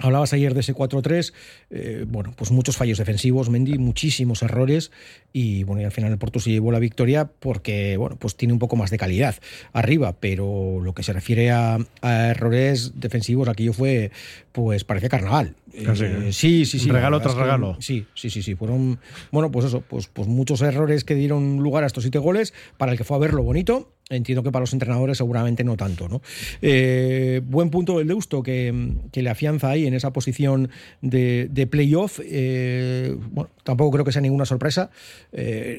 Hablabas 0.00 0.32
ayer 0.32 0.54
de 0.54 0.60
ese 0.60 0.76
4-3, 0.76 1.32
eh, 1.70 2.04
bueno, 2.06 2.32
pues 2.36 2.52
muchos 2.52 2.76
fallos 2.76 2.98
defensivos, 2.98 3.50
Mendy, 3.50 3.78
muchísimos 3.78 4.42
errores 4.42 4.92
y 5.32 5.64
bueno, 5.64 5.82
y 5.82 5.86
al 5.86 5.90
final 5.90 6.12
el 6.12 6.18
Porto 6.18 6.38
se 6.38 6.50
llevó 6.50 6.70
la 6.70 6.78
victoria 6.78 7.28
porque, 7.40 7.96
bueno, 7.96 8.16
pues 8.16 8.36
tiene 8.36 8.52
un 8.52 8.60
poco 8.60 8.76
más 8.76 8.92
de 8.92 8.96
calidad 8.96 9.34
arriba, 9.72 10.14
pero 10.20 10.78
lo 10.80 10.94
que 10.94 11.02
se 11.02 11.12
refiere 11.12 11.50
a, 11.50 11.78
a 12.00 12.28
errores 12.28 12.92
defensivos, 13.00 13.48
aquello 13.48 13.72
fue, 13.72 14.12
pues 14.52 14.84
parecía 14.84 15.08
carnaval. 15.08 15.56
Eh, 15.72 16.30
sí, 16.32 16.64
sí, 16.64 16.78
sí. 16.78 16.90
Regalo 16.90 17.20
tras 17.20 17.34
que- 17.34 17.40
regalo. 17.42 17.76
Sí, 17.80 18.06
sí, 18.14 18.30
sí, 18.30 18.42
sí. 18.42 18.54
Fueron, 18.54 18.98
bueno, 19.30 19.50
pues 19.50 19.66
eso, 19.66 19.80
pues, 19.82 20.08
pues 20.08 20.26
muchos 20.28 20.60
errores 20.62 21.04
que 21.04 21.14
dieron 21.14 21.58
lugar 21.58 21.84
a 21.84 21.86
estos 21.86 22.04
siete 22.04 22.18
goles. 22.18 22.54
Para 22.76 22.92
el 22.92 22.98
que 22.98 23.04
fue 23.04 23.16
a 23.16 23.20
ver 23.20 23.32
lo 23.34 23.42
bonito, 23.42 23.92
entiendo 24.10 24.42
que 24.42 24.50
para 24.50 24.62
los 24.62 24.72
entrenadores 24.72 25.18
seguramente 25.18 25.64
no 25.64 25.76
tanto, 25.76 26.08
¿no? 26.08 26.22
Eh, 26.62 27.42
buen 27.44 27.68
punto 27.70 27.98
del 27.98 28.08
Deusto 28.08 28.42
que, 28.42 28.94
que 29.12 29.22
le 29.22 29.28
afianza 29.30 29.68
ahí 29.70 29.86
en 29.86 29.92
esa 29.94 30.12
posición 30.12 30.70
de, 31.02 31.48
de 31.50 31.66
playoff. 31.66 32.18
Eh, 32.24 33.14
bueno, 33.30 33.50
tampoco 33.64 33.90
creo 33.92 34.04
que 34.06 34.12
sea 34.12 34.22
ninguna 34.22 34.46
sorpresa. 34.46 34.90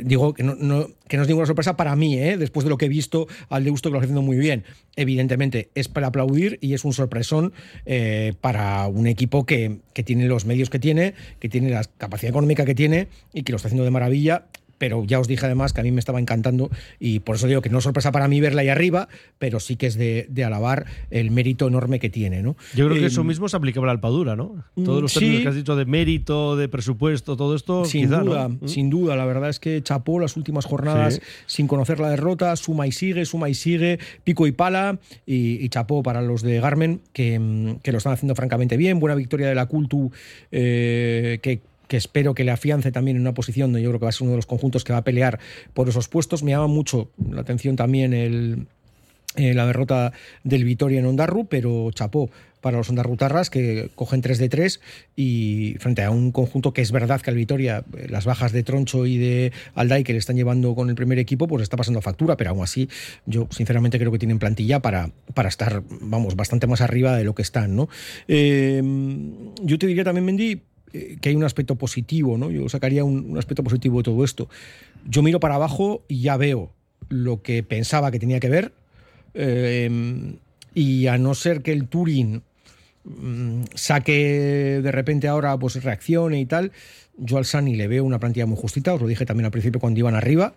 Digo 0.03 0.33
que 0.33 0.43
no, 0.43 0.55
no- 0.55 0.87
que 1.07 1.17
no 1.17 1.23
es 1.23 1.27
ninguna 1.29 1.47
sorpresa 1.47 1.75
para 1.75 1.95
mí, 1.95 2.15
después 2.17 2.63
de 2.63 2.69
lo 2.69 2.77
que 2.77 2.85
he 2.85 2.89
visto 2.89 3.27
al 3.49 3.63
Deusto 3.63 3.89
que 3.89 3.93
lo 3.93 3.97
está 3.97 4.05
haciendo 4.05 4.21
muy 4.21 4.37
bien. 4.37 4.63
Evidentemente 4.95 5.69
es 5.73 5.87
para 5.87 6.07
aplaudir 6.07 6.59
y 6.61 6.73
es 6.75 6.85
un 6.85 6.93
sorpresón 6.93 7.51
para 8.41 8.87
un 8.87 9.07
equipo 9.07 9.45
que, 9.47 9.78
que 9.93 10.03
tiene 10.03 10.25
los 10.25 10.45
medios 10.45 10.69
que 10.69 10.79
tiene, 10.79 11.13
que 11.39 11.49
tiene 11.49 11.69
la 11.69 11.83
capacidad 11.97 12.29
económica 12.29 12.65
que 12.65 12.75
tiene 12.75 13.07
y 13.33 13.43
que 13.43 13.51
lo 13.51 13.57
está 13.57 13.67
haciendo 13.67 13.83
de 13.83 13.91
maravilla 13.91 14.45
pero 14.79 15.03
ya 15.05 15.19
os 15.19 15.27
dije 15.27 15.45
además 15.45 15.71
que 15.73 15.81
a 15.81 15.83
mí 15.83 15.91
me 15.91 15.99
estaba 15.99 16.19
encantando 16.19 16.71
y 16.99 17.19
por 17.19 17.35
eso 17.35 17.45
digo 17.45 17.61
que 17.61 17.69
no 17.69 17.77
es 17.77 17.83
sorpresa 17.83 18.11
para 18.11 18.27
mí 18.27 18.41
verla 18.41 18.61
ahí 18.61 18.69
arriba, 18.69 19.07
pero 19.37 19.59
sí 19.59 19.75
que 19.75 19.85
es 19.85 19.95
de, 19.95 20.25
de 20.29 20.43
alabar 20.43 20.85
el 21.11 21.29
mérito 21.29 21.67
enorme 21.67 21.99
que 21.99 22.09
tiene. 22.09 22.41
¿no? 22.41 22.55
Yo 22.75 22.87
creo 22.87 22.97
que 22.97 23.03
Eh, 23.03 23.07
eso 23.07 23.23
mismo 23.23 23.45
es 23.45 23.53
aplicable 23.53 23.91
al 23.91 23.99
Padura, 23.99 24.35
¿no? 24.35 24.63
Todos 24.83 25.01
los 25.03 25.11
sí. 25.13 25.19
términos 25.19 25.41
que 25.43 25.47
has 25.49 25.55
dicho 25.55 25.75
de 25.75 25.85
mérito, 25.85 26.55
de 26.55 26.67
presupuesto, 26.69 27.37
todo 27.37 27.55
esto, 27.55 27.85
Sin 27.85 28.05
quizá, 28.07 28.21
duda, 28.21 28.47
¿no? 28.47 28.57
¿Mm? 28.61 28.67
sin 28.67 28.89
duda. 28.89 29.15
La 29.15 29.25
verdad 29.25 29.49
es 29.49 29.59
que 29.59 29.81
chapó 29.83 30.19
las 30.19 30.35
últimas 30.37 30.65
jornadas 30.65 31.15
Sí. 31.15 31.21
sin 31.45 31.67
conocer 31.67 31.99
la 31.99 32.09
derrota, 32.09 32.55
suma 32.55 32.87
y 32.87 32.91
sigue, 32.91 33.25
suma 33.25 33.49
y 33.49 33.53
sigue, 33.53 33.99
pico 34.23 34.47
y 34.47 34.51
pala, 34.53 34.97
y, 35.25 35.63
y 35.63 35.69
chapó 35.69 36.01
para 36.01 36.21
los 36.21 36.41
de 36.41 36.59
Garmen, 36.61 37.01
que, 37.13 37.37
mm, 37.37 37.75
que 37.83 37.91
lo 37.91 37.97
están 37.97 38.13
haciendo 38.13 38.33
francamente 38.35 38.77
bien. 38.77 38.99
Buena 38.99 39.15
victoria 39.15 39.47
de 39.49 39.55
la 39.55 39.65
Cultu, 39.65 40.11
eh, 40.51 41.39
que 41.41 41.61
que 41.89 41.97
espero 41.97 42.33
que 42.33 42.45
le 42.45 42.51
afiance 42.51 42.93
también 42.93 43.17
en 43.17 43.21
una 43.21 43.33
posición 43.33 43.73
donde 43.73 43.81
yo 43.83 43.89
creo 43.89 43.99
que 43.99 44.05
va 44.05 44.09
a 44.09 44.13
ser 44.13 44.23
uno 44.23 44.31
de 44.31 44.37
los 44.37 44.45
conjuntos 44.45 44.85
que 44.85 44.93
va 44.93 44.99
a 44.99 45.03
pelear 45.03 45.39
por 45.73 45.89
esos 45.89 46.07
puestos. 46.07 46.43
Me 46.43 46.51
llama 46.51 46.67
mucho 46.67 47.11
la 47.29 47.41
atención 47.41 47.75
también 47.75 48.13
el, 48.13 48.67
eh, 49.35 49.53
la 49.53 49.65
derrota 49.65 50.13
del 50.43 50.63
Vitoria 50.63 50.99
en 50.99 51.05
Ondarru, 51.05 51.47
pero 51.47 51.91
chapó 51.91 52.29
para 52.61 52.77
los 52.77 52.89
Ondarrutarras 52.89 53.49
que 53.49 53.89
cogen 53.95 54.21
3 54.21 54.37
de 54.37 54.49
3 54.49 54.81
y 55.15 55.75
frente 55.79 56.03
a 56.03 56.11
un 56.11 56.31
conjunto 56.31 56.73
que 56.73 56.81
es 56.81 56.91
verdad 56.91 57.21
que 57.21 57.29
al 57.29 57.35
Vitoria 57.35 57.83
eh, 57.97 58.07
las 58.09 58.25
bajas 58.25 58.51
de 58.51 58.63
Troncho 58.63 59.05
y 59.05 59.17
de 59.17 59.51
Alday 59.75 60.03
que 60.03 60.13
le 60.13 60.19
están 60.19 60.35
llevando 60.35 60.75
con 60.75 60.89
el 60.89 60.95
primer 60.95 61.19
equipo 61.19 61.47
pues 61.47 61.63
está 61.63 61.77
pasando 61.77 62.01
factura, 62.01 62.37
pero 62.37 62.51
aún 62.51 62.63
así 62.63 62.89
yo 63.25 63.47
sinceramente 63.49 63.97
creo 63.97 64.11
que 64.11 64.19
tienen 64.19 64.39
plantilla 64.39 64.81
para, 64.81 65.11
para 65.33 65.49
estar, 65.49 65.83
vamos, 66.01 66.35
bastante 66.35 66.67
más 66.67 66.81
arriba 66.81 67.15
de 67.15 67.23
lo 67.23 67.33
que 67.33 67.41
están, 67.41 67.75
¿no? 67.75 67.89
Eh, 68.27 68.81
yo 69.61 69.79
te 69.79 69.87
diría 69.87 70.03
también, 70.03 70.25
Mendy, 70.25 70.61
eh, 70.93 71.17
que 71.21 71.29
hay 71.29 71.35
un 71.35 71.43
aspecto 71.43 71.75
positivo, 71.75 72.37
¿no? 72.37 72.51
Yo 72.51 72.67
sacaría 72.69 73.03
un, 73.03 73.31
un 73.31 73.37
aspecto 73.37 73.63
positivo 73.63 73.97
de 73.97 74.03
todo 74.03 74.23
esto. 74.23 74.49
Yo 75.07 75.21
miro 75.21 75.39
para 75.39 75.55
abajo 75.55 76.03
y 76.07 76.21
ya 76.21 76.37
veo 76.37 76.71
lo 77.09 77.41
que 77.41 77.63
pensaba 77.63 78.11
que 78.11 78.19
tenía 78.19 78.39
que 78.39 78.49
ver. 78.49 78.73
eh, 79.33 80.35
y 80.73 81.07
a 81.07 81.17
no 81.17 81.33
ser 81.33 81.61
que 81.61 81.71
el 81.71 81.87
Turing 81.87 82.41
mm, 83.03 83.63
saque 83.73 84.79
de 84.81 84.91
repente 84.91 85.27
ahora 85.27 85.57
pues 85.57 85.83
reaccione 85.83 86.39
y 86.39 86.45
tal, 86.45 86.71
yo 87.17 87.37
al 87.37 87.45
Sani 87.45 87.75
le 87.75 87.87
veo 87.87 88.03
una 88.03 88.19
plantilla 88.19 88.45
muy 88.45 88.57
justita, 88.57 88.93
os 88.93 89.01
lo 89.01 89.07
dije 89.07 89.25
también 89.25 89.45
al 89.45 89.51
principio 89.51 89.79
cuando 89.79 89.99
iban 89.99 90.15
arriba, 90.15 90.53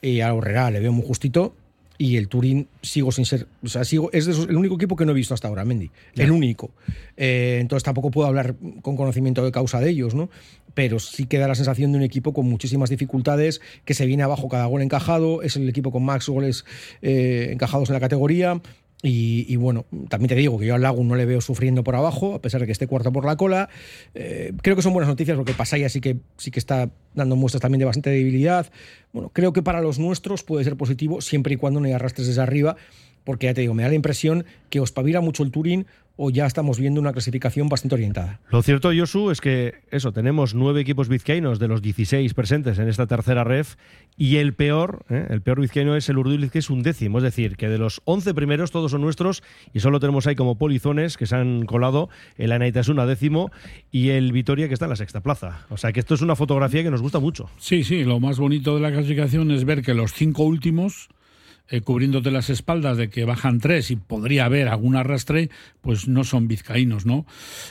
y 0.00 0.20
a 0.20 0.28
Herrera 0.28 0.70
le 0.70 0.80
veo 0.80 0.92
muy 0.92 1.04
justito. 1.04 1.54
Y 2.00 2.16
el 2.16 2.28
Turín 2.28 2.68
sigo 2.80 3.10
sin 3.10 3.24
ser. 3.26 3.48
O 3.64 3.68
sea, 3.68 3.84
sigo, 3.84 4.08
es 4.12 4.26
de 4.26 4.32
esos- 4.32 4.48
el 4.48 4.56
único 4.56 4.76
equipo 4.76 4.94
que 4.94 5.04
no 5.04 5.10
he 5.10 5.14
visto 5.16 5.34
hasta 5.34 5.48
ahora, 5.48 5.64
Mendy. 5.64 5.90
El 6.14 6.30
único. 6.30 6.70
Eh, 7.16 7.58
entonces 7.60 7.82
tampoco 7.82 8.12
puedo 8.12 8.28
hablar 8.28 8.54
con 8.82 8.96
conocimiento 8.96 9.44
de 9.44 9.50
causa 9.50 9.80
de 9.80 9.90
ellos, 9.90 10.14
¿no? 10.14 10.30
Pero 10.74 11.00
sí 11.00 11.26
que 11.26 11.38
da 11.38 11.48
la 11.48 11.56
sensación 11.56 11.90
de 11.90 11.98
un 11.98 12.04
equipo 12.04 12.32
con 12.32 12.46
muchísimas 12.48 12.88
dificultades, 12.88 13.60
que 13.84 13.94
se 13.94 14.06
viene 14.06 14.22
abajo 14.22 14.48
cada 14.48 14.66
gol 14.66 14.80
encajado. 14.82 15.42
Es 15.42 15.56
el 15.56 15.68
equipo 15.68 15.90
con 15.90 16.04
más 16.04 16.28
goles 16.28 16.64
eh, 17.02 17.48
encajados 17.50 17.88
en 17.90 17.94
la 17.94 18.00
categoría. 18.00 18.60
Y, 19.00 19.54
bueno, 19.54 19.84
también 20.08 20.28
te 20.28 20.34
digo 20.34 20.58
que 20.58 20.66
yo 20.66 20.74
al 20.74 20.82
Lagun 20.82 21.06
no 21.06 21.14
le 21.14 21.24
veo 21.24 21.40
sufriendo 21.40 21.84
por 21.84 21.94
abajo, 21.94 22.34
a 22.34 22.42
pesar 22.42 22.60
de 22.60 22.66
que 22.66 22.72
esté 22.72 22.88
cuarto 22.88 23.12
por 23.12 23.24
la 23.24 23.36
cola. 23.36 23.68
Eh, 24.14 24.52
creo 24.60 24.74
que 24.74 24.82
son 24.82 24.92
buenas 24.92 25.08
noticias 25.08 25.36
porque 25.36 25.54
Pasaya 25.54 25.88
sí 25.88 26.00
que, 26.00 26.16
sí 26.36 26.50
que 26.50 26.58
está 26.58 26.90
dando 27.14 27.36
muestras 27.36 27.60
también 27.60 27.78
de 27.78 27.84
bastante 27.84 28.10
debilidad. 28.10 28.66
Bueno, 29.12 29.30
creo 29.32 29.52
que 29.52 29.62
para 29.62 29.80
los 29.80 30.00
nuestros 30.00 30.42
puede 30.42 30.64
ser 30.64 30.76
positivo 30.76 31.20
siempre 31.20 31.54
y 31.54 31.56
cuando 31.56 31.78
no 31.78 31.86
hay 31.86 31.92
arrastres 31.92 32.26
desde 32.26 32.42
arriba, 32.42 32.76
porque 33.22 33.46
ya 33.46 33.54
te 33.54 33.60
digo, 33.60 33.72
me 33.72 33.84
da 33.84 33.88
la 33.88 33.94
impresión 33.94 34.44
que 34.68 34.80
os 34.80 34.90
pavira 34.90 35.20
mucho 35.20 35.44
el 35.44 35.52
Turín 35.52 35.86
o 36.18 36.30
ya 36.30 36.46
estamos 36.46 36.78
viendo 36.78 37.00
una 37.00 37.12
clasificación 37.12 37.68
bastante 37.68 37.94
orientada. 37.94 38.40
Lo 38.50 38.60
cierto, 38.62 38.90
Josu, 38.94 39.30
es 39.30 39.40
que 39.40 39.76
eso, 39.90 40.12
tenemos 40.12 40.54
nueve 40.54 40.80
equipos 40.80 41.08
vizcaínos 41.08 41.60
de 41.60 41.68
los 41.68 41.80
16 41.80 42.34
presentes 42.34 42.78
en 42.80 42.88
esta 42.88 43.06
tercera 43.06 43.44
ref 43.44 43.76
y 44.16 44.36
el 44.36 44.52
peor, 44.52 45.06
¿eh? 45.08 45.26
el 45.30 45.42
peor 45.42 45.60
vizcaíno 45.60 45.94
es 45.94 46.08
el 46.08 46.18
Urduliz, 46.18 46.50
que 46.50 46.58
es 46.58 46.70
un 46.70 46.82
décimo. 46.82 47.18
Es 47.18 47.24
decir, 47.24 47.56
que 47.56 47.68
de 47.68 47.78
los 47.78 48.02
11 48.04 48.34
primeros 48.34 48.72
todos 48.72 48.90
son 48.90 49.00
nuestros 49.00 49.44
y 49.72 49.78
solo 49.78 50.00
tenemos 50.00 50.26
ahí 50.26 50.34
como 50.34 50.58
polizones 50.58 51.16
que 51.16 51.26
se 51.26 51.36
han 51.36 51.64
colado 51.66 52.08
el 52.36 52.50
Anaitasuna 52.50 53.06
décimo 53.06 53.52
y 53.92 54.08
el 54.08 54.32
Vitoria 54.32 54.66
que 54.66 54.74
está 54.74 54.86
en 54.86 54.90
la 54.90 54.96
sexta 54.96 55.20
plaza. 55.20 55.66
O 55.70 55.76
sea 55.76 55.92
que 55.92 56.00
esto 56.00 56.14
es 56.14 56.20
una 56.20 56.34
fotografía 56.34 56.82
que 56.82 56.90
nos 56.90 57.00
gusta 57.00 57.20
mucho. 57.20 57.48
Sí, 57.58 57.84
sí, 57.84 58.02
lo 58.02 58.18
más 58.18 58.38
bonito 58.38 58.74
de 58.74 58.80
la 58.80 58.90
clasificación 58.90 59.52
es 59.52 59.64
ver 59.64 59.82
que 59.82 59.94
los 59.94 60.12
cinco 60.12 60.42
últimos, 60.42 61.08
eh, 61.70 61.82
cubriéndote 61.82 62.30
las 62.30 62.48
espaldas 62.50 62.96
de 62.96 63.10
que 63.10 63.24
bajan 63.24 63.60
tres 63.60 63.90
y 63.90 63.96
podría 63.96 64.46
haber 64.46 64.68
algún 64.68 64.96
arrastre, 64.96 65.50
pues 65.82 66.08
no 66.08 66.24
son 66.24 66.48
vizcaínos, 66.48 67.04
¿no? 67.04 67.26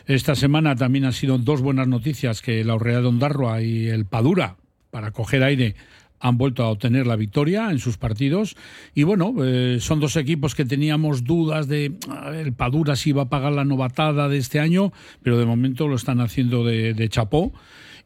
Esta 0.05 0.35
semana 0.35 0.75
también 0.75 1.05
han 1.05 1.13
sido 1.13 1.37
dos 1.37 1.61
buenas 1.61 1.87
noticias 1.87 2.41
que 2.41 2.63
la 2.63 2.75
Orrea 2.75 3.01
de 3.01 3.07
Ondarroa 3.07 3.61
y 3.61 3.87
el 3.87 4.05
Padura, 4.05 4.57
para 4.91 5.11
coger 5.11 5.43
aire, 5.43 5.75
han 6.19 6.37
vuelto 6.37 6.63
a 6.63 6.69
obtener 6.69 7.07
la 7.07 7.15
victoria 7.15 7.69
en 7.71 7.79
sus 7.79 7.97
partidos. 7.97 8.55
Y 8.93 9.03
bueno, 9.03 9.33
eh, 9.43 9.77
son 9.79 9.99
dos 9.99 10.15
equipos 10.15 10.55
que 10.55 10.65
teníamos 10.65 11.23
dudas 11.23 11.67
de 11.67 11.97
a 12.09 12.29
ver, 12.29 12.47
el 12.47 12.53
Padura 12.53 12.95
si 12.95 13.09
iba 13.09 13.23
a 13.23 13.29
pagar 13.29 13.53
la 13.53 13.65
novatada 13.65 14.29
de 14.29 14.37
este 14.37 14.59
año, 14.59 14.93
pero 15.21 15.39
de 15.39 15.45
momento 15.45 15.87
lo 15.87 15.95
están 15.95 16.21
haciendo 16.21 16.63
de 16.63 17.09
chapó. 17.09 17.53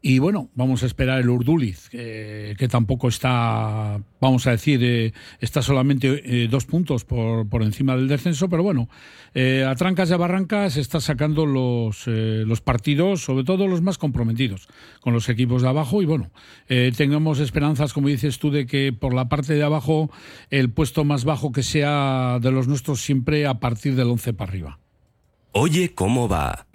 Y 0.04 0.18
bueno, 0.18 0.50
vamos 0.56 0.82
a 0.82 0.88
esperar 0.88 1.20
el 1.20 1.30
Urduliz, 1.30 1.90
que, 1.90 2.56
que 2.58 2.68
tampoco 2.68 3.08
está, 3.08 4.02
vamos 4.20 4.48
a 4.48 4.52
decir, 4.52 4.80
eh, 4.84 5.14
está 5.40 5.62
solamente 5.62 6.22
eh, 6.26 6.48
dos 6.50 6.66
puntos 6.66 7.06
por, 7.06 7.48
por 7.48 7.62
encima 7.62 7.96
del 7.96 8.08
descenso, 8.08 8.50
pero 8.50 8.64
bueno, 8.64 8.90
eh, 9.34 9.64
a 9.64 9.76
trancas 9.76 10.10
y 10.10 10.14
a 10.14 10.18
barrancas 10.18 10.76
está 10.76 11.00
sacando 11.00 11.46
los, 11.46 12.04
eh, 12.08 12.44
los 12.46 12.62
partidos, 12.62 13.24
sobre 13.24 13.44
todo 13.44 13.68
los 13.68 13.82
más 13.82 13.98
comprometidos, 13.98 14.68
con 15.00 15.14
los 15.14 15.30
equipos 15.30 15.62
de 15.62 15.70
abajo. 15.70 16.02
Y 16.02 16.06
bueno, 16.06 16.32
eh, 16.68 16.92
tengamos 16.96 17.40
esperanzas, 17.40 17.94
como 17.94 18.08
dices 18.08 18.40
tú, 18.40 18.52
de 18.52 18.66
que 18.66 18.92
por 18.92 19.14
la 19.14 19.30
parte 19.30 19.54
de 19.54 19.64
abajo 19.64 20.10
el 20.50 20.72
puesto 20.72 21.06
más 21.06 21.24
bajo 21.24 21.52
que 21.52 21.64
sea 21.64 22.40
de 22.42 22.52
los 22.52 22.68
nuestros 22.68 23.02
siempre 23.02 23.48
a 23.48 23.56
partir 23.56 23.96
del 23.96 24.10
11 24.10 24.34
para 24.34 24.50
arriba. 24.50 24.80
Oye, 25.54 25.94
¿cómo 25.94 26.28
va? 26.28 26.66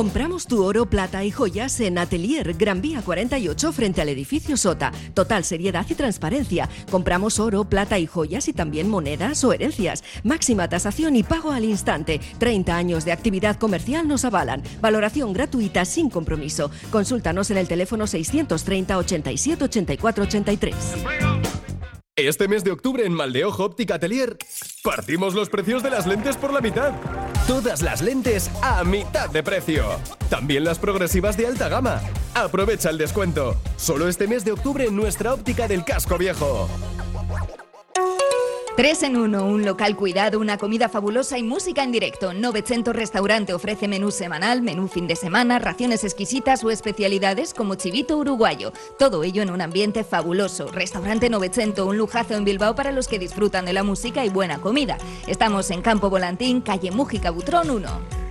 Compramos 0.00 0.46
tu 0.46 0.64
oro, 0.64 0.86
plata 0.86 1.26
y 1.26 1.30
joyas 1.30 1.78
en 1.78 1.98
Atelier 1.98 2.54
Gran 2.54 2.80
Vía 2.80 3.02
48 3.02 3.70
frente 3.70 4.00
al 4.00 4.08
edificio 4.08 4.56
Sota. 4.56 4.92
Total 5.12 5.44
seriedad 5.44 5.84
y 5.90 5.94
transparencia. 5.94 6.70
Compramos 6.90 7.38
oro, 7.38 7.64
plata 7.66 7.98
y 7.98 8.06
joyas 8.06 8.48
y 8.48 8.54
también 8.54 8.88
monedas 8.88 9.44
o 9.44 9.52
herencias. 9.52 10.02
Máxima 10.24 10.70
tasación 10.70 11.16
y 11.16 11.22
pago 11.22 11.52
al 11.52 11.64
instante. 11.64 12.18
30 12.38 12.74
años 12.74 13.04
de 13.04 13.12
actividad 13.12 13.56
comercial 13.56 14.08
nos 14.08 14.24
avalan. 14.24 14.62
Valoración 14.80 15.34
gratuita 15.34 15.84
sin 15.84 16.08
compromiso. 16.08 16.70
Consúltanos 16.90 17.50
en 17.50 17.58
el 17.58 17.68
teléfono 17.68 18.06
630 18.06 18.96
87 18.96 19.64
84 19.64 20.24
83. 20.24 21.59
Este 22.28 22.48
mes 22.48 22.62
de 22.64 22.70
octubre 22.70 23.06
en 23.06 23.14
Maldeojo 23.14 23.64
Óptica 23.64 23.94
Atelier 23.94 24.36
partimos 24.84 25.32
los 25.32 25.48
precios 25.48 25.82
de 25.82 25.88
las 25.88 26.06
lentes 26.06 26.36
por 26.36 26.52
la 26.52 26.60
mitad. 26.60 26.92
Todas 27.46 27.80
las 27.80 28.02
lentes 28.02 28.50
a 28.60 28.84
mitad 28.84 29.30
de 29.30 29.42
precio. 29.42 29.86
También 30.28 30.64
las 30.64 30.78
progresivas 30.78 31.38
de 31.38 31.46
alta 31.46 31.70
gama. 31.70 32.02
Aprovecha 32.34 32.90
el 32.90 32.98
descuento. 32.98 33.56
Solo 33.76 34.06
este 34.06 34.28
mes 34.28 34.44
de 34.44 34.52
octubre 34.52 34.84
en 34.84 34.96
nuestra 34.96 35.32
óptica 35.32 35.66
del 35.66 35.82
casco 35.82 36.18
viejo. 36.18 36.68
Tres 38.80 39.02
en 39.02 39.18
uno, 39.18 39.44
un 39.44 39.66
local 39.66 39.94
cuidado, 39.94 40.40
una 40.40 40.56
comida 40.56 40.88
fabulosa 40.88 41.36
y 41.36 41.42
música 41.42 41.82
en 41.82 41.92
directo. 41.92 42.32
900 42.32 42.96
Restaurante 42.96 43.52
ofrece 43.52 43.88
menú 43.88 44.10
semanal, 44.10 44.62
menú 44.62 44.88
fin 44.88 45.06
de 45.06 45.16
semana, 45.16 45.58
raciones 45.58 46.02
exquisitas 46.02 46.64
o 46.64 46.70
especialidades 46.70 47.52
como 47.52 47.74
chivito 47.74 48.16
uruguayo. 48.16 48.72
Todo 48.98 49.22
ello 49.22 49.42
en 49.42 49.50
un 49.50 49.60
ambiente 49.60 50.02
fabuloso. 50.02 50.68
Restaurante 50.68 51.28
900, 51.28 51.86
un 51.86 51.98
lujazo 51.98 52.32
en 52.32 52.46
Bilbao 52.46 52.74
para 52.74 52.90
los 52.90 53.06
que 53.06 53.18
disfrutan 53.18 53.66
de 53.66 53.74
la 53.74 53.82
música 53.82 54.24
y 54.24 54.30
buena 54.30 54.62
comida. 54.62 54.96
Estamos 55.26 55.70
en 55.70 55.82
Campo 55.82 56.08
Volantín, 56.08 56.62
calle 56.62 56.90
Mújica 56.90 57.30
Butrón 57.30 57.68
1. 57.68 58.29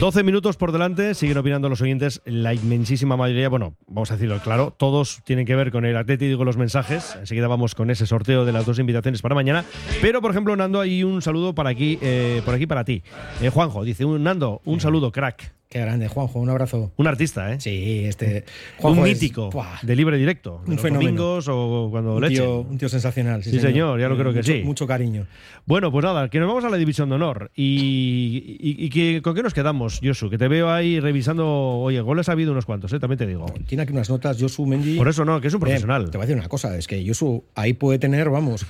12 0.00 0.22
minutos 0.22 0.56
por 0.56 0.72
delante, 0.72 1.12
siguen 1.12 1.36
opinando 1.36 1.68
los 1.68 1.82
oyentes, 1.82 2.22
la 2.24 2.54
inmensísima 2.54 3.18
mayoría, 3.18 3.50
bueno, 3.50 3.76
vamos 3.86 4.10
a 4.10 4.14
decirlo 4.14 4.38
claro, 4.38 4.74
todos 4.74 5.20
tienen 5.24 5.44
que 5.44 5.54
ver 5.54 5.70
con 5.70 5.84
el 5.84 5.94
Atleti, 5.94 6.26
digo 6.26 6.42
los 6.42 6.56
mensajes, 6.56 7.16
enseguida 7.16 7.48
vamos 7.48 7.74
con 7.74 7.90
ese 7.90 8.06
sorteo 8.06 8.46
de 8.46 8.52
las 8.52 8.64
dos 8.64 8.78
invitaciones 8.78 9.20
para 9.20 9.34
mañana, 9.34 9.66
pero 10.00 10.22
por 10.22 10.30
ejemplo, 10.30 10.56
Nando, 10.56 10.80
hay 10.80 11.04
un 11.04 11.20
saludo 11.20 11.54
para 11.54 11.68
aquí, 11.68 11.98
eh, 12.00 12.40
por 12.46 12.54
aquí 12.54 12.66
para 12.66 12.84
ti. 12.84 13.02
Eh, 13.42 13.50
Juanjo, 13.50 13.84
dice, 13.84 14.06
Nando, 14.06 14.62
un 14.64 14.80
saludo, 14.80 15.12
crack. 15.12 15.59
Qué 15.72 15.78
grande, 15.78 16.08
Juanjo, 16.08 16.40
un 16.40 16.50
abrazo. 16.50 16.90
Un 16.96 17.06
artista, 17.06 17.52
¿eh? 17.52 17.60
Sí, 17.60 18.02
este. 18.04 18.44
un 18.80 18.98
es- 18.98 19.04
mítico, 19.04 19.50
¡buah! 19.50 19.78
de 19.82 19.94
libre 19.94 20.18
directo, 20.18 20.60
de 20.64 20.70
Un 20.70 20.72
los 20.74 20.82
fenómeno. 20.82 21.10
domingos 21.10 21.46
o 21.48 21.86
cuando 21.92 22.16
Un 22.16 22.22
le 22.22 22.28
tío, 22.30 22.62
un 22.62 22.76
tío 22.76 22.88
sensacional. 22.88 23.44
Sí, 23.44 23.52
Sí, 23.52 23.60
señor, 23.60 24.00
ya 24.00 24.08
lo 24.08 24.16
creo 24.18 24.32
que 24.32 24.38
Mucho- 24.40 24.52
sí. 24.52 24.62
Mucho 24.64 24.84
cariño. 24.88 25.28
Bueno, 25.66 25.92
pues 25.92 26.04
nada, 26.04 26.28
que 26.28 26.40
nos 26.40 26.48
vamos 26.48 26.64
a 26.64 26.70
la 26.70 26.76
división 26.76 27.08
de 27.08 27.14
honor. 27.14 27.52
¿Y, 27.54 28.56
y, 28.58 28.84
y 28.84 28.90
que, 28.90 29.22
con 29.22 29.32
qué 29.36 29.44
nos 29.44 29.54
quedamos, 29.54 30.00
Josu? 30.02 30.28
Que 30.28 30.38
te 30.38 30.48
veo 30.48 30.72
ahí 30.72 30.98
revisando. 30.98 31.46
Oye, 31.48 32.00
goles 32.00 32.28
ha 32.28 32.32
habido 32.32 32.50
unos 32.50 32.66
cuantos, 32.66 32.92
¿eh? 32.92 32.98
también 32.98 33.18
te 33.18 33.28
digo. 33.28 33.46
Tiene 33.68 33.84
aquí 33.84 33.92
unas 33.92 34.10
notas, 34.10 34.38
Josu 34.40 34.66
Mendy. 34.66 34.96
Por 34.96 35.06
eso 35.06 35.24
no, 35.24 35.40
que 35.40 35.46
es 35.46 35.54
un 35.54 35.58
Eh, 35.58 35.66
profesional. 35.66 36.10
te 36.10 36.18
voy 36.18 36.24
a 36.24 36.26
decir 36.26 36.36
una 36.40 36.48
cosa, 36.48 36.76
es 36.76 36.88
que 36.88 37.06
Josu 37.06 37.44
ahí 37.54 37.74
puede 37.74 38.00
tener, 38.00 38.28
vamos, 38.28 38.66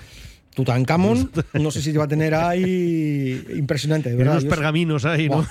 Tutankamón, 0.64 1.30
no 1.54 1.70
sé 1.70 1.80
si 1.82 1.92
te 1.92 1.98
va 1.98 2.04
a 2.04 2.08
tener 2.08 2.34
ahí 2.34 3.42
impresionante, 3.56 4.10
de 4.10 4.16
verdad. 4.16 4.34
unos 4.34 4.44
pergaminos 4.44 5.04
ahí, 5.04 5.28
¿no? 5.28 5.46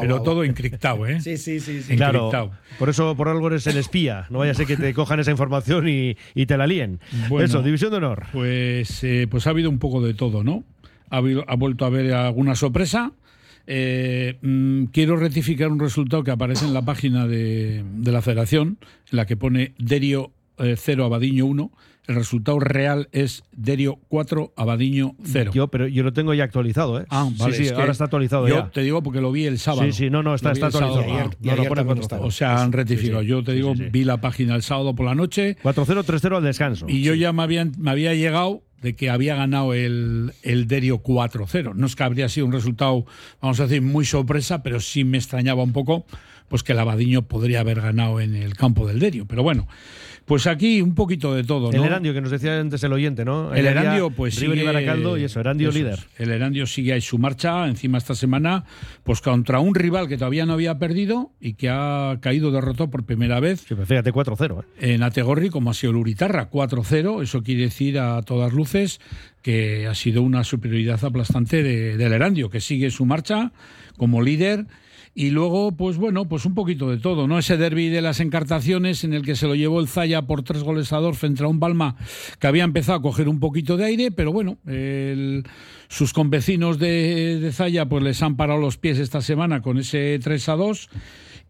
Pero 0.00 0.22
todo 0.22 0.44
encriptado, 0.44 1.06
¿eh? 1.06 1.20
Sí, 1.20 1.36
sí, 1.36 1.60
sí. 1.60 1.82
sí. 1.82 1.96
Claro, 1.96 2.26
encriptado. 2.26 2.50
por 2.78 2.88
eso 2.88 3.14
por 3.16 3.28
algo 3.28 3.48
eres 3.48 3.66
el 3.66 3.76
espía. 3.76 4.26
No 4.30 4.38
vaya 4.38 4.52
a 4.52 4.54
ser 4.54 4.66
que 4.66 4.76
te 4.76 4.92
cojan 4.94 5.20
esa 5.20 5.30
información 5.30 5.88
y, 5.88 6.16
y 6.34 6.46
te 6.46 6.56
la 6.56 6.66
líen. 6.66 7.00
Bueno. 7.28 7.44
Eso, 7.44 7.62
división 7.62 7.90
de 7.90 7.98
honor. 7.98 8.24
Pues, 8.32 9.04
eh, 9.04 9.26
pues 9.30 9.46
ha 9.46 9.50
habido 9.50 9.68
un 9.70 9.78
poco 9.78 10.00
de 10.00 10.14
todo, 10.14 10.42
¿no? 10.44 10.64
Ha, 11.10 11.18
habido- 11.18 11.44
ha 11.46 11.56
vuelto 11.56 11.84
a 11.84 11.88
haber 11.88 12.12
alguna 12.14 12.54
sorpresa. 12.56 13.12
Eh, 13.66 14.38
mm, 14.42 14.84
quiero 14.86 15.16
rectificar 15.16 15.70
un 15.70 15.80
resultado 15.80 16.22
que 16.22 16.30
aparece 16.30 16.66
en 16.66 16.74
la 16.74 16.82
página 16.82 17.26
de, 17.26 17.82
de 17.96 18.12
la 18.12 18.20
Federación, 18.22 18.78
en 19.10 19.16
la 19.16 19.26
que 19.26 19.36
pone 19.36 19.72
Derio 19.78 20.32
eh, 20.58 20.74
0, 20.76 21.04
Abadiño 21.04 21.46
1. 21.46 21.70
El 22.06 22.16
resultado 22.16 22.60
real 22.60 23.08
es 23.12 23.44
Derio 23.52 23.98
4, 24.08 24.52
Abadiño 24.56 25.14
0. 25.24 25.52
Yo, 25.54 25.68
pero 25.68 25.88
yo 25.88 26.02
lo 26.02 26.12
tengo 26.12 26.34
ya 26.34 26.44
actualizado, 26.44 27.00
¿eh? 27.00 27.06
Ah, 27.08 27.30
vale, 27.38 27.52
sí, 27.54 27.62
sí, 27.62 27.66
es 27.68 27.72
que 27.72 27.80
ahora 27.80 27.92
está 27.92 28.04
actualizado 28.04 28.46
yo 28.46 28.56
ya. 28.56 28.70
te 28.70 28.82
digo 28.82 29.02
porque 29.02 29.22
lo 29.22 29.32
vi 29.32 29.46
el 29.46 29.58
sábado. 29.58 29.84
Sí, 29.86 29.92
sí, 29.92 30.10
no, 30.10 30.22
no, 30.22 30.34
está, 30.34 30.50
Lo 30.50 30.52
está 30.54 30.66
el 30.66 30.72
sábado. 30.72 30.98
actualizado. 31.00 31.30
Ah, 31.30 31.36
y 31.40 31.46
no, 31.46 31.52
ayer 31.54 31.68
pone 31.68 31.82
4-0. 31.82 32.00
estaba. 32.00 32.26
O 32.26 32.30
sea, 32.30 32.62
han 32.62 32.72
rectificado. 32.72 33.22
sí. 33.22 33.28
Yo 33.28 33.42
te 33.42 33.52
digo, 33.52 33.72
vi 33.74 34.04
la 34.04 34.18
página 34.18 34.54
el 34.54 34.62
sábado 34.62 34.94
por 34.94 35.06
la 35.06 35.14
noche 35.14 35.56
4-0, 35.62 36.04
3-0 36.04 36.36
al 36.36 36.44
descanso. 36.44 36.86
y 36.88 37.02
yo 37.02 37.14
ya 37.14 37.32
me, 37.32 37.42
habían, 37.42 37.72
me 37.78 37.90
había 37.90 38.14
llegado 38.14 38.62
de 38.82 38.94
que 38.94 39.08
había 39.08 39.34
ganado 39.34 39.72
el, 39.72 40.34
el 40.42 40.68
Derio 40.68 41.02
4-0. 41.02 41.72
No 41.74 41.86
es 41.86 41.96
que 41.96 42.02
habría 42.02 42.28
sido 42.28 42.44
un 42.44 42.52
resultado, 42.52 43.06
vamos 43.40 43.58
a 43.60 43.62
decir, 43.62 43.80
muy 43.80 44.04
sorpresa, 44.04 44.62
pero 44.62 44.78
sí 44.78 45.04
me 45.04 45.16
extrañaba 45.16 45.62
un 45.62 45.72
poco 45.72 46.04
pues 46.48 46.62
que 46.62 46.72
el 46.72 46.78
Abadiño 46.78 47.22
podría 47.22 47.60
haber 47.60 47.80
ganado 47.80 48.20
en 48.20 48.34
el 48.36 48.54
campo 48.54 48.86
del 48.86 48.98
Derio. 48.98 49.24
Pero 49.26 49.42
bueno, 49.42 49.66
pues 50.24 50.46
aquí 50.46 50.80
un 50.80 50.94
poquito 50.94 51.34
de 51.34 51.44
todo. 51.44 51.70
El 51.70 51.76
¿no? 51.78 51.84
Erandio, 51.84 52.14
que 52.14 52.20
nos 52.20 52.30
decía 52.30 52.58
antes 52.58 52.82
el 52.82 52.92
oyente, 52.92 53.24
¿no? 53.24 53.52
El 53.54 53.66
Ahí 53.66 53.72
Erandio, 53.72 54.10
pues 54.10 54.40
River 54.40 54.56
y 54.56 54.60
sigue- 54.60 54.72
Baracaldo 54.72 55.18
y 55.18 55.24
eso, 55.24 55.40
Erandio 55.40 55.68
eso 55.68 55.78
líder. 55.78 55.98
El 56.18 56.30
Erandio 56.30 56.66
sigue 56.66 56.92
ahí 56.94 57.00
su 57.00 57.18
marcha, 57.18 57.66
encima 57.68 57.98
esta 57.98 58.14
semana, 58.14 58.64
pues 59.02 59.20
contra 59.20 59.60
un 59.60 59.74
rival 59.74 60.08
que 60.08 60.16
todavía 60.16 60.46
no 60.46 60.54
había 60.54 60.78
perdido 60.78 61.32
y 61.40 61.54
que 61.54 61.68
ha 61.70 62.16
caído 62.20 62.50
derrotado 62.50 62.90
por 62.90 63.04
primera 63.04 63.40
vez 63.40 63.60
Sí, 63.68 63.74
pues 63.74 63.86
fíjate, 63.88 64.12
4-0. 64.12 64.64
¿eh? 64.80 64.94
en 64.94 65.02
Ategorri, 65.02 65.50
como 65.50 65.70
ha 65.70 65.74
sido 65.74 65.90
el 65.90 65.96
Uritarra, 65.98 66.48
4-0. 66.50 67.22
Eso 67.22 67.42
quiere 67.42 67.62
decir 67.62 67.98
a 67.98 68.22
todas 68.22 68.52
luces 68.52 69.00
que 69.42 69.86
ha 69.86 69.94
sido 69.94 70.22
una 70.22 70.42
superioridad 70.44 71.04
aplastante 71.04 71.62
de- 71.62 71.96
del 71.96 72.12
Erandio, 72.12 72.48
que 72.48 72.60
sigue 72.60 72.90
su 72.90 73.04
marcha 73.04 73.52
como 73.98 74.22
líder. 74.22 74.66
Y 75.16 75.30
luego, 75.30 75.70
pues 75.72 75.96
bueno, 75.96 76.26
pues 76.28 76.44
un 76.44 76.54
poquito 76.54 76.90
de 76.90 76.96
todo, 76.98 77.28
¿no? 77.28 77.38
Ese 77.38 77.56
derby 77.56 77.88
de 77.88 78.02
las 78.02 78.18
encartaciones 78.18 79.04
en 79.04 79.14
el 79.14 79.22
que 79.22 79.36
se 79.36 79.46
lo 79.46 79.54
llevó 79.54 79.78
el 79.78 79.86
Zaya 79.86 80.22
por 80.22 80.42
tres 80.42 80.64
goles 80.64 80.92
a 80.92 80.96
dos 80.98 81.16
frente 81.18 81.44
a 81.44 81.46
un 81.46 81.60
Palma 81.60 81.94
que 82.40 82.48
había 82.48 82.64
empezado 82.64 82.98
a 82.98 83.02
coger 83.02 83.28
un 83.28 83.38
poquito 83.38 83.76
de 83.76 83.84
aire, 83.84 84.10
pero 84.10 84.32
bueno, 84.32 84.58
el- 84.66 85.44
sus 85.88 86.12
convecinos 86.12 86.80
de, 86.80 87.38
de 87.38 87.52
Zaya 87.52 87.86
pues 87.86 88.02
les 88.02 88.20
han 88.22 88.36
parado 88.36 88.58
los 88.58 88.76
pies 88.76 88.98
esta 88.98 89.20
semana 89.22 89.62
con 89.62 89.78
ese 89.78 90.18
3 90.20 90.48
a 90.48 90.56
2. 90.56 90.88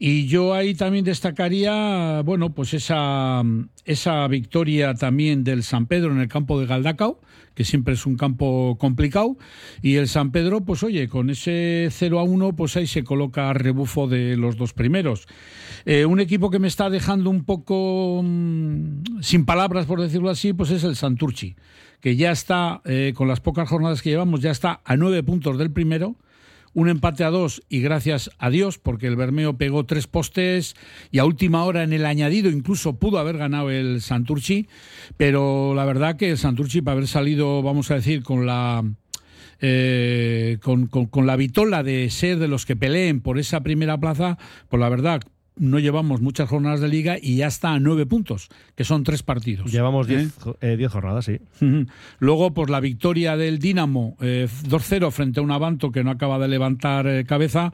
Y 0.07 0.27
yo 0.27 0.53
ahí 0.53 0.75
también 0.75 1.03
destacaría, 1.03 2.21
bueno, 2.27 2.53
pues 2.53 2.75
esa, 2.75 3.43
esa 3.87 4.29
victoria 4.29 4.93
también 4.93 5.45
del 5.45 5.63
San 5.63 5.87
Pedro 5.87 6.13
en 6.13 6.21
el 6.21 6.29
campo 6.29 6.61
de 6.61 6.67
Galdacao, 6.67 7.23
que 7.55 7.65
siempre 7.65 7.95
es 7.95 8.05
un 8.05 8.19
campo 8.19 8.77
complicado. 8.79 9.39
Y 9.81 9.95
el 9.95 10.07
San 10.07 10.31
Pedro, 10.31 10.61
pues 10.61 10.83
oye, 10.83 11.09
con 11.09 11.31
ese 11.31 11.89
0 11.91 12.19
a 12.19 12.23
1, 12.23 12.55
pues 12.55 12.77
ahí 12.77 12.87
se 12.87 13.03
coloca 13.03 13.49
a 13.49 13.55
rebufo 13.55 14.07
de 14.07 14.37
los 14.37 14.59
dos 14.59 14.75
primeros. 14.75 15.27
Eh, 15.87 16.05
un 16.05 16.21
equipo 16.21 16.51
que 16.51 16.59
me 16.59 16.69
está 16.69 16.91
dejando 16.91 17.31
un 17.31 17.45
poco 17.45 18.21
mm, 18.23 19.23
sin 19.23 19.47
palabras, 19.47 19.87
por 19.87 20.03
decirlo 20.03 20.29
así, 20.29 20.53
pues 20.53 20.71
es 20.71 20.85
el 20.85 20.97
Santurchi, 20.97 21.57
que 22.03 22.15
ya 22.17 22.31
está, 22.31 22.83
eh, 22.85 23.15
con 23.17 23.27
las 23.27 23.41
pocas 23.41 23.71
jornadas 23.71 24.03
que 24.03 24.11
llevamos, 24.11 24.43
ya 24.43 24.51
está 24.51 24.83
a 24.85 24.99
nueve 24.99 25.23
puntos 25.23 25.57
del 25.57 25.71
primero 25.71 26.17
un 26.75 26.89
empate 26.89 27.25
a 27.25 27.31
dos 27.31 27.63
y 27.69 27.81
gracias 27.81 28.31
a 28.39 28.51
Dios, 28.51 28.79
porque 28.79 29.07
el 29.07 29.17
Bermeo 29.17 29.57
pegó 29.57 29.85
tres 29.87 30.07
postes 30.07 30.75
y 31.11 31.19
a 31.19 31.25
última 31.25 31.65
hora 31.65 31.83
en 31.85 31.93
el 31.93 32.05
añadido 32.05 32.51
incluso 32.51 32.99
pudo 32.99 33.19
haber 33.19 33.39
ganado 33.39 33.71
el 33.71 34.01
Santurchi, 34.03 34.69
pero 35.17 35.75
la 35.75 35.85
verdad 35.85 36.17
que 36.17 36.31
el 36.31 36.39
Santurchi 36.39 36.83
para 36.83 36.97
haber 36.97 37.07
salido, 37.09 37.63
vamos 37.63 37.91
a 37.91 37.95
decir, 37.95 38.23
con 38.23 38.45
la 38.47 38.85
eh, 39.61 40.59
con, 40.63 40.89
con- 40.89 41.27
la 41.27 41.37
vitola 41.37 41.83
de 41.83 42.11
ser 42.11 42.39
de 42.39 42.49
los 42.49 42.67
que 42.67 42.77
peleen 42.77 43.21
por 43.21 43.39
esa 43.39 43.63
primera 43.63 43.97
plaza, 43.99 44.37
pues 44.69 44.81
la 44.81 44.89
verdad 44.89 45.23
no 45.57 45.79
llevamos 45.79 46.21
muchas 46.21 46.49
jornadas 46.49 46.81
de 46.81 46.89
liga 46.89 47.17
y 47.21 47.37
ya 47.37 47.47
está 47.47 47.75
a 47.75 47.79
nueve 47.81 48.07
puntos, 48.07 48.49
que 48.75 48.83
son 48.85 49.05
tres 49.05 49.23
partidos. 49.23 49.71
Llevamos 49.71 50.09
¿Eh? 50.09 50.17
10 50.17 50.35
jo- 50.41 50.57
eh, 50.61 50.77
10 50.77 50.91
jornadas, 50.91 51.25
sí. 51.27 51.39
Luego, 52.19 52.53
pues 52.55 52.71
la 52.71 52.81
victoria 52.81 53.37
del 53.37 53.59
Dinamo 53.61 54.17
eh, 54.21 54.49
2-0 54.69 55.11
frente 55.13 55.41
a 55.41 55.43
un 55.43 55.53
Avanto 55.53 55.93
que 55.93 56.03
no 56.03 56.11
acaba 56.11 56.39
de 56.39 56.49
levantar 56.49 57.07
eh, 57.07 57.25
cabeza, 57.25 57.73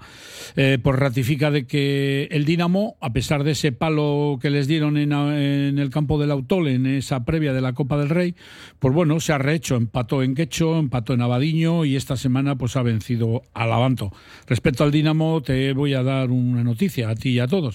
eh, 0.56 0.78
pues 0.82 0.98
ratifica 0.98 1.50
de 1.50 1.66
que 1.66 2.28
el 2.30 2.44
Dinamo, 2.44 2.96
a 3.00 3.12
pesar 3.12 3.44
de 3.44 3.52
ese 3.52 3.72
palo 3.72 4.38
que 4.42 4.50
les 4.50 4.66
dieron 4.68 4.96
en, 4.98 5.12
en 5.12 5.78
el 5.78 5.90
campo 5.90 6.18
del 6.20 6.30
Autol, 6.32 6.68
en 6.68 6.86
esa 6.86 7.24
previa 7.24 7.52
de 7.54 7.60
la 7.62 7.72
Copa 7.72 7.96
del 7.96 8.10
Rey, 8.10 8.34
pues 8.78 8.92
bueno, 8.94 9.20
se 9.20 9.32
ha 9.32 9.38
rehecho, 9.38 9.76
empató 9.76 10.22
en 10.22 10.34
Quecho, 10.34 10.78
empató 10.78 11.14
en 11.14 11.22
Abadiño 11.22 11.84
y 11.84 11.96
esta 11.96 12.16
semana 12.16 12.56
pues 12.56 12.76
ha 12.76 12.82
vencido 12.82 13.42
al 13.54 13.72
Avanto. 13.72 14.12
Respecto 14.46 14.84
al 14.84 14.90
Dinamo, 14.90 15.40
te 15.40 15.72
voy 15.72 15.94
a 15.94 16.02
dar 16.02 16.30
una 16.30 16.62
noticia 16.62 17.08
a 17.08 17.14
ti 17.14 17.30
y 17.30 17.38
a 17.38 17.46
todos. 17.46 17.69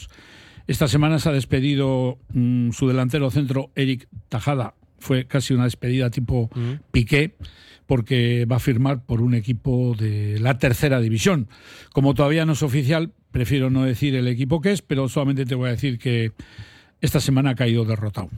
Esta 0.67 0.87
semana 0.87 1.19
se 1.19 1.29
ha 1.29 1.31
despedido 1.31 2.17
mm, 2.33 2.71
su 2.71 2.87
delantero 2.87 3.29
centro, 3.31 3.71
Eric 3.75 4.07
Tajada. 4.29 4.73
Fue 4.99 5.25
casi 5.27 5.53
una 5.53 5.65
despedida 5.65 6.09
tipo 6.09 6.49
Piqué, 6.91 7.35
porque 7.85 8.45
va 8.51 8.55
a 8.55 8.59
firmar 8.59 9.03
por 9.05 9.21
un 9.21 9.35
equipo 9.35 9.95
de 9.97 10.39
la 10.39 10.57
tercera 10.57 10.99
división. 10.99 11.47
Como 11.93 12.13
todavía 12.15 12.45
no 12.45 12.53
es 12.53 12.63
oficial, 12.63 13.11
prefiero 13.31 13.69
no 13.69 13.83
decir 13.83 14.15
el 14.15 14.27
equipo 14.27 14.61
que 14.61 14.71
es, 14.71 14.81
pero 14.81 15.07
solamente 15.07 15.45
te 15.45 15.53
voy 15.53 15.67
a 15.67 15.71
decir 15.73 15.99
que 15.99 16.31
esta 17.01 17.19
semana 17.19 17.51
ha 17.51 17.55
caído 17.55 17.85
derrotado. 17.85 18.29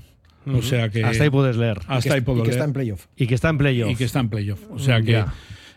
O 0.48 0.62
sea 0.62 0.90
que. 0.90 1.04
Hasta 1.04 1.24
ahí 1.26 1.30
puedes 1.30 1.56
leer. 1.58 1.80
Hasta 1.88 2.14
ahí 2.16 2.22
puedo 2.22 2.40
y 2.40 2.42
que 2.44 2.48
leer. 2.50 2.56
está 2.58 2.66
en 2.66 2.74
playoff. 2.74 3.06
Y 3.16 3.28
que 3.28 3.36
está 3.36 3.50
en 3.50 3.58
playoff. 3.58 3.92
Y 3.92 3.96
que 3.96 4.04
está 4.04 4.20
en 4.20 4.30
playoff. 4.30 4.60
O 4.72 4.80
sea 4.80 5.00
Mm, 5.00 5.06
que. 5.06 5.26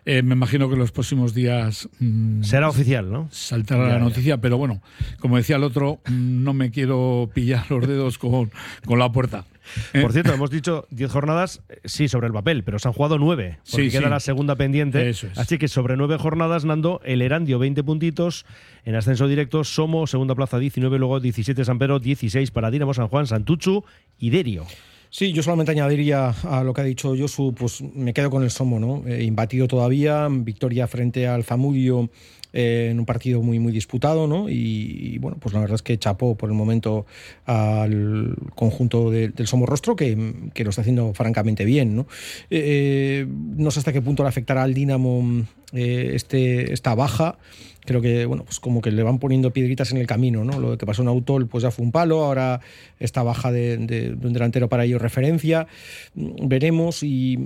Eh, 0.05 0.23
me 0.23 0.35
imagino 0.35 0.69
que 0.69 0.75
en 0.75 0.81
los 0.81 0.93
próximos 0.93 1.35
días 1.35 1.89
mm, 1.99 2.43
Será 2.43 2.69
oficial, 2.69 3.11
¿no? 3.11 3.29
saltará 3.31 3.83
Ya, 3.85 3.89
la 3.95 3.99
ya. 3.99 4.05
noticia, 4.05 4.37
pero 4.41 4.57
bueno, 4.59 4.81
como 5.21 5.37
decía 5.37 5.57
el 5.57 5.65
otro, 5.65 6.01
no 6.11 6.53
me 6.55 6.71
quiero 6.71 7.31
pillar 7.35 7.71
los 7.71 7.87
dedos 7.87 8.19
con, 8.19 8.51
con 8.85 8.99
la 8.99 9.11
puerta. 9.13 9.45
¿eh? 9.93 10.01
Por 10.01 10.13
cierto, 10.13 10.33
hemos 10.33 10.51
dicho 10.51 10.87
10 10.91 11.11
jornadas, 11.11 11.63
eh, 11.69 11.81
sí, 11.85 12.09
sobre 12.09 12.27
el 12.27 12.33
papel, 12.33 12.65
pero 12.65 12.79
se 12.79 12.89
han 12.89 12.95
jugado 12.95 13.19
9. 13.19 13.59
Porque 13.71 13.85
Sí, 13.87 13.91
queda 13.91 14.05
sí. 14.05 14.11
la 14.11 14.21
segunda 14.21 14.57
pendiente. 14.57 15.09
Eso 15.09 15.27
es. 15.29 15.39
Así 15.39 15.59
que 15.59 15.69
sobre 15.69 15.97
9 15.97 16.17
jornadas, 16.19 16.65
Nando, 16.65 17.01
el 17.05 17.23
Erandio 17.23 17.59
20 17.59 17.85
puntitos. 17.85 18.47
En 18.85 18.95
ascenso 18.95 19.29
directo, 19.29 19.63
Somo, 19.63 20.07
segunda 20.07 20.35
plaza 20.35 20.59
19, 20.59 20.99
luego 20.99 21.21
17 21.21 21.65
San 21.65 21.79
Pedro, 21.79 21.99
16 22.01 22.51
para 22.51 22.71
Dinamo 22.71 22.95
San 22.95 23.09
Juan, 23.09 23.27
Santuchu 23.27 23.85
y 24.19 24.31
Derio. 24.31 24.65
Sí, 25.13 25.33
yo 25.33 25.43
solamente 25.43 25.73
añadiría 25.73 26.29
a 26.29 26.63
lo 26.63 26.73
que 26.73 26.83
ha 26.83 26.85
dicho 26.85 27.15
Josu, 27.19 27.53
pues 27.53 27.83
me 27.83 28.13
quedo 28.15 28.31
con 28.31 28.45
el 28.45 28.51
Somo, 28.51 28.79
¿no? 28.79 29.03
Eh, 29.09 29.25
imbatido 29.25 29.67
todavía, 29.67 30.29
victoria 30.31 30.87
frente 30.87 31.27
al 31.27 31.43
Zamudio 31.43 32.09
eh, 32.53 32.89
en 32.93 33.01
un 33.01 33.07
partido 33.07 33.43
muy, 33.43 33.59
muy 33.59 33.73
disputado, 33.73 34.29
¿no? 34.29 34.49
Y, 34.49 35.19
bueno, 35.19 35.37
pues 35.41 35.53
la 35.53 35.61
verdad 35.61 35.75
es 35.75 35.83
que 35.83 35.99
chapó 35.99 36.37
por 36.37 36.49
el 36.49 36.55
momento 36.55 37.07
al 37.45 38.37
conjunto 38.55 39.11
de- 39.11 39.31
del 39.31 39.49
Somo 39.49 39.67
Rostro, 39.67 39.97
que, 39.97 40.33
que 40.55 40.63
lo 40.63 40.71
está 40.71 40.83
haciendo 40.83 41.13
francamente 41.13 41.65
bien, 41.65 41.97
¿no? 41.97 42.07
Eh, 42.49 43.27
no 43.29 43.73
sé 43.73 43.81
hasta 43.81 43.93
qué 43.93 44.03
punto 44.03 44.23
le 44.23 44.29
afectará 44.29 44.63
al 44.63 44.75
Dinamo 44.75 45.45
eh, 45.73 46.13
este, 46.15 46.73
esta 46.73 46.95
baja. 46.95 47.37
Creo 47.85 48.01
que, 48.01 48.26
bueno, 48.26 48.45
pues 48.45 48.61
como 48.61 48.81
que 48.81 48.91
le 48.91 49.03
van 49.03 49.18
poniendo 49.18 49.53
piedritas 49.53 49.91
en 49.91 49.99
el 49.99 50.07
camino, 50.07 50.45
¿no? 50.45 50.59
Lo 50.61 50.76
que 50.76 50.87
pasó 50.87 51.03
en 51.03 51.09
Autol, 51.09 51.47
pues 51.47 51.62
ya 51.62 51.70
fue 51.70 51.85
un 51.85 51.93
palo, 51.93 52.24
ahora 52.24 52.61
esta 52.99 53.22
baja 53.22 53.51
de, 53.51 54.16
un 54.22 54.33
delantero 54.33 54.68
para 54.68 54.85
ello 54.85 54.99
referencia. 54.99 55.66
Mm, 56.14 56.49
Veremos 56.49 57.03
y 57.03 57.39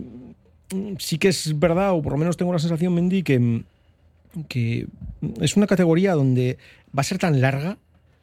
mm, 0.73 0.95
sí 0.99 1.19
que 1.19 1.29
es 1.29 1.59
verdad, 1.59 1.93
o 1.93 2.03
por 2.03 2.13
lo 2.13 2.19
menos 2.19 2.37
tengo 2.37 2.53
la 2.53 2.59
sensación, 2.59 2.95
Mendy, 2.95 3.23
que, 3.23 3.63
que 4.49 4.87
es 5.41 5.57
una 5.57 5.67
categoría 5.67 6.15
donde 6.15 6.59
va 6.97 7.01
a 7.01 7.05
ser 7.05 7.19
tan 7.19 7.41
larga, 7.41 7.79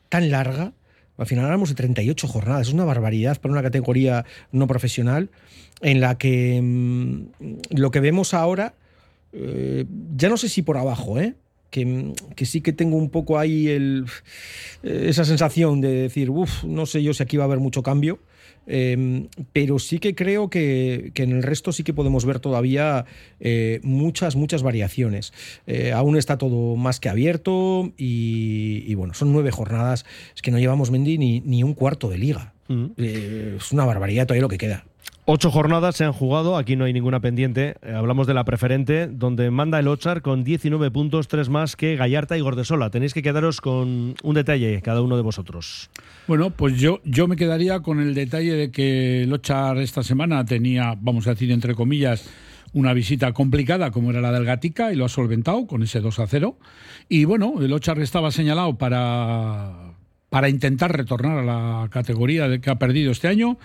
tan 0.09 0.30
larga. 0.30 0.74
Al 1.18 1.28
final 1.28 1.45
hablamos 1.45 1.70
de 1.70 1.76
38 1.76 2.28
jornadas, 2.28 2.68
es 2.68 2.74
una 2.74 2.84
barbaridad 2.84 3.39
para 3.39 3.51
una 3.53 3.62
categoría 3.62 4.26
no 4.51 4.68
profesional 4.68 5.30
en 5.82 6.01
la 6.01 6.18
que 6.18 6.59
mm, 6.62 7.78
lo 7.78 7.91
que 7.91 7.99
vemos 7.99 8.34
ahora, 8.34 8.74
eh, 9.34 9.86
ya 10.16 10.30
no 10.30 10.38
sé 10.38 10.49
si 10.49 10.62
por 10.62 10.78
abajo, 10.78 11.20
¿eh? 11.20 11.36
Que, 11.72 12.13
que 12.36 12.45
sí 12.45 12.61
que 12.61 12.74
tengo 12.74 12.97
un 12.97 13.09
poco 13.09 13.39
ahí 13.39 13.69
el, 13.69 14.05
eh, 14.84 15.05
esa 15.07 15.26
sensación 15.26 15.82
de 15.82 15.93
decir, 15.93 16.30
uff, 16.30 16.63
no 16.65 16.86
sé 16.86 17.01
yo 17.01 17.13
si 17.13 17.24
aquí 17.24 17.38
va 17.38 17.45
a 17.45 17.47
haber 17.47 17.59
mucho 17.59 17.82
cambio. 17.82 18.19
Eh, 18.67 19.28
pero 19.53 19.80
sí 19.80 19.97
que 19.97 20.13
creo 20.13 20.49
que, 20.49 21.11
que 21.15 21.24
en 21.24 21.32
el 21.32 21.41
resto 21.41 21.72
sí 21.72 21.84
que 21.84 21.93
podemos 21.93 22.26
ver 22.26 22.39
todavía 22.39 23.05
eh, 23.39 23.80
muchas, 23.84 24.36
muchas 24.36 24.61
variaciones. 24.61 25.34
Eh, 25.65 25.91
aún 25.93 26.15
está 26.15 26.38
todo 26.38 26.76
más 26.76 26.99
que 26.99 27.09
abierto 27.09 27.91
y, 27.97 28.84
y 28.86 28.93
bueno, 28.95 29.13
son 29.13 29.32
nueve 29.34 29.49
jornadas. 29.49 30.05
Es 30.36 30.41
que 30.41 30.51
no 30.51 30.59
llevamos, 30.59 30.91
Mendy, 30.91 31.17
ni, 31.17 31.39
ni 31.39 31.63
un 31.63 31.74
cuarto 31.74 32.09
de 32.09 32.17
liga. 32.17 32.53
Eh, 32.97 33.55
es 33.57 33.72
una 33.72 33.86
barbaridad 33.86 34.28
todavía 34.28 34.43
lo 34.43 34.49
que 34.49 34.57
queda. 34.57 34.86
Ocho 35.26 35.52
jornadas 35.52 35.95
se 35.95 36.04
han 36.04 36.14
jugado, 36.14 36.58
aquí 36.58 36.76
no 36.76 36.86
hay 36.86 36.93
ninguna 36.93 37.20
pendiente. 37.20 37.76
Eh, 37.84 37.93
hablamos 37.95 38.26
de 38.26 38.34
la 38.34 38.43
preferente, 38.43 39.08
donde 39.08 39.52
manda 39.52 39.80
el 39.80 39.88
Ochar 39.88 40.24
con 40.24 40.43
19 40.43 40.89
puntos, 40.89 41.28
tres 41.28 41.47
más 41.47 41.76
que 41.76 41.95
Gallarta 41.95 42.38
y 42.38 42.41
Gordesola. 42.41 42.89
Tenéis 42.89 43.14
que 43.14 43.22
quedaros 43.22 43.62
con 43.62 44.16
un 44.24 44.34
detalle, 44.34 44.82
cada 44.82 45.02
uno 45.02 45.18
de 45.18 45.22
vosotros. 45.22 45.91
Bueno, 46.28 46.49
pues 46.49 46.80
yo, 46.80 47.02
yo 47.06 47.28
me 47.28 47.36
quedaría 47.36 47.82
con 47.82 47.99
el 47.99 48.16
detalle 48.16 48.54
de 48.54 48.72
que 48.72 49.24
el 49.24 49.32
Ochar 49.32 49.78
esta 49.78 50.02
semana 50.02 50.43
tenía, 50.43 50.95
vamos 50.99 51.28
a 51.28 51.32
decir 51.32 51.52
entre 51.52 51.76
comillas, 51.76 52.28
una 52.74 52.93
visita 52.93 53.32
complicada 53.32 53.91
como 53.91 54.10
era 54.10 54.22
la 54.22 54.32
del 54.32 54.45
Gatica 54.45 54.91
y 54.91 54.95
lo 54.95 55.06
ha 55.06 55.10
solventado 55.10 55.68
con 55.68 55.84
ese 55.84 55.99
2 55.99 56.20
a 56.20 56.28
0. 56.28 56.58
Y 57.10 57.26
bueno, 57.26 57.62
el 57.62 57.72
Ochar 57.74 57.99
estaba 57.99 58.32
señalado 58.32 58.78
para 58.78 59.91
para 60.32 60.48
intentar 60.48 60.96
retornar 60.96 61.40
a 61.40 61.44
la 61.44 61.90
categoría 61.90 62.58
que 62.60 62.70
ha 62.70 62.80
perdido 62.80 63.12
este 63.12 63.28
año 63.28 63.58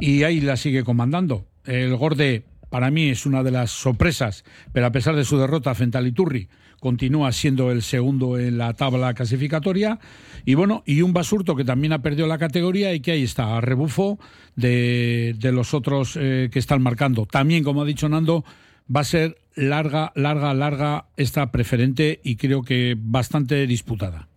y 0.00 0.22
ahí 0.22 0.40
la 0.40 0.56
sigue 0.56 0.82
comandando. 0.82 1.44
El 1.66 1.94
Gorde 1.96 2.44
para 2.70 2.90
mí 2.90 3.10
es 3.10 3.26
una 3.26 3.42
de 3.42 3.50
las 3.50 3.70
sorpresas, 3.70 4.42
pero 4.72 4.86
a 4.86 4.90
pesar 4.90 5.16
de 5.16 5.26
su 5.26 5.36
derrota 5.36 5.74
frente 5.74 5.98
al 5.98 6.06
Iturri, 6.06 6.48
continúa 6.80 7.30
siendo 7.30 7.70
el 7.70 7.82
segundo 7.82 8.38
en 8.38 8.56
la 8.56 8.72
tabla 8.72 9.12
clasificatoria. 9.12 9.98
Y 10.46 10.54
bueno, 10.54 10.82
y 10.86 11.02
un 11.02 11.12
Basurto 11.12 11.56
que 11.56 11.64
también 11.64 11.92
ha 11.92 12.00
perdido 12.00 12.26
la 12.26 12.38
categoría 12.38 12.94
y 12.94 13.00
que 13.00 13.12
ahí 13.12 13.22
está, 13.22 13.58
a 13.58 13.60
rebufo 13.60 14.18
de, 14.56 15.36
de 15.38 15.52
los 15.52 15.74
otros 15.74 16.16
eh, 16.18 16.48
que 16.50 16.58
están 16.58 16.80
marcando. 16.80 17.26
También, 17.26 17.64
como 17.64 17.82
ha 17.82 17.84
dicho 17.84 18.08
Nando, 18.08 18.46
va 18.94 19.00
a 19.02 19.04
ser 19.04 19.36
larga, 19.54 20.10
larga, 20.14 20.54
larga 20.54 21.04
esta 21.18 21.52
preferente 21.52 22.22
y 22.24 22.36
creo 22.36 22.62
que 22.62 22.96
bastante 22.98 23.66
disputada. 23.66 24.28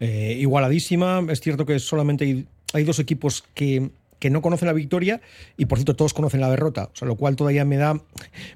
Eh, 0.00 0.36
igualadísima. 0.40 1.24
Es 1.28 1.40
cierto 1.40 1.66
que 1.66 1.78
solamente 1.78 2.24
hay, 2.24 2.46
hay 2.72 2.84
dos 2.84 2.98
equipos 2.98 3.44
que 3.54 3.90
que 4.18 4.30
no 4.30 4.42
conocen 4.42 4.66
la 4.66 4.72
victoria 4.72 5.20
y 5.56 5.66
por 5.66 5.78
cierto 5.78 5.94
todos 5.94 6.14
conocen 6.14 6.40
la 6.40 6.50
derrota, 6.50 6.90
o 6.92 6.96
sea, 6.96 7.06
lo 7.06 7.16
cual 7.16 7.36
todavía 7.36 7.64
me 7.64 7.76
da 7.76 8.00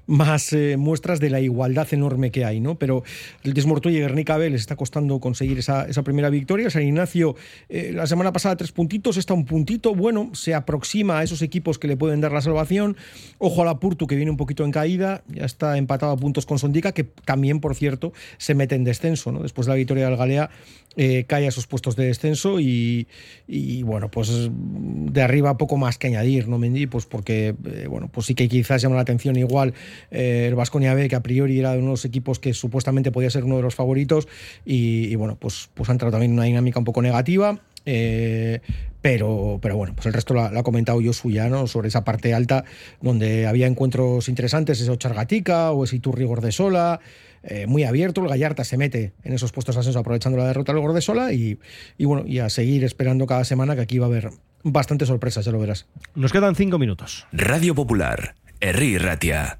más 0.07 0.53
eh, 0.53 0.77
muestras 0.77 1.21
de 1.21 1.31
la 1.31 1.41
igualdad 1.41 1.87
enorme 1.93 2.31
que 2.31 2.45
hay, 2.45 2.61
¿no? 2.61 2.77
Pero 2.77 3.05
el 3.43 3.55
Desmortoy 3.55 3.97
y 3.97 4.01
Guernica 4.01 4.37
B 4.37 4.51
les 4.51 4.61
está 4.61 4.77
costando 4.77 5.21
conseguir 5.21 5.59
esa, 5.59 5.87
esa 5.89 6.03
primera 6.03 6.31
victoria. 6.31 6.71
San 6.71 6.83
Ignacio 6.83 7.37
eh, 7.69 7.93
la 7.95 8.07
semana 8.07 8.33
pasada 8.33 8.57
tres 8.57 8.73
puntitos, 8.73 9.17
está 9.17 9.35
un 9.35 9.45
puntito, 9.45 9.95
bueno, 9.95 10.31
se 10.35 10.55
aproxima 10.55 11.19
a 11.19 11.23
esos 11.23 11.43
equipos 11.43 11.79
que 11.79 11.89
le 11.89 11.97
pueden 11.97 12.21
dar 12.21 12.33
la 12.33 12.41
salvación. 12.41 12.97
Ojo 13.39 13.63
a 13.63 13.65
la 13.65 13.79
Purtu 13.79 14.07
que 14.07 14.17
viene 14.17 14.31
un 14.31 14.37
poquito 14.37 14.65
en 14.65 14.71
caída, 14.71 15.23
ya 15.29 15.45
está 15.45 15.79
empatado 15.79 16.13
a 16.13 16.17
puntos 16.17 16.47
con 16.47 16.59
Sondica, 16.59 16.93
que 16.93 17.05
también, 17.05 17.61
por 17.61 17.75
cierto, 17.75 18.13
se 18.39 18.55
mete 18.55 18.75
en 18.75 18.85
descenso, 18.85 19.33
¿no? 19.33 19.41
Después 19.41 19.67
de 19.67 19.73
la 19.73 19.77
victoria 19.77 20.07
del 20.07 20.17
Galea 20.17 20.51
eh, 20.97 21.25
cae 21.27 21.47
a 21.47 21.49
esos 21.49 21.67
puestos 21.67 21.97
de 21.97 22.07
descenso 22.07 22.61
y, 22.61 23.07
y 23.47 23.83
bueno, 23.83 24.11
pues 24.11 24.51
de 24.51 25.23
arriba 25.23 25.52
poco 25.57 25.77
más 25.77 25.99
que 25.99 26.09
añadir, 26.09 26.49
¿no, 26.49 26.59
Mendy? 26.59 26.87
Pues 26.87 27.07
porque, 27.07 27.55
eh, 27.65 27.87
bueno, 27.89 28.09
pues 28.13 28.27
sí 28.27 28.35
que 28.35 28.49
quizás 28.49 28.83
llama 28.83 28.97
la 28.97 29.03
atención 29.03 29.37
igual 29.37 29.75
eh, 30.11 30.47
el 30.49 30.55
Vasconia 30.55 30.95
B, 30.95 31.09
que 31.09 31.17
a 31.17 31.23
priori 31.23 31.59
era 31.59 31.73
de 31.73 31.79
unos 31.79 32.05
equipos 32.05 32.39
que 32.39 32.55
supuestamente 32.55 33.13
podía 33.13 33.31
ser 33.31 33.45
uno 33.45 33.57
de 33.57 33.63
los 33.63 33.75
favoritos, 33.75 34.29
y, 34.65 35.15
bueno, 35.17 35.37
pues, 35.39 35.71
pues 35.75 35.89
ha 35.89 35.93
entrado 35.93 36.13
también 36.13 36.33
una 36.33 36.45
dinámica 36.45 36.79
un 36.79 36.85
poco 36.85 37.03
negativa. 37.03 37.61
Eh, 37.85 38.61
pero, 39.03 39.59
pero 39.61 39.77
bueno, 39.77 39.95
pues 39.95 40.07
el 40.07 40.13
resto 40.13 40.33
lo, 40.33 40.43
ha 40.43 40.63
comentado 40.63 41.01
yo 41.01 41.13
suya, 41.13 41.49
¿no? 41.49 41.67
Sobre 41.67 41.89
esa 41.89 42.05
parte 42.05 42.33
alta, 42.35 42.65
donde 43.01 43.49
había 43.49 43.67
encuentros 43.67 44.29
interesantes, 44.29 44.81
ese 44.81 44.91
Ochargatica 44.91 45.73
o 45.73 45.83
ese 45.83 45.97
Iturri 45.97 46.25
Gordesola, 46.25 47.01
eh, 47.43 47.67
muy 47.67 47.83
abierto. 47.83 48.23
El 48.23 48.29
Gallarta 48.29 48.63
se 48.63 48.77
mete 48.77 49.13
en 49.25 49.33
esos 49.33 49.51
puestos 49.51 49.75
de 49.75 49.81
ascenso 49.81 49.99
aprovechando 49.99 50.39
la 50.39 50.47
derrota 50.47 50.73
del 50.73 50.83
Gordesola 50.83 51.33
y, 51.33 51.59
y 51.99 52.05
bueno, 52.05 52.25
y 52.27 52.39
a 52.39 52.49
seguir 52.49 52.85
esperando 52.85 53.27
cada 53.27 53.45
semana 53.45 53.75
que 53.75 53.81
aquí 53.81 53.99
va 53.99 54.07
a 54.07 54.09
haber 54.09 54.31
bastantes 54.63 55.09
sorpresas, 55.09 55.45
ya 55.45 55.53
lo 55.53 55.59
verás. 55.59 55.87
Nos 56.15 56.33
quedan 56.33 56.55
cinco 56.55 56.79
minutos. 56.79 57.27
Radio 57.33 57.75
Popular, 57.75 58.35
Herri 58.61 58.99
Ratia. 58.99 59.59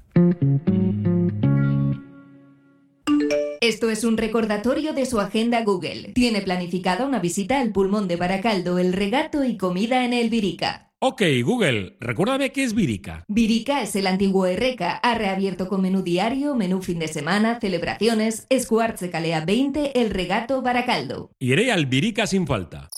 Esto 3.63 3.89
es 3.89 4.03
un 4.03 4.17
recordatorio 4.17 4.91
de 4.91 5.05
su 5.05 5.21
agenda 5.21 5.63
Google. 5.63 6.11
Tiene 6.13 6.41
planificada 6.41 7.05
una 7.05 7.19
visita 7.19 7.61
al 7.61 7.71
pulmón 7.71 8.09
de 8.09 8.17
Baracaldo, 8.17 8.77
el 8.77 8.91
regato 8.91 9.45
y 9.45 9.55
comida 9.55 10.03
en 10.03 10.11
el 10.11 10.29
Virica. 10.29 10.91
Ok, 10.99 11.21
Google, 11.43 11.95
recuérdame 11.99 12.51
qué 12.51 12.63
es 12.63 12.73
Virica. 12.73 13.25
Virica 13.27 13.81
es 13.81 13.95
el 13.95 14.07
antiguo 14.07 14.45
Erreca. 14.45 14.95
Ha 14.95 15.17
reabierto 15.17 15.67
con 15.69 15.81
menú 15.81 16.01
diario, 16.01 16.55
menú 16.55 16.81
fin 16.81 16.99
de 16.99 17.07
semana, 17.07 17.59
celebraciones, 17.61 18.47
Escuartze 18.49 19.09
Calea 19.09 19.45
20, 19.45 19.99
el 20.01 20.11
regato 20.11 20.61
Baracaldo. 20.61 21.31
Iré 21.39 21.71
al 21.71 21.85
Virica 21.85 22.27
sin 22.27 22.47
falta. 22.47 22.89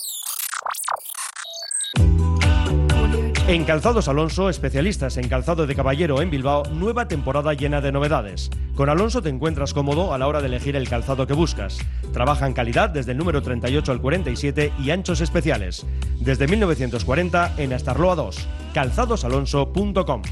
En 3.48 3.62
Calzados 3.62 4.08
Alonso, 4.08 4.48
especialistas 4.48 5.16
en 5.18 5.28
calzado 5.28 5.68
de 5.68 5.76
caballero 5.76 6.20
en 6.20 6.30
Bilbao, 6.30 6.64
nueva 6.72 7.06
temporada 7.06 7.54
llena 7.54 7.80
de 7.80 7.92
novedades. 7.92 8.50
Con 8.74 8.88
Alonso 8.88 9.22
te 9.22 9.28
encuentras 9.28 9.72
cómodo 9.72 10.12
a 10.12 10.18
la 10.18 10.26
hora 10.26 10.40
de 10.40 10.48
elegir 10.48 10.74
el 10.74 10.88
calzado 10.88 11.28
que 11.28 11.32
buscas. 11.32 11.78
Trabaja 12.12 12.48
en 12.48 12.54
calidad 12.54 12.90
desde 12.90 13.12
el 13.12 13.18
número 13.18 13.42
38 13.42 13.92
al 13.92 14.00
47 14.00 14.72
y 14.82 14.90
anchos 14.90 15.20
especiales. 15.20 15.86
Desde 16.18 16.48
1940 16.48 17.54
en 17.58 17.72
Astarloa 17.72 18.16
2. 18.16 18.48
calzadosalonso.com. 18.74 20.22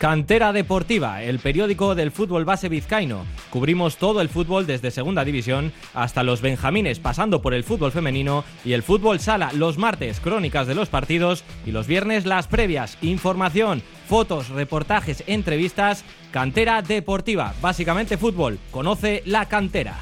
Cantera 0.00 0.54
Deportiva, 0.54 1.22
el 1.22 1.40
periódico 1.40 1.94
del 1.94 2.10
fútbol 2.10 2.46
base 2.46 2.70
vizcaíno. 2.70 3.26
Cubrimos 3.50 3.98
todo 3.98 4.22
el 4.22 4.30
fútbol 4.30 4.66
desde 4.66 4.90
Segunda 4.90 5.26
División 5.26 5.72
hasta 5.92 6.22
los 6.22 6.40
Benjamines, 6.40 6.98
pasando 6.98 7.42
por 7.42 7.52
el 7.52 7.64
fútbol 7.64 7.92
femenino 7.92 8.42
y 8.64 8.72
el 8.72 8.82
fútbol 8.82 9.20
sala. 9.20 9.52
Los 9.52 9.76
martes, 9.76 10.18
crónicas 10.20 10.66
de 10.66 10.74
los 10.74 10.88
partidos 10.88 11.44
y 11.66 11.72
los 11.72 11.86
viernes, 11.86 12.24
las 12.24 12.46
previas. 12.46 12.96
Información, 13.02 13.82
fotos, 14.08 14.48
reportajes, 14.48 15.22
entrevistas. 15.26 16.02
Cantera 16.30 16.80
Deportiva, 16.80 17.52
básicamente 17.60 18.16
fútbol. 18.16 18.58
Conoce 18.70 19.22
la 19.26 19.50
cantera. 19.50 19.98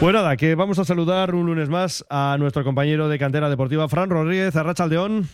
Pues 0.00 0.14
nada, 0.14 0.38
que 0.38 0.54
vamos 0.54 0.78
a 0.78 0.86
saludar 0.86 1.34
un 1.34 1.44
lunes 1.44 1.68
más 1.68 2.06
a 2.08 2.36
nuestro 2.38 2.64
compañero 2.64 3.10
de 3.10 3.18
cantera 3.18 3.50
deportiva, 3.50 3.86
Fran 3.86 4.08
Rodríguez, 4.08 4.56
Arrachaldeón. 4.56 5.28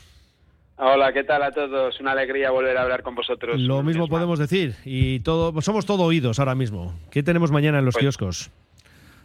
Hola, 0.83 1.13
¿qué 1.13 1.25
tal 1.25 1.43
a 1.43 1.51
todos? 1.53 2.01
Una 2.01 2.13
alegría 2.13 2.51
volver 2.51 2.77
a 2.79 2.83
hablar 2.83 3.03
con 3.03 3.15
vosotros. 3.15 3.61
Lo 3.61 3.83
mismo 3.83 4.09
podemos 4.09 4.39
decir 4.39 4.75
y 4.85 5.21
todo 5.21 5.61
somos 5.61 5.85
todo 5.85 6.05
oídos 6.05 6.39
ahora 6.39 6.55
mismo. 6.55 6.95
¿Qué 7.11 7.23
tenemos 7.23 7.51
mañana 7.51 7.81
en 7.81 7.85
los 7.85 7.95
Pues- 7.95 8.05
kioscos? 8.05 8.51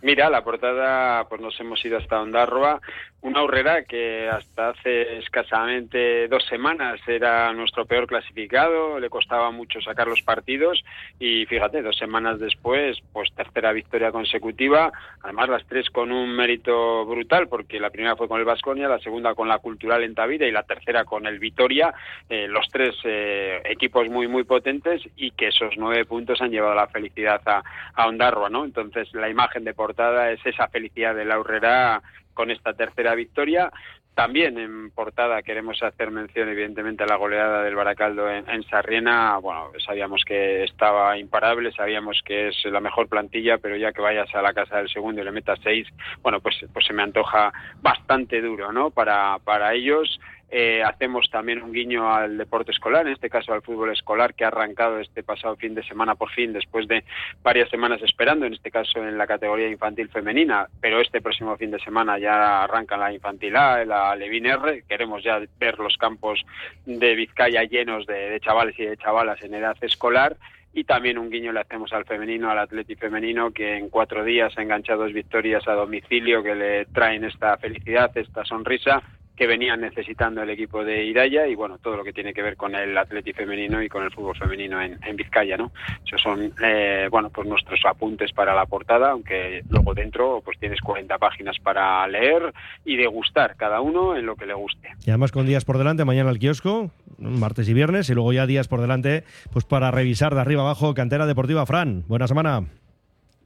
Mira, 0.05 0.29
la 0.29 0.43
portada, 0.43 1.27
pues 1.27 1.41
nos 1.41 1.59
hemos 1.59 1.83
ido 1.83 1.97
hasta 1.97 2.21
Ondarroa, 2.21 2.79
una 3.21 3.41
horrera 3.41 3.85
que 3.85 4.29
hasta 4.29 4.69
hace 4.69 5.17
escasamente 5.17 6.27
dos 6.27 6.45
semanas 6.45 6.99
era 7.07 7.51
nuestro 7.53 7.87
peor 7.87 8.05
clasificado, 8.05 8.99
le 8.99 9.09
costaba 9.09 9.49
mucho 9.49 9.81
sacar 9.81 10.07
los 10.07 10.21
partidos 10.21 10.83
y 11.17 11.47
fíjate, 11.47 11.81
dos 11.81 11.97
semanas 11.97 12.39
después, 12.39 12.99
pues 13.11 13.33
tercera 13.33 13.71
victoria 13.71 14.11
consecutiva, 14.11 14.91
además 15.23 15.49
las 15.49 15.65
tres 15.65 15.89
con 15.89 16.11
un 16.11 16.35
mérito 16.35 17.03
brutal, 17.07 17.47
porque 17.47 17.79
la 17.79 17.89
primera 17.89 18.15
fue 18.15 18.27
con 18.27 18.37
el 18.39 18.45
Vasconia, 18.45 18.87
la 18.87 18.99
segunda 18.99 19.33
con 19.33 19.47
la 19.47 19.57
Cultural 19.57 20.03
en 20.03 20.13
Tavira 20.13 20.45
y 20.45 20.51
la 20.51 20.61
tercera 20.61 21.03
con 21.03 21.25
el 21.25 21.39
Vitoria, 21.39 21.95
eh, 22.29 22.47
los 22.47 22.69
tres 22.69 22.95
eh, 23.05 23.59
equipos 23.65 24.07
muy, 24.07 24.27
muy 24.27 24.43
potentes 24.43 25.01
y 25.15 25.31
que 25.31 25.47
esos 25.47 25.73
nueve 25.77 26.05
puntos 26.05 26.43
han 26.43 26.51
llevado 26.51 26.75
la 26.75 26.89
felicidad 26.89 27.41
a, 27.47 27.63
a 27.95 28.07
Ondarroa, 28.07 28.51
¿no? 28.51 28.65
Entonces 28.65 29.11
la 29.15 29.29
imagen 29.29 29.63
de 29.63 29.73
portada 29.73 29.94
es 30.31 30.45
esa 30.45 30.67
felicidad 30.67 31.15
de 31.15 31.25
la 31.25 31.39
Horrera 31.39 32.01
con 32.33 32.51
esta 32.51 32.73
tercera 32.73 33.15
victoria. 33.15 33.71
También 34.13 34.57
en 34.57 34.91
portada 34.91 35.41
queremos 35.41 35.83
hacer 35.83 36.09
mención, 36.09 36.47
evidentemente, 36.47 37.03
a 37.03 37.07
la 37.07 37.17
goleada 37.17 37.61
del 37.63 37.75
Baracaldo 37.75 38.29
en, 38.29 38.49
en 38.49 38.63
Sarriena. 38.63 39.37
Bueno, 39.39 39.71
sabíamos 39.85 40.23
que 40.25 40.63
estaba 40.63 41.17
imparable, 41.17 41.73
sabíamos 41.73 42.21
que 42.23 42.47
es 42.47 42.55
la 42.63 42.79
mejor 42.79 43.09
plantilla, 43.09 43.57
pero 43.57 43.75
ya 43.75 43.91
que 43.91 44.01
vayas 44.01 44.33
a 44.33 44.41
la 44.41 44.53
casa 44.53 44.77
del 44.77 44.87
segundo 44.87 45.21
y 45.21 45.25
le 45.25 45.31
metas 45.33 45.59
seis, 45.61 45.85
bueno, 46.21 46.39
pues, 46.39 46.55
pues 46.71 46.85
se 46.85 46.93
me 46.93 47.03
antoja 47.03 47.51
bastante 47.81 48.41
duro, 48.41 48.71
¿no? 48.71 48.89
Para, 48.89 49.37
para 49.43 49.73
ellos. 49.73 50.17
Eh, 50.57 50.81
hacemos 50.81 51.29
también 51.29 51.61
un 51.61 51.73
guiño 51.73 52.09
al 52.09 52.37
deporte 52.37 52.71
escolar, 52.71 53.05
en 53.05 53.11
este 53.11 53.29
caso 53.29 53.51
al 53.51 53.61
fútbol 53.61 53.91
escolar, 53.91 54.33
que 54.33 54.45
ha 54.45 54.47
arrancado 54.47 55.01
este 55.01 55.21
pasado 55.21 55.57
fin 55.57 55.75
de 55.75 55.83
semana 55.83 56.15
por 56.15 56.31
fin, 56.31 56.53
después 56.53 56.87
de 56.87 57.03
varias 57.43 57.69
semanas 57.69 58.01
esperando, 58.01 58.45
en 58.45 58.53
este 58.53 58.71
caso 58.71 59.05
en 59.05 59.17
la 59.17 59.27
categoría 59.27 59.67
infantil 59.67 60.07
femenina, 60.07 60.69
pero 60.79 61.01
este 61.01 61.19
próximo 61.19 61.57
fin 61.57 61.71
de 61.71 61.79
semana 61.79 62.17
ya 62.19 62.63
arranca 62.63 62.95
la 62.95 63.11
infantil 63.11 63.53
A, 63.57 63.83
la 63.83 64.15
Levin 64.15 64.45
R. 64.45 64.83
Queremos 64.87 65.21
ya 65.25 65.41
ver 65.59 65.77
los 65.77 65.97
campos 65.97 66.41
de 66.85 67.15
Vizcaya 67.15 67.63
llenos 67.63 68.05
de, 68.05 68.29
de 68.29 68.39
chavales 68.39 68.79
y 68.79 68.85
de 68.85 68.95
chavalas 68.95 69.43
en 69.43 69.55
edad 69.55 69.75
escolar. 69.81 70.37
Y 70.71 70.85
también 70.85 71.17
un 71.17 71.29
guiño 71.29 71.51
le 71.51 71.59
hacemos 71.59 71.91
al 71.91 72.05
femenino, 72.05 72.49
al 72.49 72.59
atleti 72.59 72.95
femenino, 72.95 73.51
que 73.51 73.75
en 73.75 73.89
cuatro 73.89 74.23
días 74.23 74.57
ha 74.57 74.61
enganchado 74.61 75.03
dos 75.03 75.11
victorias 75.11 75.67
a 75.67 75.73
domicilio 75.73 76.41
que 76.41 76.55
le 76.55 76.85
traen 76.85 77.25
esta 77.25 77.57
felicidad, 77.57 78.17
esta 78.17 78.45
sonrisa 78.45 79.03
que 79.35 79.47
venían 79.47 79.81
necesitando 79.81 80.41
el 80.41 80.49
equipo 80.49 80.83
de 80.83 81.03
Iraya 81.03 81.47
y 81.47 81.55
bueno, 81.55 81.77
todo 81.77 81.97
lo 81.97 82.03
que 82.03 82.13
tiene 82.13 82.33
que 82.33 82.41
ver 82.41 82.55
con 82.55 82.73
el 82.75 82.97
atleti 82.97 83.33
femenino 83.33 83.81
y 83.81 83.89
con 83.89 84.03
el 84.03 84.11
fútbol 84.11 84.37
femenino 84.37 84.81
en, 84.81 84.97
en 85.03 85.15
Vizcaya, 85.15 85.57
¿no? 85.57 85.71
Esos 86.05 86.21
son, 86.21 86.53
eh, 86.63 87.07
bueno, 87.11 87.29
pues 87.29 87.47
nuestros 87.47 87.79
apuntes 87.85 88.31
para 88.31 88.55
la 88.55 88.65
portada, 88.65 89.11
aunque 89.11 89.63
luego 89.69 89.93
dentro 89.93 90.41
pues 90.43 90.57
tienes 90.59 90.79
40 90.81 91.17
páginas 91.17 91.57
para 91.61 92.07
leer 92.07 92.53
y 92.85 92.95
degustar 92.95 93.55
cada 93.57 93.81
uno 93.81 94.15
en 94.15 94.25
lo 94.25 94.35
que 94.35 94.45
le 94.45 94.53
guste. 94.53 94.89
Y 95.05 95.09
además 95.09 95.31
con 95.31 95.45
días 95.45 95.65
por 95.65 95.77
delante, 95.77 96.05
mañana 96.05 96.29
al 96.29 96.39
kiosco, 96.39 96.91
martes 97.17 97.67
y 97.67 97.73
viernes, 97.73 98.09
y 98.09 98.13
luego 98.13 98.31
ya 98.33 98.45
días 98.45 98.67
por 98.67 98.81
delante, 98.81 99.23
pues 99.51 99.65
para 99.65 99.91
revisar 99.91 100.33
de 100.33 100.41
arriba 100.41 100.61
abajo 100.61 100.93
Cantera 100.93 101.25
Deportiva 101.25 101.65
Fran. 101.65 102.03
Buena 102.07 102.27
semana. 102.27 102.63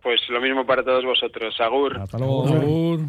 Pues 0.02 0.22
lo 0.30 0.40
mismo 0.40 0.66
para 0.66 0.84
todos 0.84 1.04
vosotros. 1.04 1.60
Agur. 1.60 1.98
Hasta 2.00 2.18
luego. 2.18 3.00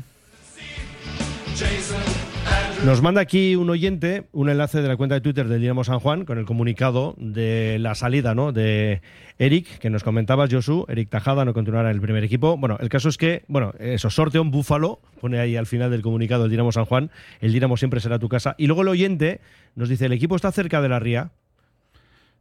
Nos 2.84 3.02
manda 3.02 3.20
aquí 3.20 3.56
un 3.56 3.68
oyente 3.68 4.24
un 4.32 4.48
enlace 4.48 4.80
de 4.80 4.88
la 4.88 4.96
cuenta 4.96 5.14
de 5.14 5.20
Twitter 5.20 5.46
del 5.46 5.60
Dinamo 5.60 5.84
San 5.84 6.00
Juan 6.00 6.24
con 6.24 6.38
el 6.38 6.46
comunicado 6.46 7.14
de 7.18 7.78
la 7.78 7.94
salida 7.94 8.34
¿no? 8.34 8.52
de 8.52 9.02
Eric, 9.38 9.78
que 9.78 9.90
nos 9.90 10.02
comentabas, 10.02 10.50
Josu. 10.52 10.86
Eric 10.88 11.10
Tajada 11.10 11.44
no 11.44 11.52
continuará 11.52 11.90
en 11.90 11.96
el 11.96 12.00
primer 12.00 12.24
equipo. 12.24 12.56
Bueno, 12.56 12.78
el 12.80 12.88
caso 12.88 13.10
es 13.10 13.18
que, 13.18 13.44
bueno, 13.48 13.74
eso, 13.78 14.08
sorteo 14.08 14.40
un 14.40 14.50
búfalo, 14.50 14.98
pone 15.20 15.38
ahí 15.38 15.56
al 15.56 15.66
final 15.66 15.90
del 15.90 16.00
comunicado 16.00 16.46
el 16.46 16.50
Dinamo 16.50 16.72
San 16.72 16.86
Juan. 16.86 17.10
El 17.42 17.52
Dinamo 17.52 17.76
siempre 17.76 18.00
será 18.00 18.18
tu 18.18 18.30
casa. 18.30 18.54
Y 18.56 18.66
luego 18.66 18.80
el 18.82 18.88
oyente 18.88 19.40
nos 19.76 19.88
dice: 19.90 20.06
el 20.06 20.12
equipo 20.12 20.34
está 20.34 20.50
cerca 20.50 20.80
de 20.80 20.88
la 20.88 20.98
ría. 20.98 21.30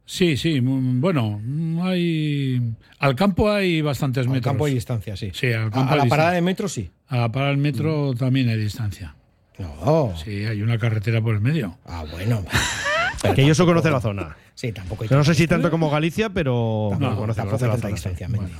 Sí, 0.06 0.36
sí, 0.38 0.60
mm, 0.62 1.00
bueno, 1.02 1.40
hay 1.82 2.60
al 2.98 3.14
campo 3.14 3.50
hay 3.50 3.82
bastantes 3.82 4.26
Al 4.26 4.32
metros. 4.32 4.50
campo 4.50 4.64
hay 4.64 4.74
distancia, 4.74 5.16
sí. 5.16 5.30
Sí, 5.34 5.52
al 5.52 5.68
A- 5.68 5.70
campo 5.70 5.92
a 5.92 5.96
la 5.96 6.06
parada 6.06 6.32
de 6.32 6.40
metro, 6.40 6.66
sí. 6.68 6.90
A 7.08 7.18
la 7.18 7.30
parada 7.32 7.50
del 7.52 7.60
metro 7.60 8.14
también 8.14 8.48
hay 8.48 8.58
distancia. 8.58 9.14
No. 9.60 10.12
Sí, 10.22 10.44
hay 10.46 10.62
una 10.62 10.78
carretera 10.78 11.20
por 11.20 11.34
el 11.34 11.40
medio. 11.40 11.76
Ah, 11.86 12.04
bueno. 12.10 12.44
que 13.34 13.44
yo 13.44 13.52
eso 13.52 13.66
conoce 13.66 13.90
la 13.90 14.00
zona. 14.00 14.36
Sí, 14.54 14.72
tampoco 14.72 15.04
hay 15.04 15.10
No 15.10 15.22
sé 15.24 15.34
si 15.34 15.46
tanto 15.46 15.70
como 15.70 15.90
Galicia, 15.90 16.30
pero 16.30 16.88
Tampoco- 16.90 17.16
conoce, 17.20 17.36
tampoco 17.38 17.58
conoce 17.58 17.66
la 17.76 17.76
zona. 17.80 17.94
distancia, 17.94 18.28
Mendy. 18.28 18.52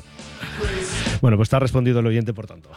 Bueno, 1.21 1.37
pues 1.37 1.47
está 1.47 1.59
respondido 1.59 2.01
el 2.01 2.07
oyente, 2.07 2.33
por 2.33 2.47
tanto. 2.47 2.71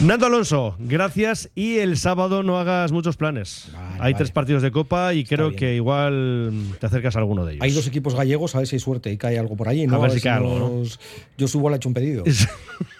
Nando 0.00 0.26
Alonso, 0.26 0.76
gracias. 0.78 1.50
Y 1.54 1.78
el 1.78 1.96
sábado 1.96 2.42
no 2.44 2.58
hagas 2.58 2.92
muchos 2.92 3.16
planes. 3.16 3.68
Hay 3.94 3.98
vale. 3.98 4.14
tres 4.14 4.30
partidos 4.30 4.62
de 4.62 4.70
Copa 4.70 5.14
y 5.14 5.24
creo 5.24 5.48
bien. 5.48 5.58
que 5.58 5.74
igual 5.74 6.52
te 6.78 6.86
acercas 6.86 7.16
a 7.16 7.18
alguno 7.18 7.44
de 7.44 7.54
ellos. 7.54 7.64
Hay 7.64 7.72
dos 7.72 7.86
equipos 7.88 8.14
gallegos, 8.14 8.54
a 8.54 8.58
ver 8.58 8.66
si 8.68 8.76
hay 8.76 8.80
suerte 8.80 9.10
y 9.10 9.16
cae 9.16 9.38
algo 9.38 9.56
por 9.56 9.68
allí. 9.68 9.86
¿no? 9.86 9.96
A 9.96 9.98
ver 9.98 10.12
si 10.12 10.20
cae 10.20 10.32
algo, 10.34 10.58
¿no? 10.84 10.90
Yo 11.36 11.48
subo, 11.48 11.68
le 11.70 11.74
he 11.74 11.78
hecho 11.78 11.88
un 11.88 11.94
pedido. 11.94 12.24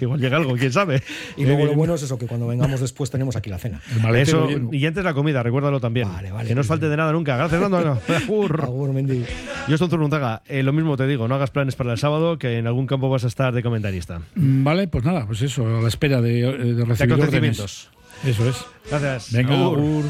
Igual 0.00 0.20
llega 0.20 0.36
algo, 0.36 0.54
quién 0.56 0.72
sabe. 0.72 1.02
Y 1.36 1.44
luego 1.44 1.64
lo 1.66 1.74
bueno 1.74 1.94
es 1.94 2.02
eso, 2.02 2.18
que 2.18 2.26
cuando 2.26 2.46
vengamos 2.46 2.80
después 2.80 3.10
tenemos 3.10 3.36
aquí 3.36 3.50
la 3.50 3.58
cena. 3.58 3.80
Eso, 4.14 4.48
y 4.72 4.86
antes 4.86 5.04
la 5.04 5.14
comida, 5.14 5.42
recuérdalo 5.42 5.80
también. 5.80 6.08
que 6.46 6.54
no 6.54 6.60
os 6.60 6.66
falte 6.66 6.88
de 6.88 6.96
nada 6.96 7.12
nunca. 7.12 7.36
Gracias, 7.36 7.60
Nando. 7.60 7.78
Agur. 8.16 8.92
Mendy. 8.92 9.24
Yo 9.66 9.74
estoy 9.74 9.88
Zurunzaga. 9.88 10.42
Eh, 10.48 10.62
lo 10.62 10.72
mismo 10.72 10.96
te 10.96 11.06
digo, 11.06 11.28
no 11.28 11.34
hagas 11.34 11.50
planes 11.50 11.76
para 11.76 11.92
el 11.92 11.98
sábado, 11.98 12.38
que 12.38 12.58
en 12.58 12.66
algún 12.66 12.86
campo 12.86 13.08
vas 13.10 13.24
a 13.24 13.26
estar 13.28 13.52
de 13.52 13.62
comentarista. 13.62 14.20
Mm, 14.34 14.64
Vale, 14.64 14.88
pues 14.88 15.04
nada, 15.04 15.26
pues 15.26 15.42
eso, 15.42 15.66
a 15.66 15.82
la 15.82 15.88
espera 15.88 16.20
de, 16.20 16.40
eh, 16.40 16.44
de 16.44 16.84
recibir 16.84 16.84
órdenes. 16.84 17.00
acontecimientos. 17.10 17.90
Eso 18.24 18.48
es. 18.48 18.64
Gracias. 18.90 19.32
Venga, 19.32 19.54
Agur. 19.54 19.78
agur. 19.78 20.04